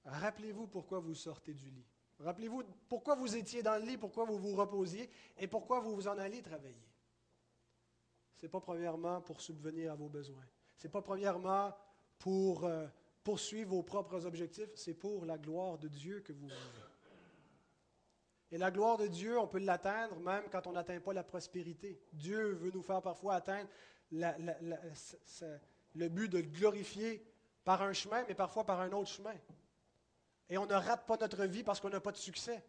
Rappelez-vous 0.05 0.67
pourquoi 0.67 0.99
vous 0.99 1.15
sortez 1.15 1.53
du 1.53 1.69
lit. 1.69 1.85
Rappelez-vous 2.19 2.63
pourquoi 2.87 3.15
vous 3.15 3.35
étiez 3.35 3.63
dans 3.63 3.75
le 3.77 3.85
lit, 3.85 3.97
pourquoi 3.97 4.25
vous 4.25 4.37
vous 4.37 4.55
reposiez 4.55 5.09
et 5.37 5.47
pourquoi 5.47 5.79
vous 5.79 5.95
vous 5.95 6.07
en 6.07 6.17
allez 6.17 6.41
travailler. 6.41 6.75
N'est 8.45 8.49
pas 8.49 8.61
premièrement 8.61 9.21
pour 9.21 9.41
subvenir 9.41 9.91
à 9.91 9.95
vos 9.95 10.07
besoins. 10.07 10.45
Ce 10.77 10.85
n'est 10.85 10.91
pas 10.91 11.01
premièrement 11.01 11.75
pour 12.19 12.63
euh, 12.63 12.85
poursuivre 13.23 13.71
vos 13.71 13.81
propres 13.81 14.23
objectifs, 14.27 14.69
c'est 14.75 14.93
pour 14.93 15.25
la 15.25 15.39
gloire 15.39 15.79
de 15.79 15.87
Dieu 15.87 16.19
que 16.19 16.31
vous 16.31 16.45
vivez. 16.45 16.85
Et 18.51 18.59
la 18.59 18.69
gloire 18.69 18.97
de 18.97 19.07
Dieu, 19.07 19.39
on 19.39 19.47
peut 19.47 19.57
l'atteindre 19.57 20.19
même 20.19 20.43
quand 20.51 20.67
on 20.67 20.73
n'atteint 20.73 20.99
pas 20.99 21.11
la 21.11 21.23
prospérité. 21.23 21.99
Dieu 22.13 22.51
veut 22.51 22.69
nous 22.69 22.83
faire 22.83 23.01
parfois 23.01 23.33
atteindre 23.33 23.67
le 24.11 26.07
but 26.07 26.31
de 26.31 26.41
glorifier 26.41 27.25
par 27.63 27.81
un 27.81 27.93
chemin, 27.93 28.25
mais 28.27 28.35
parfois 28.35 28.63
par 28.63 28.79
un 28.79 28.91
autre 28.91 29.09
chemin. 29.09 29.33
Et 30.49 30.59
on 30.59 30.67
ne 30.67 30.75
rate 30.75 31.07
pas 31.07 31.17
notre 31.17 31.45
vie 31.45 31.63
parce 31.63 31.79
qu'on 31.79 31.89
n'a 31.89 31.99
pas 31.99 32.11
de 32.11 32.17
succès. 32.17 32.63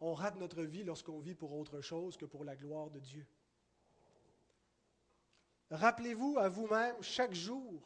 On 0.00 0.12
rate 0.12 0.34
notre 0.40 0.64
vie 0.64 0.82
lorsqu'on 0.82 1.20
vit 1.20 1.36
pour 1.36 1.56
autre 1.56 1.80
chose 1.82 2.16
que 2.16 2.24
pour 2.24 2.42
la 2.42 2.56
gloire 2.56 2.90
de 2.90 2.98
Dieu. 2.98 3.24
Rappelez-vous 5.70 6.36
à 6.38 6.48
vous-même 6.48 6.96
chaque 7.00 7.34
jour 7.34 7.82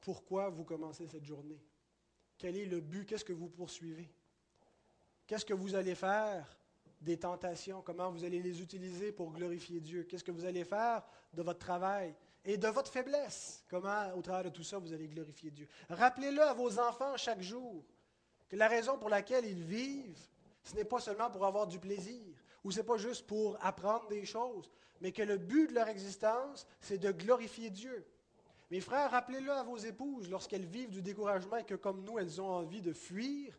pourquoi 0.00 0.50
vous 0.50 0.64
commencez 0.64 1.06
cette 1.06 1.24
journée. 1.24 1.62
Quel 2.36 2.56
est 2.56 2.66
le 2.66 2.80
but? 2.80 3.06
Qu'est-ce 3.06 3.24
que 3.24 3.32
vous 3.32 3.48
poursuivez? 3.48 4.12
Qu'est-ce 5.26 5.46
que 5.46 5.54
vous 5.54 5.74
allez 5.74 5.94
faire 5.94 6.58
des 7.00 7.18
tentations? 7.18 7.80
Comment 7.80 8.10
vous 8.10 8.24
allez 8.24 8.42
les 8.42 8.60
utiliser 8.60 9.12
pour 9.12 9.32
glorifier 9.32 9.80
Dieu? 9.80 10.02
Qu'est-ce 10.04 10.24
que 10.24 10.32
vous 10.32 10.44
allez 10.44 10.64
faire 10.64 11.02
de 11.32 11.42
votre 11.42 11.60
travail? 11.60 12.14
et 12.44 12.56
de 12.56 12.68
votre 12.68 12.90
faiblesse? 12.90 13.64
Comment, 13.68 14.12
au 14.14 14.22
travers 14.22 14.44
de 14.44 14.50
tout 14.50 14.62
ça, 14.62 14.78
vous 14.78 14.92
allez 14.92 15.08
glorifier 15.08 15.50
Dieu? 15.50 15.68
Rappelez-le 15.88 16.42
à 16.42 16.52
vos 16.52 16.78
enfants 16.78 17.16
chaque 17.16 17.40
jour, 17.40 17.84
que 18.48 18.56
la 18.56 18.68
raison 18.68 18.98
pour 18.98 19.08
laquelle 19.08 19.46
ils 19.46 19.62
vivent, 19.62 20.18
ce 20.62 20.74
n'est 20.74 20.84
pas 20.84 21.00
seulement 21.00 21.30
pour 21.30 21.44
avoir 21.44 21.66
du 21.66 21.78
plaisir, 21.78 22.33
ou 22.64 22.70
ce 22.70 22.78
n'est 22.78 22.86
pas 22.86 22.96
juste 22.96 23.26
pour 23.26 23.62
apprendre 23.64 24.08
des 24.08 24.24
choses, 24.24 24.70
mais 25.00 25.12
que 25.12 25.22
le 25.22 25.36
but 25.36 25.68
de 25.68 25.74
leur 25.74 25.88
existence, 25.88 26.66
c'est 26.80 26.98
de 26.98 27.12
glorifier 27.12 27.70
Dieu. 27.70 28.06
Mes 28.70 28.80
frères, 28.80 29.10
rappelez-le 29.10 29.52
à 29.52 29.62
vos 29.62 29.76
épouses 29.76 30.30
lorsqu'elles 30.30 30.64
vivent 30.64 30.90
du 30.90 31.02
découragement 31.02 31.58
et 31.58 31.64
que, 31.64 31.74
comme 31.74 32.02
nous, 32.02 32.18
elles 32.18 32.40
ont 32.40 32.48
envie 32.48 32.80
de 32.80 32.92
fuir, 32.92 33.58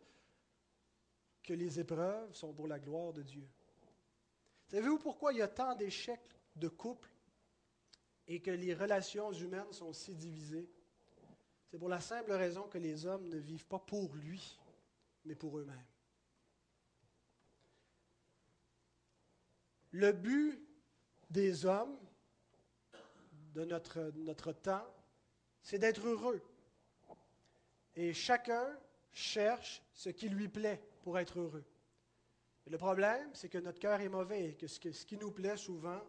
que 1.42 1.54
les 1.54 1.78
épreuves 1.78 2.34
sont 2.34 2.52
pour 2.52 2.66
la 2.66 2.80
gloire 2.80 3.12
de 3.12 3.22
Dieu. 3.22 3.48
Savez-vous 4.66 4.98
pourquoi 4.98 5.32
il 5.32 5.38
y 5.38 5.42
a 5.42 5.48
tant 5.48 5.76
d'échecs 5.76 6.36
de 6.56 6.68
couple 6.68 7.08
et 8.26 8.40
que 8.40 8.50
les 8.50 8.74
relations 8.74 9.30
humaines 9.32 9.72
sont 9.72 9.92
si 9.92 10.16
divisées, 10.16 10.68
c'est 11.70 11.78
pour 11.78 11.88
la 11.88 12.00
simple 12.00 12.32
raison 12.32 12.62
que 12.62 12.78
les 12.78 13.06
hommes 13.06 13.28
ne 13.28 13.38
vivent 13.38 13.66
pas 13.66 13.78
pour 13.78 14.12
lui, 14.16 14.58
mais 15.24 15.36
pour 15.36 15.58
eux-mêmes. 15.58 15.84
Le 19.96 20.12
but 20.12 20.62
des 21.30 21.64
hommes, 21.64 21.96
de 23.54 23.64
notre, 23.64 24.12
notre 24.16 24.52
temps, 24.52 24.86
c'est 25.62 25.78
d'être 25.78 26.06
heureux. 26.06 26.42
Et 27.94 28.12
chacun 28.12 28.78
cherche 29.10 29.82
ce 29.94 30.10
qui 30.10 30.28
lui 30.28 30.48
plaît 30.48 30.82
pour 31.00 31.18
être 31.18 31.38
heureux. 31.38 31.64
le 32.66 32.76
problème, 32.76 33.30
c'est 33.32 33.48
que 33.48 33.56
notre 33.56 33.78
cœur 33.78 33.98
est 34.02 34.10
mauvais 34.10 34.50
et 34.50 34.54
que 34.54 34.66
ce, 34.66 34.78
qui 34.78 35.16
nous 35.16 35.30
plaît 35.30 35.56
souvent 35.56 36.02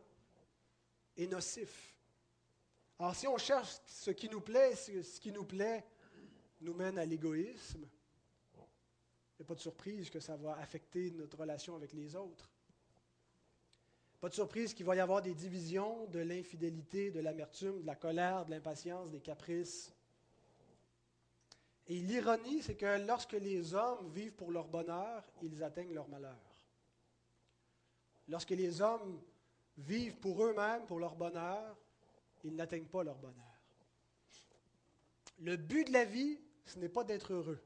est 1.15 1.27
nocif. 1.27 1.95
Alors 2.99 3.15
si 3.15 3.25
on 3.25 3.37
cherche 3.37 3.77
ce 3.85 4.11
qui 4.11 4.27
nous 4.27 4.41
plaît, 4.41 4.75
ce 4.75 5.19
qui 5.21 5.31
nous 5.31 5.45
plaît 5.45 5.85
nous 6.59 6.73
mène 6.73 6.99
à 6.99 7.05
l'égoïsme, 7.05 7.87
il 8.53 9.39
n'y 9.39 9.45
a 9.45 9.47
pas 9.47 9.55
de 9.55 9.61
surprise 9.61 10.09
que 10.09 10.19
ça 10.19 10.35
va 10.35 10.57
affecter 10.57 11.09
notre 11.11 11.37
relation 11.37 11.77
avec 11.77 11.93
les 11.93 12.17
autres. 12.17 12.51
Pas 14.19 14.29
de 14.29 14.33
surprise 14.33 14.73
qu'il 14.73 14.85
va 14.85 14.95
y 14.95 14.99
avoir 14.99 15.21
des 15.21 15.35
divisions, 15.35 16.07
de 16.07 16.19
l'infidélité, 16.19 17.11
de 17.11 17.19
l'amertume, 17.19 17.81
de 17.81 17.85
la 17.85 17.95
colère, 17.95 18.45
de 18.45 18.51
l'impatience, 18.51 19.11
des 19.11 19.19
caprices. 19.19 19.93
Et 21.87 21.99
l'ironie, 21.99 22.63
c'est 22.63 22.75
que 22.75 23.05
lorsque 23.05 23.33
les 23.33 23.73
hommes 23.75 24.09
vivent 24.09 24.33
pour 24.33 24.51
leur 24.51 24.67
bonheur, 24.67 25.23
ils 25.43 25.63
atteignent 25.63 25.93
leur 25.93 26.09
malheur. 26.09 26.39
Lorsque 28.27 28.49
les 28.49 28.81
hommes 28.81 29.21
vivent 29.77 30.17
pour 30.17 30.43
eux-mêmes, 30.43 30.85
pour 30.85 30.99
leur 30.99 31.15
bonheur, 31.15 31.77
ils 32.43 32.55
n'atteignent 32.55 32.87
pas 32.87 33.03
leur 33.03 33.17
bonheur. 33.17 33.35
Le 35.39 35.55
but 35.55 35.85
de 35.85 35.93
la 35.93 36.05
vie, 36.05 36.39
ce 36.65 36.79
n'est 36.79 36.89
pas 36.89 37.03
d'être 37.03 37.31
heureux, 37.33 37.61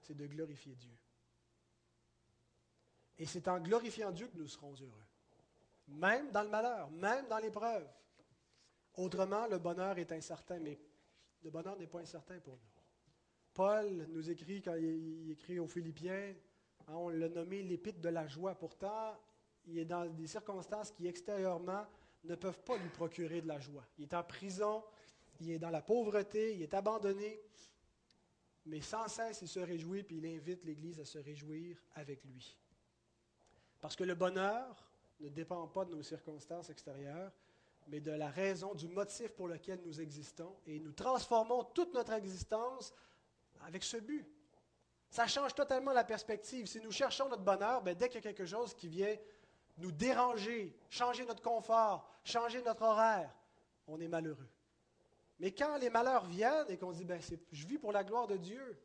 c'est 0.00 0.16
de 0.16 0.26
glorifier 0.26 0.74
Dieu. 0.76 0.96
Et 3.18 3.26
c'est 3.26 3.48
en 3.48 3.60
glorifiant 3.60 4.12
Dieu 4.12 4.28
que 4.28 4.38
nous 4.38 4.48
serons 4.48 4.72
heureux. 4.74 5.09
Même 5.90 6.30
dans 6.30 6.42
le 6.42 6.48
malheur, 6.48 6.90
même 6.90 7.26
dans 7.28 7.38
l'épreuve. 7.38 7.86
Autrement, 8.94 9.46
le 9.46 9.58
bonheur 9.58 9.98
est 9.98 10.12
incertain, 10.12 10.58
mais 10.60 10.78
le 11.42 11.50
bonheur 11.50 11.76
n'est 11.76 11.86
pas 11.86 12.00
incertain 12.00 12.38
pour 12.40 12.54
nous. 12.54 12.70
Paul 13.52 14.06
nous 14.10 14.30
écrit, 14.30 14.62
quand 14.62 14.74
il, 14.74 15.30
écrit 15.30 15.58
aux 15.58 15.66
Philippiens, 15.66 16.34
hein, 16.86 16.94
on 16.94 17.08
l'a 17.08 17.28
nommé 17.28 17.62
l'épître 17.62 18.00
de 18.00 18.08
la 18.08 18.26
joie. 18.26 18.54
Pourtant, 18.54 19.18
il 19.66 19.78
est 19.78 19.84
dans 19.84 20.06
des 20.06 20.26
circonstances 20.26 20.90
qui 20.90 21.06
extérieurement 21.06 21.84
ne 22.24 22.34
peuvent 22.34 22.62
pas 22.62 22.76
lui 22.76 22.88
procurer 22.90 23.40
de 23.40 23.48
la 23.48 23.58
joie. 23.58 23.84
Il 23.98 24.04
est 24.04 24.14
en 24.14 24.22
prison, 24.22 24.84
il 25.40 25.50
est 25.50 25.58
dans 25.58 25.70
la 25.70 25.82
pauvreté, 25.82 26.54
il 26.54 26.62
est 26.62 26.74
abandonné, 26.74 27.40
mais 28.66 28.80
sans 28.80 29.08
cesse 29.08 29.42
il 29.42 29.48
se 29.48 29.60
réjouit, 29.60 30.02
puis 30.02 30.18
il 30.18 30.26
invite 30.26 30.64
l'Église 30.64 31.00
à 31.00 31.04
se 31.04 31.18
réjouir 31.18 31.82
avec 31.94 32.24
lui. 32.24 32.58
Parce 33.80 33.96
que 33.96 34.04
le 34.04 34.14
bonheur 34.14 34.89
ne 35.20 35.28
dépend 35.28 35.66
pas 35.68 35.84
de 35.84 35.94
nos 35.94 36.02
circonstances 36.02 36.70
extérieures, 36.70 37.32
mais 37.88 38.00
de 38.00 38.12
la 38.12 38.30
raison, 38.30 38.74
du 38.74 38.88
motif 38.88 39.32
pour 39.32 39.48
lequel 39.48 39.80
nous 39.84 40.00
existons, 40.00 40.56
et 40.66 40.78
nous 40.78 40.92
transformons 40.92 41.64
toute 41.64 41.92
notre 41.94 42.12
existence 42.12 42.94
avec 43.62 43.82
ce 43.82 43.96
but. 43.98 44.26
Ça 45.10 45.26
change 45.26 45.54
totalement 45.54 45.92
la 45.92 46.04
perspective. 46.04 46.66
Si 46.66 46.80
nous 46.80 46.92
cherchons 46.92 47.28
notre 47.28 47.42
bonheur, 47.42 47.82
ben, 47.82 47.96
dès 47.96 48.08
qu'il 48.08 48.16
y 48.16 48.18
a 48.18 48.32
quelque 48.32 48.46
chose 48.46 48.74
qui 48.74 48.88
vient 48.88 49.16
nous 49.78 49.90
déranger, 49.90 50.76
changer 50.88 51.24
notre 51.24 51.42
confort, 51.42 52.08
changer 52.22 52.62
notre 52.62 52.82
horaire, 52.82 53.34
on 53.88 54.00
est 54.00 54.08
malheureux. 54.08 54.48
Mais 55.40 55.52
quand 55.52 55.78
les 55.78 55.90
malheurs 55.90 56.26
viennent 56.26 56.66
et 56.68 56.76
qu'on 56.76 56.92
dit, 56.92 57.04
ben, 57.04 57.20
je 57.50 57.66
vis 57.66 57.78
pour 57.78 57.92
la 57.92 58.04
gloire 58.04 58.26
de 58.26 58.36
Dieu, 58.36 58.78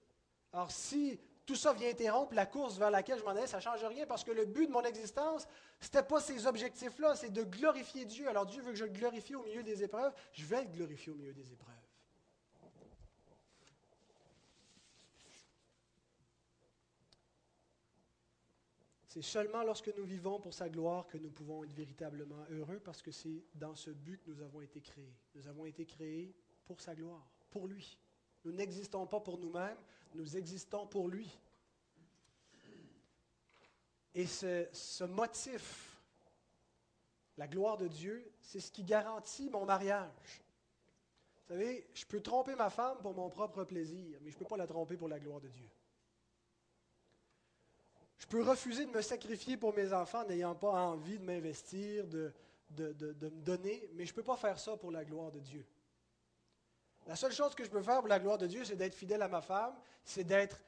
alors 0.52 0.72
si 0.72 1.20
tout 1.46 1.56
ça 1.56 1.74
vient 1.74 1.90
interrompre 1.90 2.34
la 2.34 2.46
course 2.46 2.78
vers 2.78 2.90
laquelle 2.90 3.20
je 3.20 3.24
m'en 3.24 3.32
allais, 3.32 3.48
ça 3.48 3.58
ne 3.58 3.62
change 3.62 3.84
rien 3.84 4.06
parce 4.06 4.24
que 4.24 4.32
le 4.32 4.46
but 4.46 4.68
de 4.68 4.72
mon 4.72 4.84
existence, 4.84 5.48
ce 5.80 5.86
n'était 5.86 6.04
pas 6.04 6.20
ces 6.20 6.48
objectifs-là, 6.48 7.16
c'est 7.16 7.32
de 7.32 7.44
glorifier 7.44 8.06
Dieu. 8.06 8.28
Alors 8.28 8.46
Dieu 8.46 8.62
veut 8.62 8.72
que 8.72 8.78
je 8.78 8.86
le 8.86 8.92
glorifie 8.92 9.36
au 9.36 9.44
milieu 9.44 9.64
des 9.64 9.84
épreuves, 9.84 10.14
je 10.34 10.46
vais 10.46 10.64
le 10.64 10.70
glorifier 10.70 11.12
au 11.12 11.16
milieu 11.16 11.34
des 11.34 11.52
épreuves. 11.52 11.76
C'est 19.16 19.22
seulement 19.22 19.64
lorsque 19.64 19.96
nous 19.96 20.04
vivons 20.04 20.42
pour 20.42 20.54
sa 20.54 20.68
gloire 20.68 21.08
que 21.08 21.18
nous 21.18 21.32
pouvons 21.32 21.64
être 21.64 21.72
véritablement 21.72 22.44
heureux 22.50 22.82
parce 22.84 23.02
que 23.02 23.12
c'est 23.12 23.46
dans 23.54 23.74
ce 23.74 23.92
but 23.92 24.22
que 24.22 24.30
nous 24.30 24.42
avons 24.42 24.60
été 24.60 24.82
créés. 24.82 25.16
Nous 25.36 25.48
avons 25.48 25.66
été 25.66 25.86
créés 25.86 26.36
pour 26.66 26.82
sa 26.82 26.96
gloire, 26.96 27.26
pour 27.50 27.68
lui. 27.68 27.98
Nous 28.44 28.52
n'existons 28.52 29.08
pas 29.08 29.22
pour 29.22 29.38
nous-mêmes, 29.38 29.78
nous 30.16 30.38
existons 30.38 30.88
pour 30.88 31.08
lui. 31.08 31.30
Et 34.14 34.26
ce, 34.26 35.04
motif, 35.04 36.00
la 37.38 37.48
gloire 37.48 37.78
de 37.78 37.88
Dieu, 37.88 38.32
c'est 38.42 38.62
ce 38.62 38.72
qui 38.72 38.84
garantit 38.84 39.50
mon 39.50 39.66
mariage. 39.66 40.44
Vous 41.36 41.54
savez, 41.54 41.88
je 41.94 42.06
peux 42.06 42.22
tromper 42.22 42.56
ma 42.56 42.70
femme 42.70 42.98
pour 43.00 43.14
mon 43.14 43.30
propre 43.30 43.66
plaisir, 43.66 44.18
mais 44.22 44.32
je 44.32 44.36
ne 44.36 44.40
peux 44.40 44.46
pas 44.46 44.58
la 44.58 44.68
tromper 44.68 44.96
pour 44.96 45.10
la 45.10 45.20
gloire 45.20 45.42
de 45.42 45.50
Dieu. 45.50 45.70
Je 48.18 48.26
peux 48.26 48.42
refuser 48.42 48.86
de 48.86 48.92
me 48.92 49.02
sacrifier 49.02 49.58
pour 49.58 49.76
mes 49.76 49.92
enfants 49.94 50.26
n'ayant 50.26 50.56
pas 50.56 50.72
envie 50.72 51.20
de 51.20 51.24
m'investir, 51.24 52.08
de, 52.08 52.34
de, 52.70 53.30
me 53.30 53.42
donner, 53.42 53.90
mais 53.94 54.06
je 54.06 54.12
ne 54.12 54.16
peux 54.16 54.24
pas 54.24 54.38
faire 54.38 54.58
ça 54.58 54.78
pour 54.78 54.92
la 54.92 55.04
gloire 55.04 55.32
de 55.32 55.40
Dieu. 55.40 55.66
La 57.06 57.16
seule 57.16 57.32
chose 57.32 57.54
que 57.54 57.64
je 57.64 57.70
peux 57.70 57.82
faire 57.82 58.00
pour 58.00 58.08
la 58.08 58.20
gloire 58.20 58.38
de 58.38 58.48
Dieu, 58.48 58.66
c'est 58.66 58.76
d'être 58.76 58.96
fidèle 58.96 59.22
à 59.22 59.28
ma 59.28 59.42
femme, 59.42 59.76
c'est 60.04 60.24
d'être, 60.24 60.60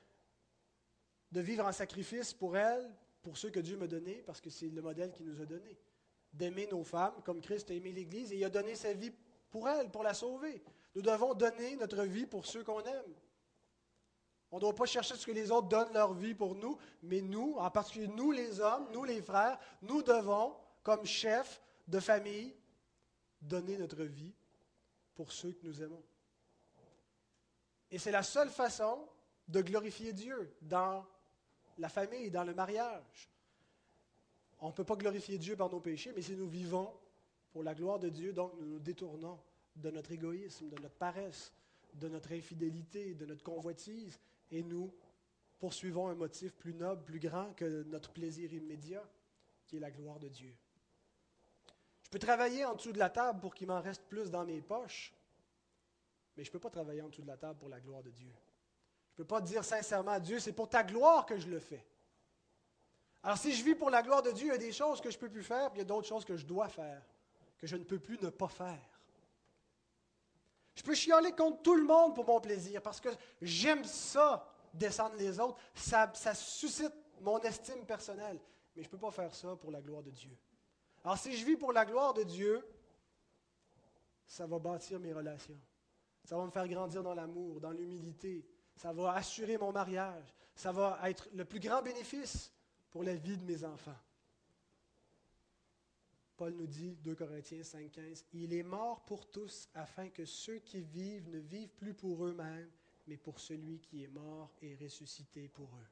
de 1.31 1.41
vivre 1.41 1.65
en 1.65 1.71
sacrifice 1.71 2.33
pour 2.33 2.55
elle, 2.55 2.91
pour 3.23 3.37
ceux 3.37 3.49
que 3.49 3.59
Dieu 3.59 3.75
m'a 3.75 3.87
donnés, 3.87 4.23
parce 4.25 4.39
que 4.39 4.49
c'est 4.49 4.69
le 4.69 4.81
modèle 4.81 5.11
qu'il 5.11 5.25
nous 5.25 5.41
a 5.41 5.45
donné. 5.45 5.77
D'aimer 6.33 6.67
nos 6.67 6.83
femmes 6.83 7.15
comme 7.23 7.41
Christ 7.41 7.71
a 7.71 7.73
aimé 7.73 7.91
l'Église 7.91 8.31
et 8.31 8.37
il 8.37 8.43
a 8.43 8.49
donné 8.49 8.75
sa 8.75 8.93
vie 8.93 9.11
pour 9.49 9.67
elle, 9.67 9.89
pour 9.89 10.03
la 10.03 10.13
sauver. 10.13 10.61
Nous 10.95 11.01
devons 11.01 11.33
donner 11.33 11.75
notre 11.75 12.03
vie 12.03 12.25
pour 12.25 12.45
ceux 12.45 12.63
qu'on 12.63 12.81
aime. 12.81 13.13
On 14.51 14.57
ne 14.57 14.61
doit 14.61 14.75
pas 14.75 14.85
chercher 14.85 15.15
ce 15.15 15.25
que 15.25 15.31
les 15.31 15.51
autres 15.51 15.67
donnent 15.67 15.93
leur 15.93 16.13
vie 16.13 16.35
pour 16.35 16.55
nous, 16.55 16.77
mais 17.01 17.21
nous, 17.21 17.55
en 17.57 17.69
particulier 17.69 18.07
nous 18.07 18.31
les 18.31 18.59
hommes, 18.61 18.87
nous 18.93 19.03
les 19.03 19.21
frères, 19.21 19.59
nous 19.81 20.01
devons, 20.01 20.55
comme 20.83 21.05
chefs 21.05 21.61
de 21.87 21.99
famille, 21.99 22.55
donner 23.41 23.77
notre 23.77 24.03
vie 24.03 24.33
pour 25.15 25.31
ceux 25.31 25.51
que 25.51 25.65
nous 25.65 25.81
aimons. 25.81 26.03
Et 27.91 27.99
c'est 27.99 28.11
la 28.11 28.23
seule 28.23 28.49
façon 28.49 29.07
de 29.47 29.61
glorifier 29.61 30.13
Dieu 30.13 30.53
dans 30.61 31.05
la 31.77 31.89
famille, 31.89 32.31
dans 32.31 32.43
le 32.43 32.53
mariage. 32.53 33.29
On 34.59 34.67
ne 34.67 34.73
peut 34.73 34.83
pas 34.83 34.95
glorifier 34.95 35.37
Dieu 35.37 35.55
par 35.55 35.69
nos 35.69 35.79
péchés, 35.79 36.11
mais 36.15 36.21
si 36.21 36.35
nous 36.35 36.47
vivons 36.47 36.91
pour 37.51 37.63
la 37.63 37.75
gloire 37.75 37.99
de 37.99 38.09
Dieu, 38.09 38.33
donc 38.33 38.53
nous 38.59 38.65
nous 38.65 38.79
détournons 38.79 39.39
de 39.75 39.91
notre 39.91 40.11
égoïsme, 40.11 40.69
de 40.69 40.81
notre 40.81 40.95
paresse, 40.95 41.53
de 41.93 42.07
notre 42.07 42.33
infidélité, 42.33 43.13
de 43.13 43.25
notre 43.25 43.43
convoitise, 43.43 44.19
et 44.51 44.63
nous 44.63 44.91
poursuivons 45.59 46.07
un 46.07 46.15
motif 46.15 46.53
plus 46.53 46.73
noble, 46.73 47.03
plus 47.03 47.19
grand 47.19 47.53
que 47.53 47.83
notre 47.83 48.11
plaisir 48.11 48.53
immédiat, 48.53 49.03
qui 49.67 49.77
est 49.77 49.79
la 49.79 49.91
gloire 49.91 50.19
de 50.19 50.27
Dieu. 50.27 50.53
Je 52.03 52.09
peux 52.09 52.19
travailler 52.19 52.63
en 52.65 52.75
dessous 52.75 52.93
de 52.93 52.99
la 52.99 53.09
table 53.09 53.39
pour 53.39 53.53
qu'il 53.53 53.67
m'en 53.67 53.81
reste 53.81 54.03
plus 54.03 54.31
dans 54.31 54.45
mes 54.45 54.61
poches, 54.61 55.13
mais 56.37 56.43
je 56.43 56.49
ne 56.49 56.53
peux 56.53 56.59
pas 56.59 56.69
travailler 56.69 57.01
en 57.01 57.09
dessous 57.09 57.23
de 57.23 57.27
la 57.27 57.35
table 57.35 57.57
pour 57.57 57.67
la 57.67 57.79
gloire 57.79 58.03
de 58.03 58.11
Dieu. 58.11 58.31
Je 59.09 59.13
ne 59.13 59.17
peux 59.17 59.25
pas 59.25 59.41
dire 59.41 59.65
sincèrement 59.65 60.11
à 60.11 60.19
Dieu, 60.19 60.39
c'est 60.39 60.53
pour 60.53 60.69
ta 60.69 60.83
gloire 60.83 61.25
que 61.25 61.37
je 61.37 61.47
le 61.47 61.59
fais. 61.59 61.83
Alors 63.23 63.37
si 63.37 63.53
je 63.53 63.63
vis 63.63 63.73
pour 63.73 63.89
la 63.89 64.03
gloire 64.03 64.21
de 64.21 64.31
Dieu, 64.31 64.45
il 64.45 64.51
y 64.51 64.55
a 64.55 64.57
des 64.59 64.71
choses 64.71 65.01
que 65.01 65.09
je 65.09 65.17
ne 65.17 65.21
peux 65.21 65.29
plus 65.29 65.43
faire, 65.43 65.71
puis 65.71 65.79
il 65.79 65.81
y 65.81 65.85
a 65.85 65.87
d'autres 65.87 66.07
choses 66.07 66.23
que 66.23 66.37
je 66.37 66.45
dois 66.45 66.69
faire, 66.69 67.01
que 67.57 67.65
je 67.65 67.75
ne 67.75 67.83
peux 67.83 67.97
plus 67.97 68.21
ne 68.21 68.29
pas 68.29 68.47
faire. 68.47 68.99
Je 70.75 70.83
peux 70.83 70.93
chialer 70.93 71.31
contre 71.31 71.63
tout 71.63 71.75
le 71.75 71.83
monde 71.83 72.13
pour 72.13 72.27
mon 72.27 72.39
plaisir 72.39 72.83
parce 72.83 73.01
que 73.01 73.09
j'aime 73.41 73.83
ça, 73.83 74.47
descendre 74.71 75.15
les 75.15 75.39
autres. 75.39 75.57
Ça, 75.73 76.11
ça 76.13 76.35
suscite 76.35 76.93
mon 77.19 77.39
estime 77.39 77.83
personnelle. 77.83 78.39
Mais 78.75 78.83
je 78.83 78.87
ne 78.87 78.91
peux 78.91 78.99
pas 78.99 79.09
faire 79.09 79.33
ça 79.33 79.55
pour 79.55 79.71
la 79.71 79.81
gloire 79.81 80.03
de 80.03 80.11
Dieu. 80.11 80.37
Alors 81.03 81.17
si 81.17 81.35
je 81.35 81.43
vis 81.43 81.57
pour 81.57 81.73
la 81.73 81.83
gloire 81.83 82.13
de 82.13 82.21
Dieu, 82.21 82.63
ça 84.27 84.45
va 84.45 84.59
bâtir 84.59 84.99
mes 84.99 85.13
relations. 85.13 85.59
Ça 86.27 86.35
va 86.35 86.45
me 86.45 86.51
faire 86.51 86.67
grandir 86.67 87.01
dans 87.03 87.13
l'amour, 87.13 87.61
dans 87.61 87.71
l'humilité. 87.71 88.45
Ça 88.75 88.91
va 88.91 89.13
assurer 89.13 89.57
mon 89.57 89.71
mariage. 89.71 90.35
Ça 90.53 90.73
va 90.73 90.99
être 91.09 91.29
le 91.33 91.45
plus 91.45 91.61
grand 91.61 91.81
bénéfice 91.81 92.51
pour 92.89 93.01
la 93.03 93.15
vie 93.15 93.37
de 93.37 93.45
mes 93.45 93.63
enfants. 93.63 93.95
Paul 96.35 96.53
nous 96.53 96.67
dit, 96.67 96.97
2 96.97 97.15
Corinthiens 97.15 97.61
5,15, 97.61 98.25
Il 98.33 98.53
est 98.53 98.63
mort 98.63 99.05
pour 99.05 99.31
tous 99.31 99.69
afin 99.73 100.09
que 100.09 100.25
ceux 100.25 100.59
qui 100.59 100.81
vivent 100.81 101.29
ne 101.29 101.39
vivent 101.39 101.73
plus 101.75 101.93
pour 101.93 102.25
eux-mêmes, 102.25 102.69
mais 103.07 103.15
pour 103.15 103.39
celui 103.39 103.79
qui 103.79 104.03
est 104.03 104.09
mort 104.09 104.53
et 104.61 104.75
ressuscité 104.75 105.47
pour 105.47 105.69
eux. 105.77 105.89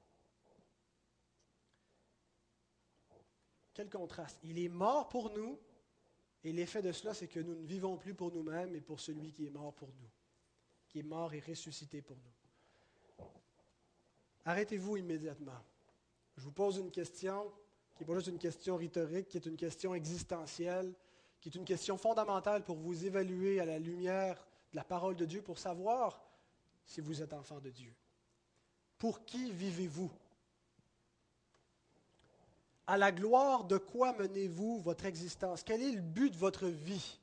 Quel 3.73 3.89
contraste. 3.89 4.37
Il 4.43 4.59
est 4.59 4.67
mort 4.67 5.07
pour 5.07 5.31
nous, 5.31 5.57
et 6.43 6.51
l'effet 6.51 6.81
de 6.81 6.91
cela, 6.91 7.13
c'est 7.13 7.29
que 7.29 7.39
nous 7.39 7.55
ne 7.55 7.65
vivons 7.65 7.95
plus 7.95 8.13
pour 8.13 8.33
nous-mêmes, 8.33 8.71
mais 8.71 8.81
pour 8.81 8.99
celui 8.99 9.31
qui 9.31 9.47
est 9.47 9.51
mort 9.51 9.73
pour 9.73 9.93
nous, 9.93 10.09
qui 10.95 10.99
est 10.99 11.03
mort 11.03 11.33
et 11.33 11.41
ressuscité 11.41 12.01
pour 12.01 12.15
nous. 12.15 13.25
Arrêtez-vous 14.45 14.95
immédiatement. 14.95 15.61
Je 16.37 16.41
vous 16.41 16.53
pose 16.53 16.77
une 16.77 16.89
question 16.89 17.51
qui 17.93 18.03
n'est 18.03 18.07
pas 18.07 18.15
juste 18.15 18.27
une 18.27 18.39
question 18.39 18.77
rhétorique, 18.77 19.27
qui 19.27 19.35
est 19.35 19.45
une 19.45 19.57
question 19.57 19.93
existentielle, 19.93 20.93
qui 21.41 21.49
est 21.49 21.55
une 21.55 21.65
question 21.65 21.97
fondamentale 21.97 22.63
pour 22.63 22.77
vous 22.77 23.03
évaluer 23.05 23.59
à 23.59 23.65
la 23.65 23.77
lumière 23.77 24.35
de 24.71 24.77
la 24.77 24.85
parole 24.85 25.17
de 25.17 25.25
Dieu, 25.25 25.41
pour 25.41 25.59
savoir 25.59 26.23
si 26.85 27.01
vous 27.01 27.21
êtes 27.21 27.33
enfant 27.33 27.59
de 27.59 27.71
Dieu. 27.71 27.93
Pour 28.97 29.25
qui 29.25 29.51
vivez-vous? 29.51 30.13
À 32.87 32.97
la 32.97 33.11
gloire 33.11 33.65
de 33.65 33.77
quoi 33.77 34.13
menez-vous 34.13 34.79
votre 34.79 35.03
existence? 35.03 35.61
Quel 35.61 35.81
est 35.81 35.91
le 35.91 36.01
but 36.01 36.31
de 36.31 36.37
votre 36.37 36.67
vie? 36.67 37.19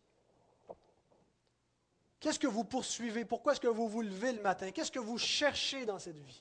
Qu'est-ce 2.23 2.39
que 2.39 2.47
vous 2.47 2.63
poursuivez? 2.63 3.25
Pourquoi 3.25 3.51
est-ce 3.51 3.61
que 3.61 3.67
vous 3.67 3.89
vous 3.89 4.01
levez 4.01 4.33
le 4.33 4.41
matin? 4.43 4.71
Qu'est-ce 4.71 4.93
que 4.93 5.01
vous 5.01 5.19
cherchez 5.19 5.85
dans 5.85 5.99
cette 5.99 6.19
vie? 6.19 6.41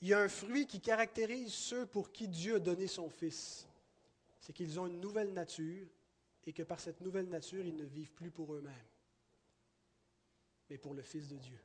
Il 0.00 0.08
y 0.08 0.14
a 0.14 0.20
un 0.20 0.28
fruit 0.30 0.66
qui 0.66 0.80
caractérise 0.80 1.52
ceux 1.52 1.84
pour 1.84 2.10
qui 2.10 2.28
Dieu 2.28 2.54
a 2.54 2.58
donné 2.60 2.86
son 2.86 3.10
Fils. 3.10 3.68
C'est 4.40 4.54
qu'ils 4.54 4.80
ont 4.80 4.86
une 4.86 5.00
nouvelle 5.00 5.34
nature 5.34 5.86
et 6.46 6.54
que 6.54 6.62
par 6.62 6.80
cette 6.80 7.02
nouvelle 7.02 7.28
nature, 7.28 7.62
ils 7.66 7.76
ne 7.76 7.84
vivent 7.84 8.12
plus 8.12 8.30
pour 8.30 8.54
eux-mêmes, 8.54 8.72
mais 10.70 10.78
pour 10.78 10.94
le 10.94 11.02
Fils 11.02 11.28
de 11.28 11.36
Dieu. 11.36 11.58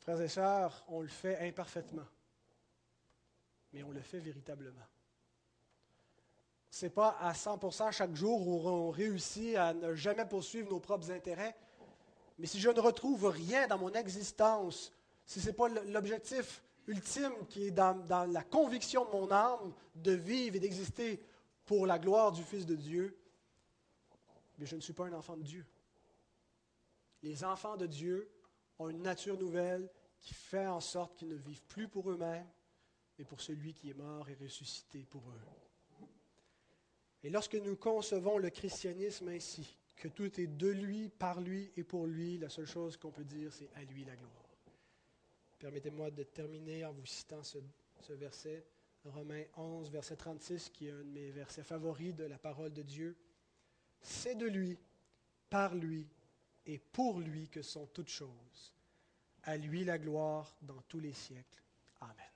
Frères 0.00 0.20
et 0.20 0.28
sœurs, 0.28 0.84
on 0.88 1.00
le 1.00 1.08
fait 1.08 1.38
imparfaitement, 1.48 2.06
mais 3.72 3.82
on 3.84 3.90
le 3.90 4.02
fait 4.02 4.18
véritablement. 4.18 4.84
Ce 6.74 6.86
n'est 6.86 6.90
pas 6.90 7.16
à 7.20 7.32
100% 7.32 7.92
chaque 7.92 8.16
jour 8.16 8.48
où 8.48 8.68
on 8.68 8.90
réussit 8.90 9.54
à 9.54 9.72
ne 9.72 9.94
jamais 9.94 10.26
poursuivre 10.26 10.70
nos 10.70 10.80
propres 10.80 11.12
intérêts, 11.12 11.54
mais 12.36 12.48
si 12.48 12.58
je 12.58 12.68
ne 12.68 12.80
retrouve 12.80 13.26
rien 13.26 13.68
dans 13.68 13.78
mon 13.78 13.92
existence, 13.92 14.92
si 15.24 15.40
ce 15.40 15.46
n'est 15.46 15.52
pas 15.52 15.68
l'objectif 15.68 16.64
ultime 16.88 17.32
qui 17.48 17.68
est 17.68 17.70
dans, 17.70 18.28
la 18.28 18.42
conviction 18.42 19.04
de 19.04 19.10
mon 19.12 19.30
âme 19.30 19.72
de 19.94 20.10
vivre 20.14 20.56
et 20.56 20.58
d'exister 20.58 21.22
pour 21.64 21.86
la 21.86 22.00
gloire 22.00 22.32
du 22.32 22.42
Fils 22.42 22.66
de 22.66 22.74
Dieu, 22.74 23.16
mais 24.58 24.66
je 24.66 24.74
ne 24.74 24.80
suis 24.80 24.92
pas 24.92 25.06
un 25.06 25.12
enfant 25.12 25.36
de 25.36 25.44
Dieu. 25.44 25.64
Les 27.22 27.44
enfants 27.44 27.76
de 27.76 27.86
Dieu 27.86 28.28
ont 28.80 28.88
une 28.88 29.02
nature 29.02 29.38
nouvelle 29.38 29.88
qui 30.20 30.34
fait 30.34 30.66
en 30.66 30.80
sorte 30.80 31.14
qu'ils 31.14 31.28
ne 31.28 31.36
vivent 31.36 31.62
plus 31.68 31.86
pour 31.86 32.10
eux-mêmes, 32.10 32.48
mais 33.16 33.24
pour 33.24 33.40
celui 33.40 33.74
qui 33.74 33.90
est 33.90 33.94
mort 33.94 34.28
et 34.28 34.34
ressuscité 34.34 35.06
pour 35.08 35.22
eux. 35.30 35.40
Et 37.24 37.30
lorsque 37.30 37.54
nous 37.54 37.74
concevons 37.74 38.36
le 38.36 38.50
christianisme 38.50 39.28
ainsi, 39.28 39.78
que 39.96 40.08
tout 40.08 40.38
est 40.38 40.46
de 40.46 40.68
lui, 40.68 41.08
par 41.08 41.40
lui 41.40 41.72
et 41.76 41.82
pour 41.82 42.06
lui. 42.06 42.36
La 42.36 42.50
seule 42.50 42.66
chose 42.66 42.98
qu'on 42.98 43.10
peut 43.10 43.24
dire, 43.24 43.50
c'est 43.50 43.70
à 43.74 43.82
lui 43.82 44.04
la 44.04 44.14
gloire. 44.14 44.44
Permettez-moi 45.58 46.10
de 46.10 46.22
terminer 46.24 46.84
en 46.84 46.92
vous 46.92 47.06
citant 47.06 47.42
ce, 47.42 47.58
verset, 48.10 48.66
Romains 49.06 49.44
11, 49.56 49.90
verset 49.90 50.16
36, 50.16 50.68
qui 50.68 50.88
est 50.88 50.90
un 50.90 50.98
de 50.98 51.04
mes 51.04 51.30
versets 51.30 51.62
favoris 51.62 52.14
de 52.14 52.24
la 52.24 52.36
parole 52.36 52.74
de 52.74 52.82
Dieu. 52.82 53.16
C'est 54.02 54.34
de 54.34 54.46
lui, 54.46 54.78
par 55.48 55.74
lui 55.74 56.06
et 56.66 56.78
pour 56.78 57.20
lui 57.20 57.48
que 57.48 57.62
sont 57.62 57.86
toutes 57.86 58.10
choses. 58.10 58.74
À 59.44 59.56
lui 59.56 59.84
la 59.84 59.98
gloire 59.98 60.54
dans 60.60 60.82
tous 60.88 61.00
les 61.00 61.14
siècles. 61.14 61.62
Amen. 62.02 62.33